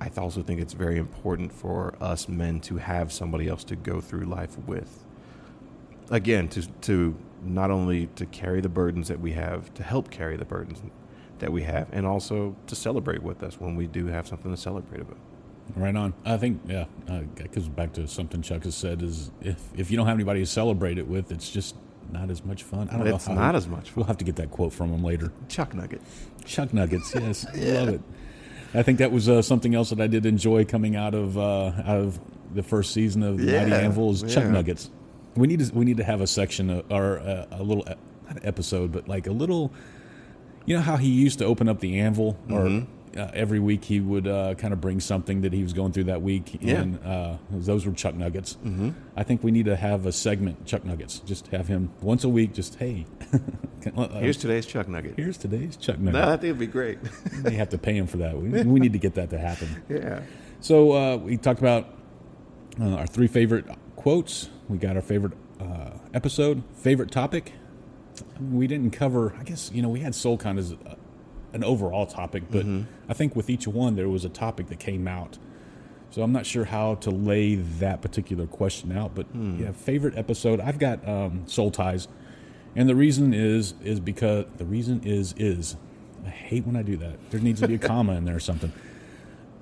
I 0.04 0.20
also 0.20 0.42
think 0.42 0.60
it's 0.60 0.74
very 0.74 0.98
important 0.98 1.52
for 1.52 1.94
us 2.00 2.28
men 2.28 2.60
to 2.60 2.76
have 2.76 3.12
somebody 3.12 3.48
else 3.48 3.64
to 3.64 3.76
go 3.76 4.00
through 4.00 4.24
life 4.24 4.58
with. 4.66 5.04
Again, 6.10 6.48
to 6.48 6.62
to 6.82 7.16
not 7.42 7.70
only 7.70 8.06
to 8.16 8.26
carry 8.26 8.60
the 8.60 8.68
burdens 8.68 9.08
that 9.08 9.20
we 9.20 9.32
have, 9.32 9.72
to 9.74 9.82
help 9.82 10.10
carry 10.10 10.36
the 10.36 10.44
burdens 10.44 10.82
that 11.38 11.52
we 11.52 11.62
have, 11.62 11.88
and 11.92 12.06
also 12.06 12.54
to 12.66 12.74
celebrate 12.74 13.22
with 13.22 13.42
us 13.42 13.60
when 13.60 13.76
we 13.76 13.86
do 13.86 14.06
have 14.06 14.26
something 14.26 14.50
to 14.50 14.56
celebrate 14.56 15.00
about. 15.00 15.16
Right 15.74 15.96
on. 15.96 16.12
I 16.26 16.36
think 16.36 16.60
yeah, 16.66 16.84
uh, 17.08 17.22
it 17.36 17.52
goes 17.52 17.68
back 17.68 17.94
to 17.94 18.06
something 18.06 18.42
Chuck 18.42 18.64
has 18.64 18.74
said: 18.74 19.02
is 19.02 19.30
if 19.40 19.60
if 19.76 19.90
you 19.90 19.96
don't 19.96 20.06
have 20.06 20.16
anybody 20.16 20.40
to 20.40 20.46
celebrate 20.46 20.98
it 20.98 21.08
with, 21.08 21.32
it's 21.32 21.48
just 21.48 21.76
not 22.12 22.30
as 22.30 22.44
much 22.44 22.62
fun. 22.62 22.88
I 22.90 22.98
don't 22.98 23.06
It's 23.06 23.26
know 23.26 23.34
how 23.34 23.40
not 23.40 23.56
as 23.56 23.66
much 23.66 23.90
fun. 23.90 23.92
We'll 23.96 24.06
have 24.06 24.18
to 24.18 24.24
get 24.24 24.36
that 24.36 24.50
quote 24.50 24.72
from 24.74 24.92
him 24.92 25.02
later. 25.02 25.32
Chuck 25.48 25.74
Nugget. 25.74 26.02
Chuck 26.44 26.74
Nuggets, 26.74 27.14
yes, 27.14 27.46
I 27.46 27.56
love 27.56 27.88
it. 27.88 28.00
I 28.74 28.82
think 28.82 28.98
that 28.98 29.12
was 29.12 29.28
uh, 29.28 29.40
something 29.42 29.74
else 29.74 29.90
that 29.90 30.00
I 30.00 30.06
did 30.08 30.26
enjoy 30.26 30.64
coming 30.64 30.96
out 30.96 31.14
of 31.14 31.38
uh, 31.38 31.72
out 31.84 32.00
of 32.00 32.18
the 32.54 32.62
first 32.62 32.92
season 32.92 33.22
of 33.22 33.38
the 33.38 33.44
Mighty 33.44 33.70
Yeah, 33.70 33.78
Anvil 33.78 34.10
is 34.10 34.22
Chuck 34.22 34.44
yeah. 34.44 34.50
Nuggets. 34.50 34.90
We 35.36 35.46
need 35.46 35.60
to 35.60 35.72
we 35.74 35.84
need 35.84 35.96
to 35.98 36.04
have 36.04 36.20
a 36.20 36.26
section 36.26 36.70
of, 36.70 36.84
or 36.90 37.16
a, 37.16 37.46
a 37.52 37.62
little 37.62 37.84
uh, 37.86 37.94
not 38.26 38.36
an 38.36 38.46
episode, 38.46 38.92
but 38.92 39.08
like 39.08 39.26
a 39.26 39.32
little. 39.32 39.72
You 40.66 40.76
know 40.76 40.82
how 40.82 40.96
he 40.96 41.08
used 41.08 41.38
to 41.40 41.44
open 41.44 41.68
up 41.68 41.80
the 41.80 42.00
anvil, 42.00 42.38
or 42.50 42.60
Mm-hmm. 42.62 42.90
Uh, 43.16 43.30
every 43.34 43.60
week 43.60 43.84
he 43.84 44.00
would 44.00 44.26
uh, 44.26 44.54
kind 44.54 44.72
of 44.72 44.80
bring 44.80 45.00
something 45.00 45.42
that 45.42 45.52
he 45.52 45.62
was 45.62 45.72
going 45.72 45.92
through 45.92 46.04
that 46.04 46.22
week, 46.22 46.58
Yeah. 46.60 46.80
and 46.80 47.04
uh, 47.04 47.36
those 47.50 47.86
were 47.86 47.92
Chuck 47.92 48.14
Nuggets. 48.14 48.56
Mm-hmm. 48.64 48.90
I 49.16 49.22
think 49.22 49.42
we 49.44 49.50
need 49.50 49.66
to 49.66 49.76
have 49.76 50.06
a 50.06 50.12
segment 50.12 50.66
Chuck 50.66 50.84
Nuggets. 50.84 51.20
Just 51.20 51.48
have 51.48 51.68
him 51.68 51.90
once 52.00 52.24
a 52.24 52.28
week. 52.28 52.52
Just 52.54 52.76
hey, 52.76 53.06
Here's 54.14 54.38
today's 54.38 54.64
Chuck 54.66 54.88
Nugget. 54.88 55.14
here's 55.16 55.36
today's 55.36 55.76
Chuck 55.76 55.98
Nugget. 55.98 56.20
No, 56.20 56.28
I 56.28 56.32
think 56.36 56.44
it'd 56.44 56.58
be 56.58 56.66
great. 56.66 56.98
they 57.42 57.52
have 57.54 57.68
to 57.70 57.78
pay 57.78 57.94
him 57.96 58.06
for 58.06 58.16
that. 58.18 58.34
We, 58.36 58.62
we 58.62 58.80
need 58.80 58.94
to 58.94 58.98
get 58.98 59.14
that 59.14 59.30
to 59.30 59.38
happen. 59.38 59.82
yeah. 59.90 60.22
So 60.60 60.92
uh, 60.92 61.16
we 61.18 61.36
talked 61.36 61.60
about 61.60 61.88
uh, 62.80 62.94
our 62.94 63.06
three 63.06 63.26
favorite 63.26 63.66
quotes. 63.96 64.48
We 64.68 64.78
got 64.78 64.96
our 64.96 65.02
favorite 65.02 65.34
uh, 65.60 65.90
episode, 66.14 66.62
favorite 66.76 67.10
topic. 67.10 67.52
We 68.40 68.66
didn't 68.66 68.92
cover. 68.92 69.34
I 69.38 69.42
guess 69.42 69.70
you 69.72 69.82
know 69.82 69.90
we 69.90 70.00
had 70.00 70.14
SoulCon 70.14 70.58
as 70.58 70.74
an 71.54 71.64
overall 71.64 72.06
topic, 72.06 72.44
but 72.50 72.66
I 73.08 73.14
think 73.14 73.34
with 73.36 73.48
each 73.48 73.66
one 73.66 73.96
there 73.96 74.08
was 74.08 74.24
a 74.24 74.28
topic 74.28 74.66
that 74.68 74.78
came 74.80 75.06
out. 75.08 75.38
So 76.10 76.22
I'm 76.22 76.32
not 76.32 76.46
sure 76.46 76.64
how 76.64 76.94
to 76.96 77.10
lay 77.10 77.56
that 77.56 78.00
particular 78.02 78.46
question 78.46 78.92
out, 78.92 79.14
but 79.14 79.26
yeah, 79.34 79.72
favorite 79.72 80.16
episode. 80.16 80.60
I've 80.60 80.78
got 80.78 81.06
um, 81.08 81.42
Soul 81.46 81.70
Ties, 81.70 82.06
and 82.76 82.88
the 82.88 82.94
reason 82.94 83.32
is 83.34 83.74
is 83.82 84.00
because 84.00 84.46
the 84.58 84.64
reason 84.64 85.00
is 85.04 85.34
is 85.36 85.76
I 86.24 86.30
hate 86.30 86.66
when 86.66 86.76
I 86.76 86.82
do 86.82 86.96
that. 86.98 87.30
There 87.30 87.40
needs 87.40 87.60
to 87.60 87.68
be 87.68 87.74
a 87.74 87.78
comma 87.78 88.12
in 88.14 88.24
there 88.24 88.36
or 88.36 88.40
something. 88.40 88.72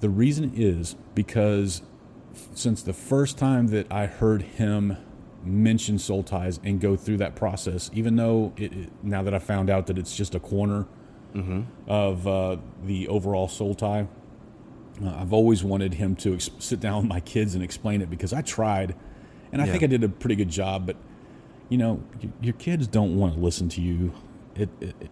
The 0.01 0.09
reason 0.11 0.53
is 0.55 0.97
because 1.14 1.82
since 2.55 2.82
the 2.82 2.93
first 2.93 3.38
time 3.38 3.68
that 3.68 3.90
I 3.90 4.07
heard 4.07 4.43
him 4.43 4.97
mention 5.45 5.99
soul 5.99 6.22
ties 6.22 6.61
and 6.64 6.80
go 6.80 6.97
through 6.97 7.16
that 7.18 7.34
process, 7.34 7.90
even 7.93 8.16
though 8.16 8.53
it 8.57 8.72
now 9.03 9.22
that 9.22 9.34
I 9.34 9.38
found 9.38 9.70
out 9.70 9.86
that 9.86 9.99
it's 9.99 10.16
just 10.16 10.34
a 10.34 10.40
corner 10.40 10.86
of 11.87 12.26
uh, 12.26 12.57
the 12.85 13.09
overall 13.09 13.49
soul 13.49 13.74
tie, 13.74 14.07
uh, 15.05 15.14
I've 15.18 15.33
always 15.33 15.64
wanted 15.64 15.95
him 15.95 16.14
to 16.16 16.35
ex- 16.35 16.51
sit 16.59 16.80
down 16.80 16.99
with 17.03 17.07
my 17.07 17.20
kids 17.20 17.55
and 17.55 17.64
explain 17.64 18.03
it 18.03 18.11
because 18.11 18.33
I 18.33 18.43
tried, 18.43 18.95
and 19.53 19.61
I 19.62 19.66
Yeah. 19.66 19.72
think 19.72 19.85
I 19.85 19.87
did 19.87 20.05
a 20.05 20.09
pretty 20.09 20.37
good 20.37 20.51
job. 20.51 20.87
But 20.87 20.97
you 21.68 21.78
know, 21.78 22.03
y- 22.22 22.28
your 22.41 22.55
kids 22.55 22.87
don't 22.87 23.16
want 23.16 23.35
to 23.35 23.41
listen 23.41 23.68
to 23.70 23.80
you. 23.80 24.12
It, 24.55 24.68
it, 24.80 24.95
it, 25.01 25.11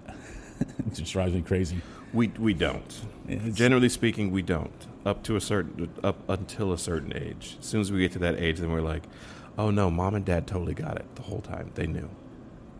it 0.60 0.94
just 0.94 1.12
drives 1.12 1.32
me 1.32 1.42
crazy. 1.42 1.80
We 2.12 2.28
we 2.38 2.52
don't. 2.54 3.00
It's- 3.28 3.54
Generally 3.54 3.88
speaking, 3.90 4.30
we 4.30 4.42
don't. 4.42 4.86
Up 5.06 5.22
to 5.24 5.36
a 5.36 5.40
certain 5.40 5.88
up 6.04 6.28
until 6.28 6.72
a 6.72 6.78
certain 6.78 7.16
age. 7.16 7.56
As 7.60 7.64
soon 7.66 7.80
as 7.80 7.90
we 7.90 8.00
get 8.00 8.12
to 8.12 8.18
that 8.18 8.38
age, 8.38 8.58
then 8.58 8.70
we're 8.70 8.82
like, 8.82 9.04
oh 9.56 9.70
no, 9.70 9.90
mom 9.90 10.14
and 10.14 10.24
dad 10.26 10.46
totally 10.46 10.74
got 10.74 10.96
it 10.98 11.06
the 11.14 11.22
whole 11.22 11.40
time. 11.40 11.70
They 11.74 11.86
knew. 11.86 12.10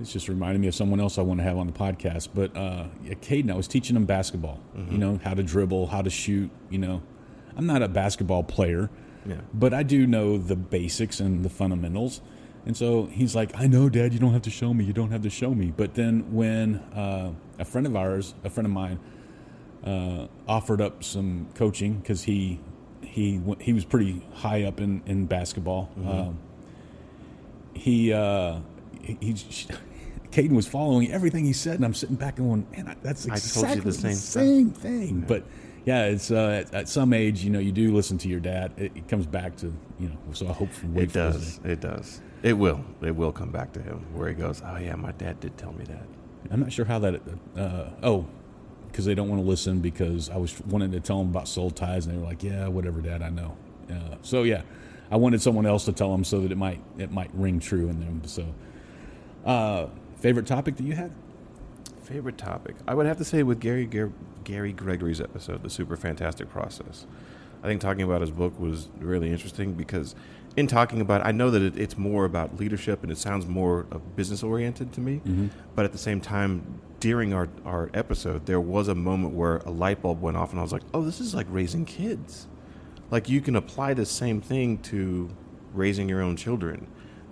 It's 0.00 0.12
just 0.12 0.28
reminding 0.28 0.60
me 0.62 0.68
of 0.68 0.74
someone 0.74 0.98
else 1.00 1.18
I 1.18 1.22
want 1.22 1.40
to 1.40 1.44
have 1.44 1.58
on 1.58 1.66
the 1.66 1.72
podcast. 1.72 2.28
But 2.34 2.56
uh, 2.56 2.86
Caden, 3.04 3.50
I 3.52 3.54
was 3.56 3.68
teaching 3.68 3.96
him 3.96 4.06
basketball. 4.06 4.58
You 4.90 4.96
know 4.98 5.20
how 5.22 5.34
to 5.34 5.42
dribble, 5.42 5.88
how 5.88 6.00
to 6.02 6.10
shoot. 6.10 6.50
You 6.70 6.78
know, 6.78 7.02
I'm 7.56 7.66
not 7.66 7.82
a 7.82 7.88
basketball 7.88 8.42
player, 8.42 8.88
Yeah. 9.26 9.36
but 9.52 9.74
I 9.74 9.82
do 9.82 10.06
know 10.06 10.38
the 10.38 10.56
basics 10.56 11.20
and 11.20 11.44
the 11.44 11.50
fundamentals. 11.50 12.22
And 12.66 12.76
so 12.76 13.06
he's 13.06 13.34
like, 13.34 13.52
I 13.54 13.66
know, 13.66 13.88
Dad, 13.88 14.12
you 14.12 14.18
don't 14.18 14.32
have 14.32 14.42
to 14.42 14.50
show 14.50 14.72
me. 14.74 14.84
You 14.84 14.92
don't 14.92 15.10
have 15.10 15.22
to 15.22 15.30
show 15.30 15.54
me. 15.54 15.72
But 15.74 15.94
then 15.94 16.32
when 16.32 16.76
uh, 16.94 17.32
a 17.58 17.64
friend 17.64 17.86
of 17.86 17.94
ours, 17.96 18.34
a 18.44 18.50
friend 18.50 18.66
of 18.66 18.72
mine, 18.72 18.98
uh, 19.84 20.26
offered 20.48 20.80
up 20.80 21.02
some 21.04 21.48
coaching 21.54 21.94
because 22.00 22.22
he 22.24 22.60
he 23.02 23.40
he 23.60 23.72
was 23.72 23.84
pretty 23.86 24.22
high 24.34 24.64
up 24.64 24.78
in 24.80 25.02
in 25.06 25.24
basketball. 25.26 25.90
Um, 26.06 26.38
he 27.74 28.12
uh, 28.12 28.60
he, 29.02 29.16
he 29.20 29.32
Caden 30.32 30.52
was 30.52 30.66
following 30.66 31.10
everything 31.10 31.44
he 31.44 31.52
said, 31.52 31.76
and 31.76 31.84
I'm 31.84 31.94
sitting 31.94 32.16
back 32.16 32.38
and 32.38 32.48
going, 32.48 32.66
"Man, 32.70 32.96
that's 33.02 33.28
I 33.28 33.34
exactly 33.34 33.62
told 33.62 33.76
you 33.76 33.82
the 33.82 33.92
same 33.92 34.14
stuff." 34.14 34.42
same 34.42 34.70
thing." 34.70 35.24
But 35.26 35.44
yeah, 35.84 36.04
it's 36.06 36.30
uh, 36.30 36.64
at, 36.66 36.74
at 36.74 36.88
some 36.88 37.12
age, 37.12 37.42
you 37.42 37.50
know, 37.50 37.58
you 37.58 37.72
do 37.72 37.92
listen 37.94 38.18
to 38.18 38.28
your 38.28 38.40
dad. 38.40 38.72
It, 38.76 38.92
it 38.94 39.08
comes 39.08 39.26
back 39.26 39.56
to 39.56 39.72
you 39.98 40.08
know. 40.08 40.16
So 40.32 40.48
I 40.48 40.52
hope 40.52 40.68
It 40.94 41.12
does. 41.12 41.58
days. 41.58 41.72
It 41.72 41.80
does. 41.80 42.20
It 42.42 42.54
will. 42.54 42.84
It 43.02 43.14
will 43.14 43.32
come 43.32 43.50
back 43.50 43.72
to 43.72 43.82
him 43.82 44.06
where 44.14 44.28
he 44.28 44.34
goes, 44.34 44.62
oh 44.64 44.76
yeah, 44.78 44.94
my 44.94 45.12
dad 45.12 45.40
did 45.40 45.58
tell 45.58 45.72
me 45.72 45.84
that. 45.84 46.06
I'm 46.50 46.60
not 46.60 46.72
sure 46.72 46.84
how 46.84 46.98
that. 47.00 47.20
Uh, 47.56 47.90
oh, 48.02 48.26
because 48.90 49.04
they 49.04 49.14
don't 49.14 49.28
want 49.28 49.42
to 49.42 49.46
listen 49.48 49.80
because 49.80 50.30
I 50.30 50.36
was 50.36 50.58
wanting 50.66 50.90
to 50.92 51.00
tell 51.00 51.18
them 51.18 51.28
about 51.30 51.48
soul 51.48 51.70
ties, 51.70 52.06
and 52.06 52.14
they 52.14 52.18
were 52.20 52.26
like, 52.26 52.42
"Yeah, 52.42 52.68
whatever, 52.68 53.00
Dad, 53.00 53.22
I 53.22 53.30
know." 53.30 53.56
Uh, 53.90 54.16
so 54.22 54.44
yeah, 54.44 54.62
I 55.10 55.16
wanted 55.16 55.42
someone 55.42 55.66
else 55.66 55.84
to 55.86 55.92
tell 55.92 56.12
them 56.12 56.24
so 56.24 56.40
that 56.40 56.52
it 56.52 56.58
might 56.58 56.80
it 56.98 57.10
might 57.10 57.30
ring 57.34 57.60
true 57.60 57.88
in 57.88 58.00
them. 58.00 58.22
So, 58.24 58.46
uh, 59.44 59.86
favorite 60.20 60.46
topic 60.46 60.76
that 60.76 60.84
you 60.84 60.94
had? 60.94 61.12
Favorite 62.02 62.38
topic? 62.38 62.76
I 62.86 62.94
would 62.94 63.06
have 63.06 63.18
to 63.18 63.24
say 63.24 63.42
with 63.42 63.60
Gary 63.60 63.86
Gar- 63.86 64.12
Gary 64.44 64.72
Gregory's 64.72 65.20
episode, 65.20 65.62
the 65.62 65.70
Super 65.70 65.96
Fantastic 65.96 66.50
Process. 66.50 67.06
I 67.62 67.66
think 67.66 67.80
talking 67.80 68.02
about 68.02 68.20
his 68.20 68.30
book 68.30 68.58
was 68.58 68.88
really 68.98 69.30
interesting 69.30 69.74
because 69.74 70.14
in 70.56 70.66
talking 70.66 71.00
about, 71.00 71.24
I 71.26 71.32
know 71.32 71.50
that 71.50 71.62
it, 71.62 71.78
it's 71.78 71.96
more 71.96 72.24
about 72.24 72.58
leadership 72.58 73.02
and 73.02 73.12
it 73.12 73.18
sounds 73.18 73.46
more 73.46 73.86
uh, 73.92 73.96
of 73.96 74.16
business 74.16 74.42
oriented 74.42 74.92
to 74.94 75.00
me. 75.00 75.16
Mm-hmm. 75.16 75.48
But 75.74 75.84
at 75.84 75.92
the 75.92 75.98
same 75.98 76.20
time, 76.20 76.80
during 77.00 77.32
our 77.32 77.48
our 77.64 77.90
episode, 77.94 78.46
there 78.46 78.60
was 78.60 78.88
a 78.88 78.94
moment 78.94 79.34
where 79.34 79.56
a 79.58 79.70
light 79.70 80.02
bulb 80.02 80.20
went 80.20 80.36
off, 80.36 80.50
and 80.50 80.58
I 80.58 80.62
was 80.62 80.72
like, 80.72 80.82
"Oh, 80.92 81.02
this 81.02 81.20
is 81.20 81.34
like 81.34 81.46
raising 81.48 81.84
kids. 81.84 82.46
Like 83.10 83.28
you 83.28 83.40
can 83.40 83.56
apply 83.56 83.94
the 83.94 84.06
same 84.06 84.40
thing 84.40 84.78
to 84.78 85.30
raising 85.72 86.08
your 86.08 86.20
own 86.20 86.36
children, 86.36 86.86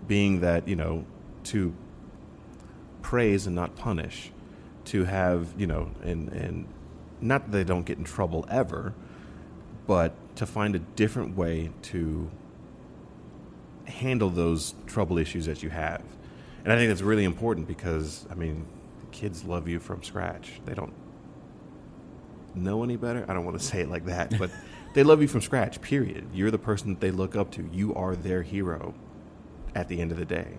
being 0.07 0.41
that 0.41 0.66
you 0.66 0.76
know 0.76 1.05
to 1.45 1.74
praise 3.09 3.47
and 3.47 3.57
not 3.57 3.75
punish, 3.75 4.31
to 4.85 5.05
have 5.05 5.49
you 5.57 5.67
know, 5.67 5.91
and 6.03 6.29
and 6.29 6.67
not 7.23 7.47
that 7.47 7.53
they 7.53 7.65
don't 7.65 7.87
get 7.87 7.97
in 7.97 8.05
trouble 8.05 8.45
ever, 8.51 8.93
but 9.87 10.13
to 10.37 10.45
find 10.45 10.77
a 10.77 10.79
different 10.79 11.35
way 11.35 11.71
to 11.81 12.31
handle 13.87 14.29
those 14.29 14.75
trouble 14.87 15.17
issues 15.17 15.47
that 15.47 15.63
you 15.63 15.71
have. 15.71 16.03
And 16.65 16.71
I 16.71 16.77
think 16.77 16.91
that's 16.91 17.01
really 17.01 17.25
important 17.25 17.67
because 17.67 18.27
I 18.31 18.35
mean, 18.35 18.67
kids 19.11 19.43
love 19.43 19.69
you 19.69 19.81
from 19.81 20.03
scratch. 20.03 20.61
They 20.67 20.75
don't 20.75 20.93
know 22.55 22.85
any 22.85 22.97
better. 22.97 23.25
I 23.27 23.33
don't 23.33 23.47
want 23.47 23.59
to 23.59 23.65
say 23.65 23.81
it 23.81 23.89
like 23.89 24.05
that, 24.05 24.39
but 24.39 24.51
they 24.93 25.03
love 25.03 25.23
you 25.23 25.29
from 25.29 25.41
scratch. 25.41 25.81
Period. 25.81 26.27
You're 26.35 26.51
the 26.51 26.59
person 26.59 26.91
that 26.91 27.01
they 27.01 27.11
look 27.11 27.37
up 27.37 27.53
to. 27.53 27.67
You 27.73 27.95
are 27.95 28.15
their 28.15 28.43
hero 28.43 28.95
at 29.75 29.89
the 29.89 29.99
end 29.99 30.13
of 30.13 30.19
the 30.19 30.27
day. 30.27 30.59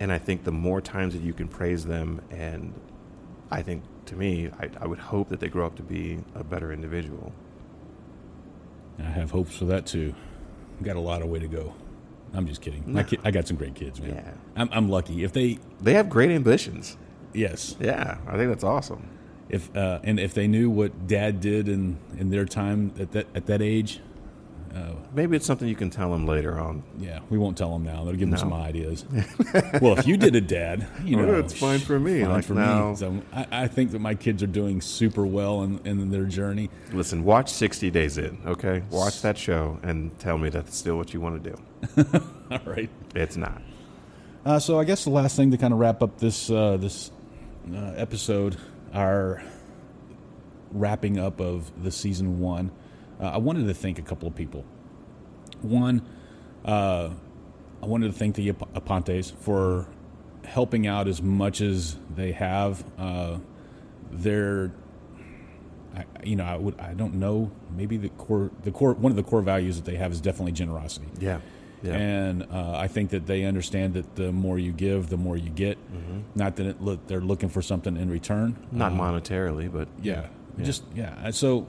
And 0.00 0.10
I 0.10 0.18
think 0.18 0.44
the 0.44 0.52
more 0.52 0.80
times 0.80 1.12
that 1.14 1.22
you 1.22 1.32
can 1.34 1.46
praise 1.46 1.84
them, 1.84 2.22
and 2.30 2.72
I 3.50 3.60
think 3.62 3.84
to 4.06 4.16
me, 4.16 4.48
I, 4.58 4.70
I 4.80 4.86
would 4.86 4.98
hope 4.98 5.28
that 5.28 5.40
they 5.40 5.48
grow 5.48 5.66
up 5.66 5.76
to 5.76 5.82
be 5.82 6.18
a 6.34 6.42
better 6.42 6.72
individual. 6.72 7.32
I 8.98 9.02
have 9.02 9.30
hopes 9.30 9.56
for 9.56 9.66
that 9.66 9.86
too. 9.86 10.14
Got 10.82 10.96
a 10.96 11.00
lot 11.00 11.20
of 11.22 11.28
way 11.28 11.38
to 11.38 11.46
go. 11.48 11.74
I'm 12.32 12.46
just 12.46 12.62
kidding. 12.62 12.84
My 12.90 13.02
ki- 13.02 13.18
I 13.24 13.30
got 13.30 13.46
some 13.46 13.56
great 13.56 13.74
kids, 13.74 14.00
man. 14.00 14.14
Yeah. 14.14 14.32
I'm, 14.56 14.68
I'm 14.72 14.88
lucky. 14.88 15.22
If 15.24 15.32
they, 15.32 15.58
They 15.80 15.94
have 15.94 16.08
great 16.08 16.30
ambitions. 16.30 16.96
yes, 17.34 17.76
Yeah, 17.80 18.18
I 18.26 18.36
think 18.36 18.48
that's 18.50 18.64
awesome. 18.64 19.06
if 19.50 19.74
uh, 19.76 19.98
and 20.04 20.18
if 20.20 20.32
they 20.32 20.46
knew 20.46 20.70
what 20.70 21.06
Dad 21.08 21.40
did 21.40 21.68
in 21.68 21.98
in 22.18 22.30
their 22.30 22.44
time 22.46 22.92
at 22.98 23.12
that 23.12 23.26
at 23.34 23.46
that 23.46 23.60
age, 23.60 24.00
Uh, 24.74 24.92
Maybe 25.12 25.36
it's 25.36 25.46
something 25.46 25.66
you 25.66 25.74
can 25.74 25.90
tell 25.90 26.12
them 26.12 26.26
later 26.26 26.58
on. 26.60 26.84
yeah, 26.98 27.18
we 27.28 27.38
won't 27.38 27.58
tell 27.58 27.72
them 27.72 27.82
now. 27.84 28.04
They'll 28.04 28.12
give 28.12 28.20
them 28.20 28.30
No. 28.30 28.36
some 28.36 28.52
ideas. 28.52 29.04
well, 29.82 29.98
if 29.98 30.06
you 30.06 30.16
did 30.16 30.36
it, 30.36 30.46
Dad, 30.46 30.86
you 31.04 31.16
Well, 31.16 31.26
know, 31.26 31.38
it's 31.40 31.52
fine 31.58 31.80
for 31.80 31.98
me. 31.98 32.20
Fine 32.20 32.30
Like, 32.30 32.44
for 32.44 32.54
no. 32.54 32.90
me. 32.90 32.96
So 32.96 33.20
I, 33.32 33.46
I 33.64 33.66
think 33.68 33.90
that 33.90 33.98
my 33.98 34.14
kids 34.14 34.42
are 34.44 34.46
doing 34.46 34.80
super 34.80 35.26
well 35.26 35.62
in, 35.64 35.80
in 35.84 36.10
their 36.12 36.24
journey. 36.24 36.70
Listen, 36.92 37.24
watch 37.24 37.50
60 37.50 37.90
Days 37.90 38.16
In, 38.16 38.38
okay? 38.46 38.84
Watch 38.90 39.22
that 39.22 39.36
show 39.36 39.78
and 39.82 40.16
tell 40.20 40.38
me 40.38 40.50
that's 40.50 40.76
still 40.76 40.96
what 40.96 41.12
you 41.12 41.20
want 41.20 41.42
to 41.42 41.50
do. 41.50 42.20
All 42.52 42.60
right. 42.64 42.90
It's 43.16 43.36
not. 43.36 43.60
Uh, 44.46 44.58
so 44.60 44.78
I 44.78 44.84
guess 44.84 45.02
the 45.02 45.10
last 45.10 45.34
thing 45.36 45.50
to 45.50 45.56
kind 45.56 45.72
of 45.72 45.80
wrap 45.80 46.00
up 46.02 46.18
this 46.18 46.48
uh, 46.48 46.76
this 46.76 47.10
uh, 47.74 47.92
episode, 47.96 48.56
our 48.94 49.42
wrapping 50.72 51.18
up 51.18 51.40
of 51.40 51.70
the 51.82 51.90
season 51.90 52.38
one, 52.40 52.70
uh, 53.20 53.24
I 53.24 53.38
wanted 53.38 53.66
to 53.66 53.74
thank 53.74 53.98
a 53.98 54.02
couple 54.02 54.26
of 54.28 54.34
people. 54.34 54.64
One, 55.62 56.02
uh, 56.64 57.10
I 57.82 57.86
wanted 57.86 58.12
to 58.12 58.18
thank 58.18 58.34
the 58.36 58.48
Ap- 58.50 58.72
Apontes 58.74 59.32
for 59.40 59.86
helping 60.44 60.86
out 60.86 61.06
as 61.08 61.20
much 61.22 61.60
as 61.60 61.96
they 62.14 62.32
have. 62.32 62.84
Uh, 62.98 63.38
they're 64.10 64.72
I, 65.96 66.04
you 66.22 66.36
know, 66.36 66.44
I 66.44 66.56
would, 66.56 66.78
I 66.78 66.94
don't 66.94 67.14
know. 67.14 67.50
Maybe 67.76 67.96
the 67.96 68.10
core, 68.10 68.50
the 68.62 68.70
core, 68.70 68.92
one 68.94 69.10
of 69.10 69.16
the 69.16 69.24
core 69.24 69.42
values 69.42 69.74
that 69.76 69.84
they 69.84 69.96
have 69.96 70.12
is 70.12 70.20
definitely 70.20 70.52
generosity. 70.52 71.08
Yeah. 71.18 71.40
Yeah. 71.82 71.94
And 71.94 72.42
uh, 72.52 72.74
I 72.76 72.86
think 72.88 73.10
that 73.10 73.26
they 73.26 73.44
understand 73.44 73.94
that 73.94 74.14
the 74.14 74.30
more 74.30 74.56
you 74.58 74.70
give, 74.70 75.08
the 75.08 75.16
more 75.16 75.36
you 75.36 75.50
get. 75.50 75.78
Not 76.36 76.56
that 76.56 76.66
it 76.66 76.80
look, 76.80 77.06
they're 77.08 77.20
looking 77.22 77.48
for 77.48 77.60
something 77.62 77.96
in 77.96 78.08
return. 78.10 78.52
Mm-hmm. 78.52 78.78
Not 78.78 78.92
Uh, 78.92 78.96
monetarily, 78.96 79.72
but 79.72 79.88
yeah, 80.02 80.26
Yeah. 80.58 80.64
just 80.64 80.84
yeah. 80.94 81.30
So 81.30 81.66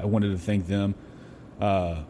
I 0.00 0.04
wanted 0.06 0.30
to 0.30 0.38
thank 0.38 0.66
them. 0.66 0.94
Uh, 1.60 2.02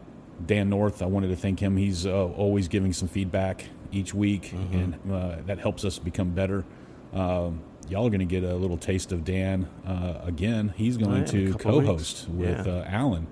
Dan 0.45 0.69
North, 0.69 1.01
I 1.01 1.05
wanted 1.05 1.27
to 1.29 1.35
thank 1.35 1.59
him. 1.59 1.77
He's 1.77 2.05
uh, 2.05 2.25
always 2.25 2.67
giving 2.67 2.93
some 2.93 3.07
feedback 3.07 3.65
each 3.91 4.13
week, 4.13 4.43
Mm-hmm. 4.53 4.77
and 4.77 5.11
uh, 5.13 5.35
that 5.45 5.59
helps 5.59 5.85
us 5.85 5.99
become 5.99 6.31
better. 6.31 6.65
Um, 7.13 7.61
y'all 7.89 8.07
are 8.07 8.09
going 8.09 8.19
to 8.19 8.25
get 8.25 8.43
a 8.43 8.55
little 8.55 8.77
taste 8.77 9.11
of 9.11 9.23
Dan 9.23 9.67
uh, 9.85 10.21
again. 10.23 10.73
He's 10.75 10.97
going 10.97 11.11
yeah, 11.11 11.17
in 11.17 11.23
a 11.47 11.51
to 11.51 11.57
co-host 11.59 12.27
weeks. 12.29 12.57
with 12.57 12.65
Yeah. 12.67 12.73
uh, 12.73 12.85
Allen. 12.87 13.27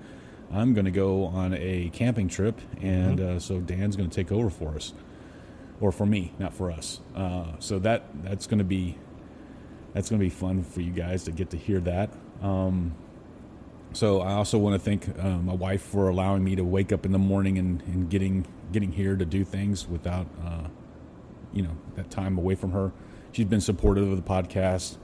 I'm 0.54 0.74
going 0.74 0.86
to 0.86 0.91
go 0.91 1.26
on 1.26 1.54
a 1.54 1.89
camping 1.93 2.28
trip, 2.28 2.60
and 2.82 3.20
Mm-hmm. 3.20 3.38
uh, 3.38 3.39
so 3.39 3.60
Dan's 3.60 3.95
going 3.95 4.10
to 4.10 4.16
take 4.16 4.32
over 4.32 4.49
for 4.49 4.76
us, 4.76 4.93
or 5.80 5.91
for 5.91 6.06
me, 6.06 6.34
not 6.39 6.54
for 6.54 6.70
us. 6.72 6.99
Uh, 7.16 7.45
so 7.60 7.80
that 7.80 8.04
that's 8.24 8.45
going 8.47 8.60
to 8.60 8.66
be 8.66 8.97
that's 9.93 10.10
going 10.10 10.20
to 10.20 10.26
be 10.26 10.30
fun 10.30 10.64
for 10.64 10.82
you 10.82 10.91
guys 10.91 11.24
to 11.24 11.32
get 11.32 11.49
to 11.52 11.58
hear 11.58 11.80
that. 11.82 12.12
Um, 12.41 12.93
so 13.93 14.21
I 14.21 14.33
also 14.33 14.57
want 14.57 14.75
to 14.75 14.79
thank 14.79 15.07
uh, 15.19 15.37
my 15.37 15.53
wife 15.53 15.81
for 15.81 16.07
allowing 16.09 16.43
me 16.43 16.55
to 16.55 16.63
wake 16.63 16.91
up 16.91 17.05
in 17.05 17.11
the 17.11 17.19
morning 17.19 17.57
and, 17.57 17.81
and 17.83 18.09
getting 18.09 18.45
getting 18.71 18.91
here 18.91 19.15
to 19.15 19.25
do 19.25 19.43
things 19.43 19.87
without 19.87 20.27
uh, 20.45 20.67
you 21.53 21.61
know 21.63 21.75
that 21.95 22.09
time 22.09 22.37
away 22.37 22.55
from 22.55 22.71
her. 22.71 22.91
She's 23.31 23.45
been 23.45 23.61
supportive 23.61 24.09
of 24.09 24.15
the 24.17 24.29
podcast. 24.29 24.97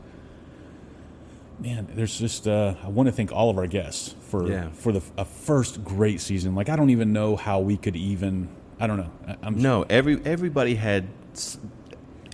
Man, 1.59 1.87
there's 1.95 2.17
just 2.19 2.47
uh, 2.47 2.75
I 2.83 2.87
want 2.89 3.07
to 3.07 3.11
thank 3.11 3.31
all 3.31 3.49
of 3.49 3.57
our 3.57 3.67
guests 3.67 4.15
for 4.29 4.47
Yeah. 4.49 4.69
for 4.71 4.91
the 4.91 5.01
a 5.17 5.25
first 5.25 5.83
great 5.83 6.21
season. 6.21 6.53
Like 6.55 6.69
I 6.69 6.75
don't 6.75 6.91
even 6.91 7.11
know 7.13 7.35
how 7.35 7.59
we 7.59 7.77
could 7.77 7.95
even 7.95 8.49
I 8.79 8.85
don't 8.87 8.97
know. 8.97 9.11
I, 9.27 9.35
I'm 9.41 9.57
No, 9.59 9.83
every 9.89 10.21
everybody 10.23 10.75
had 10.75 11.07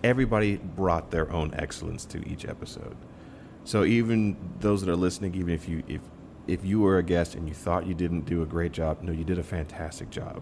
everybody 0.03 0.57
brought 0.57 1.09
their 1.11 1.31
own 1.31 1.53
excellence 1.55 2.03
to 2.05 2.27
each 2.29 2.45
episode. 2.45 2.95
So 3.63 3.85
even 3.85 4.35
those 4.59 4.81
that 4.81 4.91
are 4.91 4.95
listening, 4.97 5.35
even 5.35 5.53
if 5.53 5.69
you 5.69 5.83
if 5.87 6.01
if 6.47 6.65
you 6.65 6.81
were 6.81 6.97
a 6.97 7.03
guest 7.03 7.35
and 7.35 7.47
you 7.47 7.53
thought 7.53 7.87
you 7.87 7.93
didn't 7.93 8.21
do 8.25 8.41
a 8.41 8.45
great 8.45 8.71
job, 8.71 9.01
no, 9.01 9.11
you 9.11 9.23
did 9.23 9.39
a 9.39 9.43
fantastic 9.43 10.09
job. 10.09 10.41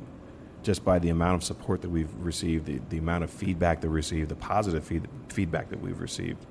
Just 0.63 0.83
by 0.85 0.99
the 0.99 1.09
amount 1.09 1.35
of 1.35 1.43
support 1.43 1.81
that 1.81 1.89
we've 1.89 2.13
received, 2.19 2.65
the, 2.65 2.79
the 2.89 2.97
amount 2.99 3.23
of 3.23 3.29
feedback 3.31 3.81
that 3.81 3.89
we 3.89 3.95
received, 3.95 4.29
the 4.29 4.35
positive 4.35 4.83
feed, 4.83 5.07
feedback 5.29 5.69
that 5.69 5.81
we've 5.81 5.99
received, 5.99 6.45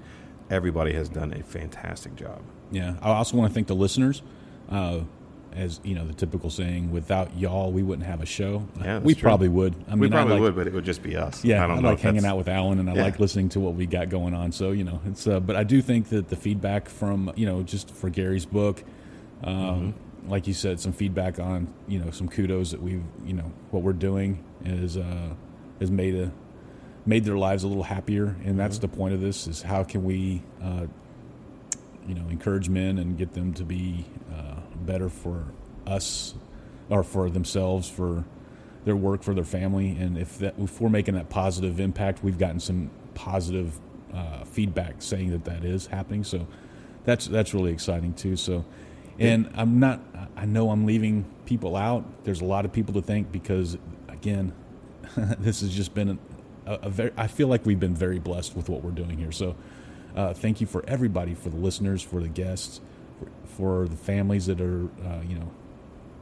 everybody 0.50 0.92
has 0.92 1.08
done 1.08 1.32
a 1.32 1.42
fantastic 1.42 2.16
job. 2.16 2.42
Yeah, 2.72 2.94
I 3.02 3.10
also 3.10 3.36
want 3.36 3.50
to 3.50 3.54
thank 3.54 3.68
the 3.68 3.74
listeners. 3.74 4.22
Uh, 4.68 5.00
as 5.52 5.80
you 5.82 5.96
know, 5.96 6.06
the 6.06 6.12
typical 6.12 6.48
saying, 6.48 6.92
"Without 6.92 7.36
y'all, 7.36 7.72
we 7.72 7.82
wouldn't 7.82 8.06
have 8.06 8.20
a 8.20 8.26
show." 8.26 8.68
Yeah, 8.80 8.98
we 9.00 9.14
true. 9.14 9.22
probably 9.22 9.48
would. 9.48 9.74
I 9.88 9.92
mean, 9.92 10.00
we 10.00 10.08
probably 10.08 10.34
like- 10.34 10.42
would, 10.42 10.56
but 10.56 10.66
it 10.68 10.72
would 10.72 10.84
just 10.84 11.02
be 11.02 11.16
us. 11.16 11.44
Yeah, 11.44 11.60
I 11.60 11.64
I, 11.64 11.66
don't 11.66 11.82
know 11.82 11.90
like 11.90 11.98
hanging 12.00 12.24
out 12.24 12.36
with 12.38 12.48
Allen, 12.48 12.78
and 12.78 12.88
I 12.88 12.94
Yeah. 12.94 13.02
like 13.02 13.18
listening 13.18 13.48
to 13.50 13.60
what 13.60 13.74
we 13.74 13.86
got 13.86 14.10
going 14.10 14.32
on. 14.32 14.52
So 14.52 14.70
you 14.70 14.84
know, 14.84 15.00
it's. 15.06 15.26
Uh, 15.26 15.40
but 15.40 15.56
I 15.56 15.64
do 15.64 15.82
think 15.82 16.08
that 16.10 16.28
the 16.28 16.36
feedback 16.36 16.88
from 16.88 17.32
you 17.34 17.46
know 17.46 17.64
just 17.64 17.90
for 17.90 18.10
Gary's 18.10 18.46
book, 18.46 18.84
um, 19.44 19.94
Mm-hmm. 20.22 20.30
like 20.30 20.46
you 20.46 20.54
said, 20.54 20.80
some 20.80 20.92
feedback 20.92 21.38
on 21.38 21.72
you 21.88 21.98
know 21.98 22.10
some 22.10 22.28
kudos 22.28 22.70
that 22.72 22.82
we've 22.82 23.02
you 23.24 23.32
know 23.32 23.52
what 23.70 23.82
we're 23.82 23.92
doing 23.92 24.44
is 24.64 24.96
uh, 24.96 25.34
has 25.80 25.90
made 25.90 26.14
a 26.14 26.30
made 27.06 27.24
their 27.24 27.38
lives 27.38 27.64
a 27.64 27.68
little 27.68 27.82
happier, 27.84 28.36
and 28.44 28.58
that's 28.58 28.76
Mm-hmm. 28.78 28.90
the 28.90 28.96
point 28.96 29.14
of 29.14 29.20
this: 29.20 29.46
is 29.46 29.62
how 29.62 29.82
can 29.84 30.04
we 30.04 30.42
uh, 30.62 30.86
you 32.06 32.14
know 32.14 32.28
encourage 32.28 32.68
men 32.68 32.98
and 32.98 33.16
get 33.16 33.32
them 33.34 33.52
to 33.54 33.64
be 33.64 34.04
uh, 34.34 34.56
better 34.84 35.08
for 35.08 35.46
us 35.86 36.34
or 36.88 37.02
for 37.02 37.30
themselves 37.30 37.88
for 37.88 38.24
their 38.84 38.96
work 38.96 39.22
for 39.22 39.34
their 39.34 39.44
family 39.44 39.90
and 39.98 40.16
if 40.16 40.38
that 40.38 40.54
if 40.58 40.80
we're 40.80 40.88
making 40.88 41.14
that 41.14 41.28
positive 41.28 41.78
impact 41.80 42.22
we've 42.24 42.38
gotten 42.38 42.58
some 42.58 42.90
positive 43.14 43.78
uh, 44.14 44.42
feedback 44.44 44.94
saying 45.00 45.30
that 45.30 45.44
that 45.44 45.64
is 45.64 45.86
happening 45.86 46.24
so 46.24 46.46
that's 47.04 47.26
that's 47.26 47.52
really 47.54 47.72
exciting 47.72 48.12
too 48.14 48.36
so 48.36 48.64
and 49.20 49.50
i'm 49.54 49.78
not 49.78 50.00
i 50.36 50.44
know 50.44 50.70
i'm 50.70 50.86
leaving 50.86 51.24
people 51.50 51.74
out. 51.74 52.04
There's 52.22 52.40
a 52.40 52.44
lot 52.44 52.64
of 52.64 52.72
people 52.72 52.94
to 52.94 53.02
thank 53.02 53.32
because 53.32 53.76
again 54.08 54.52
this 55.16 55.62
has 55.62 55.74
just 55.74 55.94
been 55.94 56.18
a, 56.64 56.74
a 56.74 56.88
very 56.88 57.10
i 57.16 57.26
feel 57.26 57.48
like 57.48 57.66
we've 57.66 57.80
been 57.80 57.96
very 57.96 58.20
blessed 58.20 58.54
with 58.56 58.68
what 58.68 58.84
we're 58.84 58.92
doing 58.92 59.18
here. 59.18 59.32
So 59.32 59.56
uh, 60.14 60.32
thank 60.32 60.60
you 60.60 60.68
for 60.68 60.84
everybody 60.88 61.34
for 61.34 61.48
the 61.50 61.56
listeners 61.56 62.02
for 62.02 62.20
the 62.22 62.28
guests 62.28 62.80
for, 63.18 63.28
for 63.56 63.88
the 63.88 63.96
families 63.96 64.46
that 64.46 64.60
are 64.60 64.84
uh, 65.04 65.22
you 65.28 65.36
know 65.36 65.50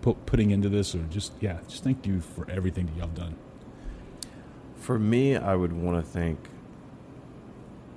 put, 0.01 0.25
putting 0.27 0.51
into 0.51 0.71
this 0.71 0.95
or 0.95 1.03
just 1.11 1.33
yeah 1.41 1.59
just 1.69 1.85
thank 1.85 2.07
you 2.07 2.21
for 2.23 2.51
everything 2.51 2.87
that 2.87 2.97
y'all 2.97 3.09
done. 3.09 3.37
For 4.77 4.99
me, 4.99 5.37
I 5.37 5.55
would 5.55 5.75
want 5.75 6.03
to 6.03 6.11
thank 6.11 6.39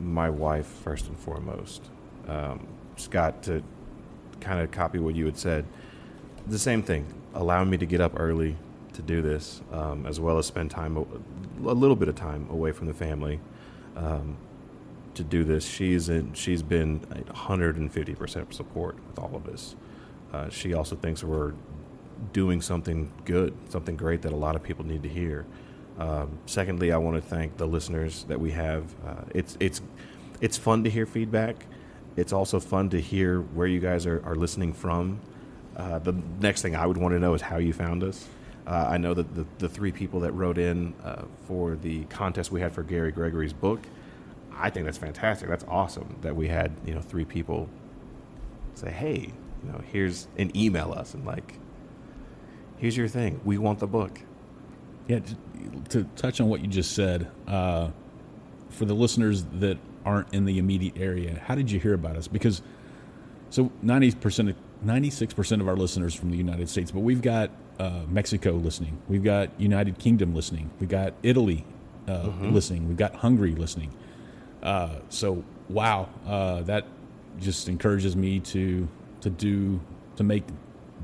my 0.01 0.29
wife 0.29 0.67
first 0.67 1.07
and 1.07 1.17
foremost. 1.17 1.89
Um, 2.27 2.67
Scott, 2.97 3.43
to 3.43 3.63
kind 4.41 4.59
of 4.59 4.71
copy 4.71 4.99
what 4.99 5.15
you 5.15 5.25
had 5.25 5.37
said, 5.37 5.65
the 6.47 6.59
same 6.59 6.83
thing, 6.83 7.05
allowing 7.33 7.69
me 7.69 7.77
to 7.77 7.85
get 7.85 8.01
up 8.01 8.13
early 8.19 8.57
to 8.93 9.01
do 9.01 9.21
this, 9.21 9.61
um, 9.71 10.05
as 10.05 10.19
well 10.19 10.37
as 10.37 10.45
spend 10.45 10.69
time, 10.71 10.97
a 10.97 11.05
a 11.63 11.73
little 11.73 11.95
bit 11.95 12.07
of 12.07 12.15
time 12.15 12.47
away 12.49 12.71
from 12.71 12.87
the 12.87 12.93
family 12.93 13.39
um, 13.95 14.35
to 15.13 15.23
do 15.23 15.43
this. 15.43 15.65
She's 15.65 16.09
in, 16.09 16.33
she's 16.33 16.63
been 16.63 16.99
150% 16.99 18.53
support 18.53 18.95
with 19.07 19.19
all 19.19 19.35
of 19.35 19.45
this. 19.45 19.75
Uh, 20.33 20.49
she 20.49 20.73
also 20.73 20.95
thinks 20.95 21.23
we're 21.23 21.53
doing 22.33 22.61
something 22.61 23.11
good, 23.25 23.53
something 23.69 23.95
great 23.95 24.21
that 24.23 24.31
a 24.31 24.35
lot 24.35 24.55
of 24.55 24.63
people 24.63 24.85
need 24.85 25.03
to 25.03 25.09
hear. 25.09 25.45
Um, 25.99 26.39
secondly, 26.45 26.91
I 26.91 26.97
want 26.97 27.21
to 27.21 27.21
thank 27.21 27.57
the 27.57 27.67
listeners 27.67 28.23
that 28.25 28.39
we 28.39 28.51
have. 28.51 28.83
Uh, 29.05 29.23
it's 29.35 29.57
it's 29.59 29.81
it's 30.39 30.57
fun 30.57 30.83
to 30.83 30.89
hear 30.89 31.05
feedback. 31.05 31.65
It's 32.15 32.33
also 32.33 32.59
fun 32.59 32.89
to 32.89 32.99
hear 32.99 33.39
where 33.41 33.67
you 33.67 33.79
guys 33.79 34.05
are, 34.05 34.21
are 34.25 34.35
listening 34.35 34.73
from. 34.73 35.19
Uh, 35.75 35.99
the 35.99 36.13
next 36.39 36.61
thing 36.61 36.75
I 36.75 36.85
would 36.85 36.97
want 36.97 37.13
to 37.13 37.19
know 37.19 37.33
is 37.33 37.41
how 37.41 37.57
you 37.57 37.73
found 37.73 38.03
us. 38.03 38.27
Uh, 38.67 38.87
I 38.89 38.97
know 38.97 39.13
that 39.13 39.33
the, 39.33 39.45
the 39.57 39.69
three 39.69 39.91
people 39.91 40.19
that 40.21 40.31
wrote 40.33 40.57
in 40.57 40.93
uh, 41.03 41.23
for 41.47 41.75
the 41.75 42.03
contest 42.05 42.51
we 42.51 42.61
had 42.61 42.73
for 42.73 42.83
Gary 42.83 43.11
Gregory's 43.11 43.53
book, 43.53 43.79
I 44.53 44.69
think 44.69 44.85
that's 44.85 44.97
fantastic. 44.97 45.49
That's 45.49 45.65
awesome 45.67 46.17
that 46.21 46.35
we 46.35 46.47
had 46.47 46.71
you 46.85 46.93
know 46.93 47.01
three 47.01 47.25
people 47.25 47.69
say, 48.75 48.91
hey, 48.91 49.31
you 49.63 49.71
know, 49.71 49.81
here's 49.91 50.27
and 50.37 50.55
email 50.55 50.91
us 50.93 51.13
and 51.13 51.25
like, 51.25 51.57
here's 52.77 52.95
your 52.95 53.07
thing. 53.07 53.41
We 53.43 53.57
want 53.57 53.79
the 53.79 53.87
book. 53.87 54.19
Yeah, 55.07 55.19
j- 55.19 55.35
to 55.89 56.03
touch 56.15 56.39
on 56.39 56.47
what 56.47 56.61
you 56.61 56.67
just 56.67 56.91
said, 56.91 57.29
uh, 57.47 57.89
for 58.69 58.85
the 58.85 58.93
listeners 58.93 59.43
that 59.53 59.77
aren't 60.05 60.33
in 60.33 60.45
the 60.45 60.57
immediate 60.57 60.97
area, 60.97 61.41
how 61.45 61.55
did 61.55 61.71
you 61.71 61.79
hear 61.79 61.93
about 61.93 62.15
us? 62.15 62.27
Because 62.27 62.61
so 63.49 63.71
ninety 63.81 64.11
percent, 64.11 64.55
ninety 64.81 65.09
six 65.09 65.33
percent 65.33 65.61
of 65.61 65.67
our 65.67 65.75
listeners 65.75 66.13
from 66.13 66.31
the 66.31 66.37
United 66.37 66.69
States, 66.69 66.91
but 66.91 67.01
we've 67.01 67.21
got 67.21 67.51
uh, 67.79 68.03
Mexico 68.07 68.51
listening, 68.53 69.01
we've 69.07 69.23
got 69.23 69.49
United 69.59 69.97
Kingdom 69.97 70.33
listening, 70.35 70.69
We've 70.79 70.89
got 70.89 71.13
Italy 71.23 71.65
uh, 72.07 72.29
listening, 72.41 72.87
we've 72.87 72.97
got 72.97 73.15
Hungary 73.15 73.55
listening. 73.55 73.93
Uh, 74.61 74.99
so 75.09 75.43
wow, 75.69 76.09
uh, 76.27 76.61
that 76.63 76.85
just 77.39 77.67
encourages 77.67 78.15
me 78.15 78.39
to 78.39 78.87
to 79.21 79.29
do 79.29 79.79
to 80.17 80.23
make 80.23 80.43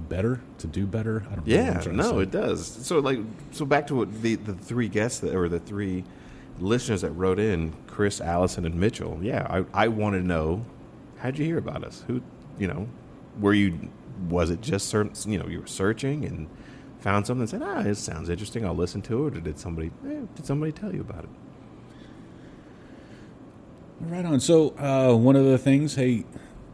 better, 0.10 0.40
to 0.60 0.68
do 0.68 0.86
better. 0.86 1.26
I 1.32 1.36
don't 1.36 1.48
know. 1.48 1.54
Yeah, 1.56 1.84
no, 1.92 2.20
it 2.20 2.30
does. 2.30 2.66
So 2.66 3.00
like, 3.00 3.20
so 3.52 3.66
back 3.66 3.88
to 3.88 3.96
what 3.96 4.22
the 4.22 4.36
the 4.36 4.54
three 4.54 4.88
guests 4.90 5.20
that, 5.22 5.36
or 5.36 5.50
the 5.50 5.60
three 5.60 6.04
listeners 6.60 7.02
that 7.02 7.12
wrote 7.12 7.40
in, 7.40 7.74
Chris, 7.88 8.22
Allison, 8.22 8.66
and 8.66 8.76
Mitchell. 8.76 9.20
Yeah, 9.22 9.48
I 9.50 9.86
I 9.86 9.88
want 9.88 10.16
to 10.16 10.22
know 10.22 10.66
how'd 11.20 11.38
you 11.38 11.46
hear 11.46 11.58
about 11.58 11.84
us? 11.84 12.04
Who, 12.08 12.22
you 12.58 12.68
know, 12.68 12.88
were 13.40 13.54
you? 13.54 13.90
Was 14.30 14.50
it 14.50 14.62
just 14.62 14.88
certain? 14.88 15.14
You 15.32 15.40
know, 15.40 15.48
you 15.48 15.62
were 15.62 15.68
searching 15.68 16.26
and 16.26 16.48
found 17.00 17.28
something 17.28 17.42
and 17.42 17.50
said, 17.50 17.62
"Ah, 17.64 17.82
it 17.82 17.96
sounds 17.96 18.30
interesting. 18.30 18.66
I'll 18.66 18.76
listen 18.76 19.02
to 19.04 19.28
it." 19.28 19.38
Or 19.38 19.42
did 19.42 19.60
somebody 19.60 19.92
eh, 20.08 20.22
did 20.36 20.46
somebody 20.46 20.72
tell 20.72 20.94
you 20.94 21.02
about 21.02 21.24
it? 21.26 21.30
Right 24.00 24.26
on. 24.26 24.40
So, 24.40 24.76
uh, 24.78 25.16
one 25.16 25.36
of 25.36 25.46
the 25.46 25.58
things, 25.58 25.96
hey, 25.96 26.24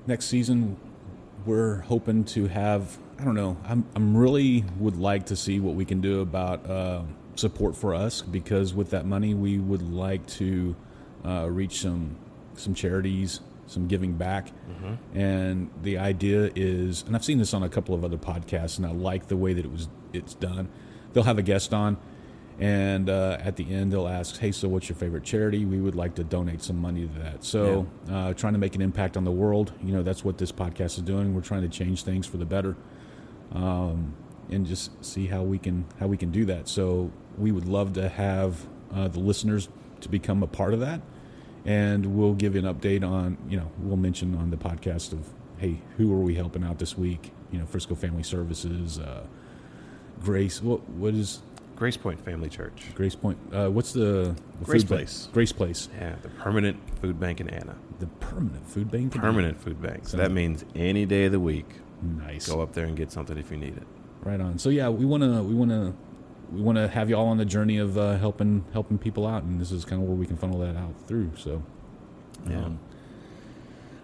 next 0.07 0.25
season, 0.25 0.77
we're 1.45 1.81
hoping 1.81 2.25
to 2.25 2.47
have. 2.47 2.97
I 3.19 3.23
don't 3.23 3.35
know. 3.35 3.57
I'm 3.65 3.85
I'm 3.95 4.17
really 4.17 4.65
would 4.77 4.97
like 4.97 5.25
to 5.27 5.35
see 5.35 5.59
what 5.59 5.75
we 5.75 5.85
can 5.85 6.01
do 6.01 6.21
about 6.21 6.69
uh, 6.69 7.03
support 7.35 7.75
for 7.75 7.93
us 7.93 8.21
because 8.21 8.73
with 8.73 8.91
that 8.91 9.05
money, 9.05 9.33
we 9.33 9.57
would 9.59 9.81
like 9.81 10.25
to 10.27 10.75
uh, 11.25 11.47
reach 11.49 11.79
some 11.81 12.17
some 12.55 12.73
charities, 12.75 13.39
some 13.67 13.87
giving 13.87 14.13
back, 14.13 14.49
and 15.15 15.69
the 15.81 15.97
idea 15.97 16.51
is, 16.55 17.03
and 17.07 17.15
I've 17.15 17.23
seen 17.25 17.37
this 17.39 17.53
on 17.53 17.63
a 17.63 17.69
couple 17.69 17.95
of 17.95 18.03
other 18.03 18.17
podcasts, 18.17 18.77
and 18.77 18.85
I 18.85 18.91
like 18.91 19.27
the 19.27 19.37
way 19.37 19.53
that 19.53 19.65
it 19.65 19.71
was 19.71 19.87
it's 20.11 20.33
done. 20.35 20.69
They'll 21.13 21.23
have 21.23 21.37
a 21.39 21.43
guest 21.43 21.73
on, 21.73 21.97
and 22.59 23.09
uh, 23.09 23.37
at 23.39 23.55
the 23.55 23.73
end 23.73 23.91
they'll 23.91 24.07
ask, 24.07 24.37
"Hey, 24.37 24.51
so 24.51 24.67
what's 24.67 24.87
your 24.89 24.95
favorite 24.95 25.23
charity? 25.23 25.65
We 25.65 25.79
would 25.81 25.95
like 25.95 26.15
to 26.15 26.23
donate 26.23 26.61
some 26.61 26.77
money 26.77 27.07
to 27.07 27.19
that." 27.19 27.43
So, 27.43 27.87
uh, 28.11 28.33
trying 28.33 28.53
to 28.53 28.59
make 28.59 28.75
an 28.75 28.81
impact 28.81 29.17
on 29.17 29.23
the 29.23 29.31
world. 29.31 29.71
You 29.83 29.93
know, 29.93 30.03
that's 30.03 30.23
what 30.23 30.37
this 30.37 30.51
podcast 30.51 30.97
is 30.97 31.03
doing. 31.03 31.33
We're 31.33 31.41
trying 31.41 31.61
to 31.63 31.69
change 31.69 32.03
things 32.03 32.27
for 32.27 32.37
the 32.37 32.45
better, 32.45 32.75
um, 33.53 34.13
and 34.53 34.65
just 34.65 35.03
see 35.03 35.27
how 35.27 35.43
we 35.43 35.57
can 35.57 35.85
how 35.99 36.07
we 36.07 36.17
can 36.17 36.31
do 36.31 36.45
that. 36.45 36.67
So, 36.67 37.11
we 37.37 37.51
would 37.51 37.67
love 37.67 37.93
to 37.93 38.07
have 38.09 38.67
uh, 38.93 39.07
the 39.07 39.19
listeners 39.19 39.69
to 40.01 40.09
become 40.09 40.43
a 40.43 40.47
part 40.47 40.73
of 40.73 40.79
that, 40.81 41.01
and 41.65 42.05
we'll 42.17 42.33
give 42.33 42.55
you 42.55 42.65
an 42.65 42.73
update 42.73 43.03
on. 43.07 43.37
You 43.49 43.57
know, 43.57 43.71
we'll 43.79 43.97
mention 43.97 44.35
on 44.35 44.49
the 44.51 44.57
podcast 44.57 45.13
of, 45.13 45.27
"Hey, 45.57 45.81
who 45.97 46.13
are 46.13 46.19
we 46.21 46.35
helping 46.35 46.63
out 46.63 46.79
this 46.79 46.97
week?" 46.97 47.31
You 47.51 47.59
know, 47.59 47.65
Frisco 47.65 47.95
Family 47.95 48.23
Services. 48.23 48.99
Uh, 48.99 49.25
Grace, 50.21 50.61
what 50.61 50.87
what 50.89 51.13
is 51.13 51.41
Grace 51.75 51.97
Point 51.97 52.23
Family 52.23 52.49
Church. 52.49 52.83
Grace 52.95 53.15
Point. 53.15 53.37
Uh, 53.51 53.67
what's 53.69 53.93
the, 53.93 54.35
the 54.59 54.65
Grace? 54.65 54.83
Place. 54.83 55.29
Grace 55.33 55.51
Place. 55.51 55.89
Yeah, 55.99 56.15
the 56.21 56.29
permanent 56.29 56.77
food 57.01 57.19
bank 57.19 57.41
in 57.41 57.49
Anna. 57.49 57.75
The 57.99 58.07
permanent 58.07 58.67
food 58.67 58.91
bank. 58.91 59.13
Permanent 59.15 59.59
food 59.59 59.81
bank. 59.81 60.03
So 60.05 60.11
Sounds- 60.11 60.21
that 60.23 60.31
means 60.31 60.65
any 60.75 61.05
day 61.05 61.25
of 61.25 61.31
the 61.31 61.39
week, 61.39 61.65
Nice. 62.01 62.47
go 62.47 62.61
up 62.61 62.73
there 62.73 62.85
and 62.85 62.95
get 62.95 63.11
something 63.11 63.37
if 63.37 63.49
you 63.51 63.57
need 63.57 63.75
it. 63.77 63.87
Right 64.23 64.39
on. 64.39 64.57
So 64.57 64.69
yeah, 64.69 64.89
we 64.89 65.05
want 65.05 65.23
to 65.23 65.43
we 65.43 65.53
want 65.53 65.71
to 65.71 65.93
we 66.51 66.61
want 66.61 66.77
to 66.77 66.87
have 66.87 67.09
you 67.09 67.15
all 67.15 67.27
on 67.27 67.37
the 67.37 67.45
journey 67.45 67.77
of 67.77 67.97
uh, 67.97 68.17
helping 68.17 68.63
helping 68.73 68.97
people 68.97 69.25
out, 69.27 69.43
and 69.43 69.59
this 69.59 69.71
is 69.71 69.83
kind 69.85 70.01
of 70.01 70.07
where 70.07 70.17
we 70.17 70.25
can 70.25 70.37
funnel 70.37 70.59
that 70.59 70.75
out 70.75 70.93
through. 71.07 71.31
So. 71.37 71.61
Yeah. 72.49 72.65
Um, 72.65 72.79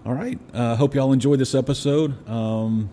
all 0.06 0.14
right. 0.14 0.40
Uh, 0.54 0.76
hope 0.78 0.96
y'all 0.96 1.12
enjoyed 1.12 1.40
this 1.40 1.54
episode. 1.54 2.28
Um, 2.28 2.90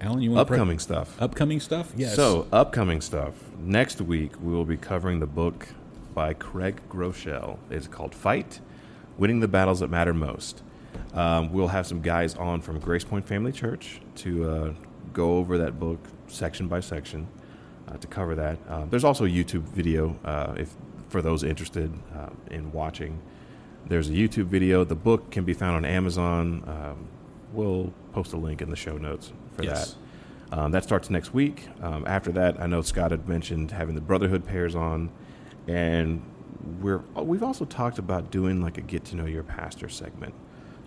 Allen, 0.00 0.22
you 0.22 0.30
want 0.30 0.50
Upcoming 0.50 0.78
stuff. 0.78 1.20
upcoming 1.20 1.60
stuff? 1.60 1.92
Yes. 1.96 2.14
So, 2.16 2.46
upcoming 2.52 3.00
stuff. 3.00 3.34
Next 3.58 4.00
week, 4.00 4.32
we 4.40 4.52
will 4.52 4.64
be 4.64 4.76
covering 4.76 5.20
the 5.20 5.26
book 5.26 5.68
by 6.14 6.34
Craig 6.34 6.80
Groeschel. 6.88 7.58
It's 7.70 7.86
called 7.88 8.14
Fight 8.14 8.60
Winning 9.18 9.40
the 9.40 9.48
Battles 9.48 9.80
That 9.80 9.90
Matter 9.90 10.14
Most. 10.14 10.62
Um, 11.14 11.52
we'll 11.52 11.68
have 11.68 11.86
some 11.86 12.00
guys 12.00 12.34
on 12.34 12.60
from 12.62 12.78
Grace 12.80 13.04
Point 13.04 13.26
Family 13.26 13.52
Church 13.52 14.00
to 14.16 14.48
uh, 14.50 14.72
go 15.12 15.36
over 15.36 15.58
that 15.58 15.78
book 15.78 15.98
section 16.28 16.68
by 16.68 16.80
section 16.80 17.28
uh, 17.88 17.96
to 17.96 18.06
cover 18.06 18.34
that. 18.34 18.58
Uh, 18.68 18.84
there's 18.86 19.04
also 19.04 19.24
a 19.24 19.28
YouTube 19.28 19.62
video 19.62 20.18
uh, 20.24 20.54
if 20.56 20.74
for 21.08 21.20
those 21.22 21.42
interested 21.44 21.92
uh, 22.14 22.30
in 22.50 22.72
watching. 22.72 23.20
There's 23.86 24.08
a 24.08 24.12
YouTube 24.12 24.46
video. 24.46 24.84
The 24.84 24.94
book 24.94 25.30
can 25.30 25.44
be 25.44 25.52
found 25.54 25.76
on 25.76 25.84
Amazon. 25.84 26.62
Um, 26.66 27.08
we'll 27.52 27.92
post 28.12 28.32
a 28.32 28.36
link 28.36 28.62
in 28.62 28.70
the 28.70 28.76
show 28.76 28.96
notes 28.96 29.32
for 29.52 29.64
Yes. 29.64 29.96
that. 30.50 30.58
Um, 30.58 30.70
that 30.72 30.84
starts 30.84 31.10
next 31.10 31.32
week. 31.34 31.68
Um, 31.82 32.04
after 32.06 32.30
that, 32.32 32.60
I 32.60 32.66
know 32.66 32.82
Scott 32.82 33.10
had 33.10 33.28
mentioned 33.28 33.70
having 33.70 33.94
the 33.94 34.00
Brotherhood 34.02 34.46
pairs 34.46 34.74
on, 34.74 35.10
and 35.66 36.22
we're 36.80 37.02
we've 37.16 37.42
also 37.42 37.64
talked 37.64 37.98
about 37.98 38.30
doing 38.30 38.60
like 38.62 38.78
a 38.78 38.82
get 38.82 39.04
to 39.06 39.16
know 39.16 39.24
your 39.24 39.42
pastor 39.42 39.88
segment, 39.88 40.34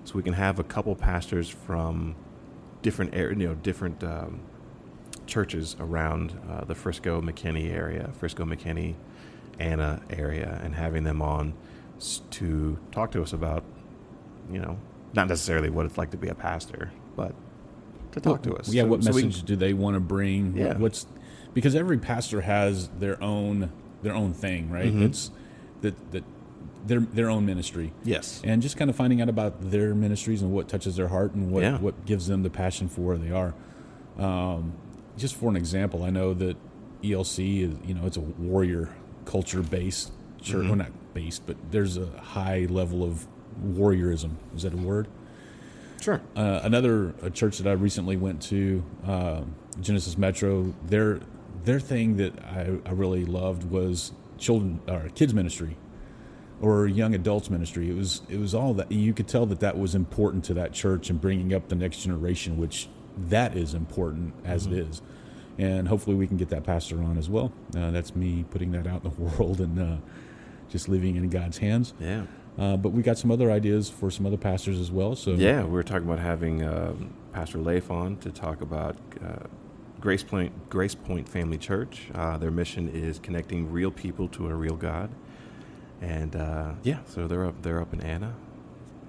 so 0.04 0.14
we 0.16 0.22
can 0.24 0.34
have 0.34 0.60
a 0.60 0.64
couple 0.64 0.96
pastors 0.96 1.50
from 1.50 2.16
different 2.86 3.16
area, 3.16 3.36
you 3.36 3.48
know, 3.48 3.56
different 3.56 4.04
um, 4.04 4.40
churches 5.26 5.76
around 5.80 6.40
uh, 6.48 6.64
the 6.66 6.76
Frisco 6.76 7.20
McKinney 7.20 7.74
area, 7.74 8.12
Frisco 8.20 8.46
McKinney, 8.46 8.94
Anna 9.60 10.02
area, 10.12 10.62
and 10.64 10.76
having 10.76 11.04
them 11.04 11.20
on 11.20 11.56
to 12.30 12.78
talk 12.92 13.12
to 13.14 13.24
us 13.24 13.34
about, 13.34 13.64
you 14.52 14.60
know, 14.60 14.78
not 15.16 15.28
necessarily 15.28 15.72
what 15.72 15.88
it's 15.88 15.98
like 15.98 16.12
to 16.12 16.18
be 16.18 16.28
a 16.28 16.36
pastor, 16.36 16.92
but 17.16 17.34
to 18.12 18.20
talk 18.22 18.44
to 18.44 18.54
us. 18.54 18.70
Yeah, 18.70 18.84
So- 18.84 18.88
what 18.90 19.04
so 19.04 19.12
message 19.12 19.38
can- 19.38 19.46
do 19.48 19.56
they 19.56 19.74
want 19.74 19.96
to 19.96 20.00
bring? 20.00 20.52
What- 20.54 20.62
Yeah. 20.62 20.78
What's 20.78 21.08
because 21.56 21.74
every 21.74 21.98
pastor 21.98 22.42
has 22.42 22.90
their 23.00 23.22
own 23.24 23.72
their 24.04 24.14
own 24.14 24.34
thing, 24.34 24.70
right? 24.70 24.86
Mm-hmm. 24.94 25.04
It's 25.06 25.32
that 25.82 26.12
that 26.12 26.24
their 26.86 27.00
their 27.00 27.30
own 27.30 27.46
ministry. 27.46 27.94
Yes. 28.04 28.42
And 28.44 28.62
just 28.62 28.78
kind 28.78 28.90
of 28.90 28.96
finding 28.96 29.22
out 29.22 29.30
about 29.30 29.72
their 29.72 29.96
ministries 29.96 30.42
and 30.42 30.52
what 30.52 30.68
touches 30.68 30.96
their 30.96 31.08
heart 31.08 31.34
and 31.34 31.52
what 31.52 31.64
Yeah. 31.64 31.78
what 31.80 32.06
gives 32.06 32.28
them 32.28 32.44
the 32.44 32.50
passion 32.50 32.88
for 32.88 33.02
where 33.02 33.18
they 33.18 33.32
are. 33.32 33.54
Um, 34.18 34.74
just 35.18 35.36
for 35.36 35.50
an 35.50 35.56
example, 35.56 36.04
I 36.04 36.10
know 36.10 36.34
that 36.34 36.58
ELC 37.04 37.62
is 37.62 37.76
you 37.88 37.94
know 37.94 38.06
it's 38.06 38.18
a 38.18 38.22
warrior 38.22 38.90
culture 39.26 39.62
based 39.62 40.12
church. 40.42 40.58
Mm-hmm. 40.58 40.68
Well, 40.70 40.78
not 40.78 41.14
based, 41.14 41.46
but 41.46 41.58
there's 41.72 41.98
a 41.98 42.08
high 42.22 42.68
level 42.70 43.04
of 43.04 43.28
warriorism. 43.64 44.32
Is 44.56 44.64
that 44.64 44.74
a 44.74 44.78
word? 44.78 45.08
Sure. 46.02 46.22
uh, 46.36 46.60
another 46.64 47.16
a 47.24 47.32
church 47.32 47.58
that 47.58 47.68
I 47.68 47.72
recently 47.72 48.16
went 48.16 48.42
to, 48.44 48.84
uh, 49.08 49.42
Genesis 49.82 50.18
Metro. 50.18 50.74
Their 50.86 51.20
their 51.64 51.80
thing 51.80 52.18
that 52.18 52.38
I, 52.44 52.78
I 52.86 52.92
really 52.92 53.26
loved 53.26 53.64
was 53.64 54.12
children 54.38 54.82
or 54.88 55.10
kids 55.16 55.34
ministry 55.34 55.78
or 56.62 56.88
young 56.88 57.14
adults 57.14 57.50
ministry. 57.50 57.90
It 57.90 57.96
was 57.96 58.22
it 58.30 58.40
was 58.40 58.56
all 58.56 58.74
that 58.76 58.92
you 58.92 59.14
could 59.14 59.28
tell 59.28 59.46
that 59.48 59.60
that 59.60 59.78
was 59.78 59.96
important 59.96 60.44
to 60.46 60.54
that 60.56 60.74
church 60.74 61.10
and 61.10 61.20
bringing 61.20 61.54
up 61.54 61.70
the 61.70 61.76
next 61.76 62.04
generation, 62.04 62.58
which 62.58 62.88
that 63.18 63.56
is 63.56 63.74
important 63.74 64.34
as 64.44 64.66
it 64.66 64.74
is. 64.74 65.02
And 65.58 65.88
hopefully 65.88 66.16
we 66.18 66.28
can 66.28 66.36
get 66.38 66.50
that 66.50 66.66
pastor 66.66 67.02
on 67.02 67.18
as 67.18 67.30
well. 67.30 67.54
Uh, 67.76 67.92
that's 67.92 68.14
me 68.16 68.46
putting 68.50 68.72
that 68.72 68.88
out 68.88 69.06
in 69.06 69.12
the 69.12 69.22
world 69.38 69.62
and 69.62 69.80
uh, 69.80 69.98
just 70.70 70.90
leaving 70.90 71.16
it 71.16 71.24
in 71.24 71.30
God's 71.30 71.60
hands. 71.60 71.94
Yeah. 72.00 72.26
Uh, 72.58 72.78
but 72.78 72.90
we 72.90 73.02
got 73.04 73.18
some 73.18 73.32
other 73.32 73.52
ideas 73.52 73.90
for 73.90 74.10
some 74.10 74.26
other 74.26 74.38
pastors 74.38 74.80
as 74.80 74.92
well. 74.92 75.16
So 75.16 75.32
Yeah, 75.32 75.64
we 75.64 75.72
were 75.72 75.84
talking 75.84 76.08
about 76.08 76.20
having 76.20 76.64
um, 76.64 77.14
Pastor 77.34 77.58
Leif 77.58 77.92
on 77.92 78.18
to 78.18 78.32
talk 78.32 78.62
about 78.62 78.96
uh, 79.24 79.48
Grace 80.00 80.24
Point 80.24 80.70
Grace 80.70 80.96
Point 80.96 81.28
Family 81.28 81.58
Church. 81.58 82.08
Uh, 82.14 82.38
their 82.38 82.52
mission 82.52 82.88
is 82.90 83.20
connecting 83.20 83.72
real 83.72 83.92
people 83.92 84.28
to 84.30 84.48
a 84.48 84.54
real 84.54 84.76
God, 84.76 85.10
and 86.06 86.36
uh, 86.36 86.74
yeah, 86.84 87.00
so 87.08 87.28
they're 87.28 87.46
up 87.46 87.62
they're 87.62 87.82
up 87.82 87.94
in 87.94 88.02
Anna. 88.02 88.34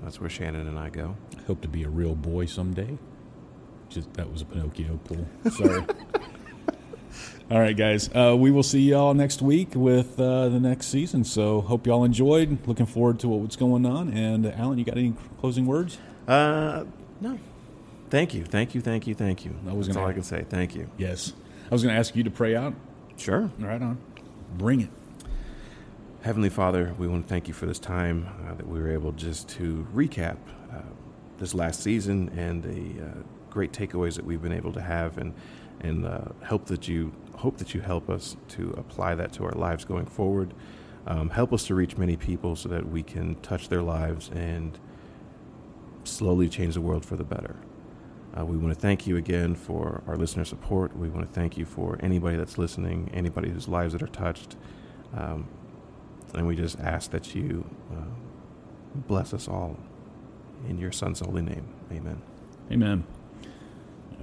That's 0.03 0.21
where 0.21 0.31
Shannon 0.31 0.67
and 0.67 0.79
I 0.79 0.89
go. 0.89 1.17
I 1.39 1.43
hope 1.43 1.61
to 1.63 1.69
be 1.69 1.85
a 1.85 1.89
real 1.89 2.15
boy 2.15 2.47
someday. 2.47 2.99
Just 3.89 4.13
that 4.15 4.31
was 4.31 4.43
a 4.43 4.45
Pinocchio 4.47 4.99
pull. 5.05 5.27
Sorry. 5.51 5.85
all 7.51 7.61
right, 7.61 7.77
guys. 7.77 8.09
Uh, 8.15 8.35
we 8.39 8.51
will 8.51 8.63
see 8.63 8.81
y'all 8.81 9.15
next 9.15 9.43
week 9.43 9.75
with 9.75 10.19
uh, 10.19 10.49
the 10.49 10.59
next 10.59 10.87
season. 10.87 11.25
So 11.25 11.61
hope 11.61 11.87
y'all 11.87 12.05
enjoyed. 12.05 12.67
Looking 12.67 12.87
forward 12.87 13.21
to 13.21 13.29
what's 13.29 13.57
going 13.57 13.85
on. 13.85 14.09
And 14.09 14.47
uh, 14.47 14.53
Allen, 14.57 14.79
you 14.79 14.85
got 14.85 14.97
any 14.97 15.15
closing 15.39 15.67
words? 15.67 15.99
Uh, 16.27 16.85
no, 17.21 17.39
thank 18.11 18.35
you, 18.35 18.45
thank 18.45 18.75
you, 18.75 18.81
thank 18.81 19.07
you, 19.07 19.15
thank 19.15 19.45
you. 19.45 19.55
I 19.69 19.73
was 19.73 19.87
That's 19.87 19.99
all 19.99 20.07
I 20.07 20.13
can 20.13 20.23
say. 20.23 20.45
Thank 20.49 20.75
you. 20.75 20.91
Yes. 20.99 21.35
I 21.71 21.75
was 21.75 21.83
going 21.83 21.95
to 21.95 21.99
ask 21.99 22.17
you 22.17 22.25
to 22.25 22.31
pray 22.31 22.57
out. 22.57 22.75
Sure. 23.17 23.51
Right 23.59 23.83
on. 23.83 23.99
Bring 24.57 24.81
it. 24.81 24.91
Heavenly 26.27 26.51
Father, 26.51 26.93
we 26.99 27.07
want 27.07 27.23
to 27.23 27.29
thank 27.29 27.47
you 27.47 27.55
for 27.55 27.67
this 27.67 27.79
time 27.79 28.27
uh, 28.49 28.55
that 28.55 28.67
we 28.67 28.81
were 28.81 28.91
able 28.91 29.13
just 29.13 29.49
to 29.51 29.87
recap 29.95 30.39
uh, 30.75 30.81
this 31.39 31.55
last 31.55 31.85
season 31.85 32.31
and 32.37 32.65
the 32.65 33.01
uh, 33.01 33.23
great 33.49 33.71
takeaways 33.71 34.17
that 34.17 34.25
we've 34.25 34.43
been 34.43 34.53
able 34.53 34.73
to 34.73 34.81
have, 34.81 35.19
and 35.19 35.33
and 35.83 36.05
uh, 36.05 36.23
hope 36.45 36.67
that 36.67 36.89
you 36.89 37.13
hope 37.37 37.59
that 37.59 37.75
you 37.75 37.81
help 37.81 38.11
us 38.11 38.37
to 38.49 38.71
apply 38.77 39.15
that 39.15 39.33
to 39.35 39.45
our 39.45 39.53
lives 39.53 39.85
going 39.85 40.05
forward. 40.05 40.53
Um, 41.07 41.31
help 41.31 41.53
us 41.53 41.65
to 41.69 41.77
reach 41.77 41.97
many 41.97 42.17
people 42.17 42.57
so 42.57 42.69
that 42.71 42.89
we 42.89 43.05
can 43.05 43.37
touch 43.37 43.69
their 43.69 43.83
lives 43.83 44.29
and 44.35 44.77
slowly 46.03 46.49
change 46.49 46.75
the 46.75 46.81
world 46.81 47.05
for 47.05 47.15
the 47.15 47.23
better. 47.23 47.55
Uh, 48.37 48.45
we 48.45 48.57
want 48.57 48.75
to 48.75 48.81
thank 48.81 49.07
you 49.07 49.17
again 49.17 49.55
for 49.55 50.03
our 50.09 50.17
listener 50.17 50.45
support. 50.45 50.97
We 50.97 51.09
want 51.09 51.25
to 51.25 51.33
thank 51.33 51.57
you 51.57 51.65
for 51.65 52.01
anybody 52.03 52.37
that's 52.37 52.59
listening, 52.59 53.13
anybody 53.15 53.49
whose 53.49 53.69
lives 53.69 53.93
that 53.93 54.03
are 54.03 54.09
touched. 54.09 54.57
Um, 55.17 55.47
and 56.35 56.47
we 56.47 56.57
just 56.57 56.79
ask 56.81 57.11
that 57.11 57.35
you 57.35 57.65
uh, 57.93 58.05
bless 58.95 59.33
us 59.35 59.49
all 59.49 59.77
in 60.69 60.79
your 60.79 60.93
son's 60.93 61.21
holy 61.21 61.43
name. 61.43 61.67
Amen. 61.93 62.21
Amen. 62.71 63.05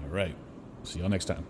All 0.04 0.10
right. 0.10 0.36
See 0.84 0.99
y'all 0.99 1.10
next 1.10 1.26
time. 1.26 1.45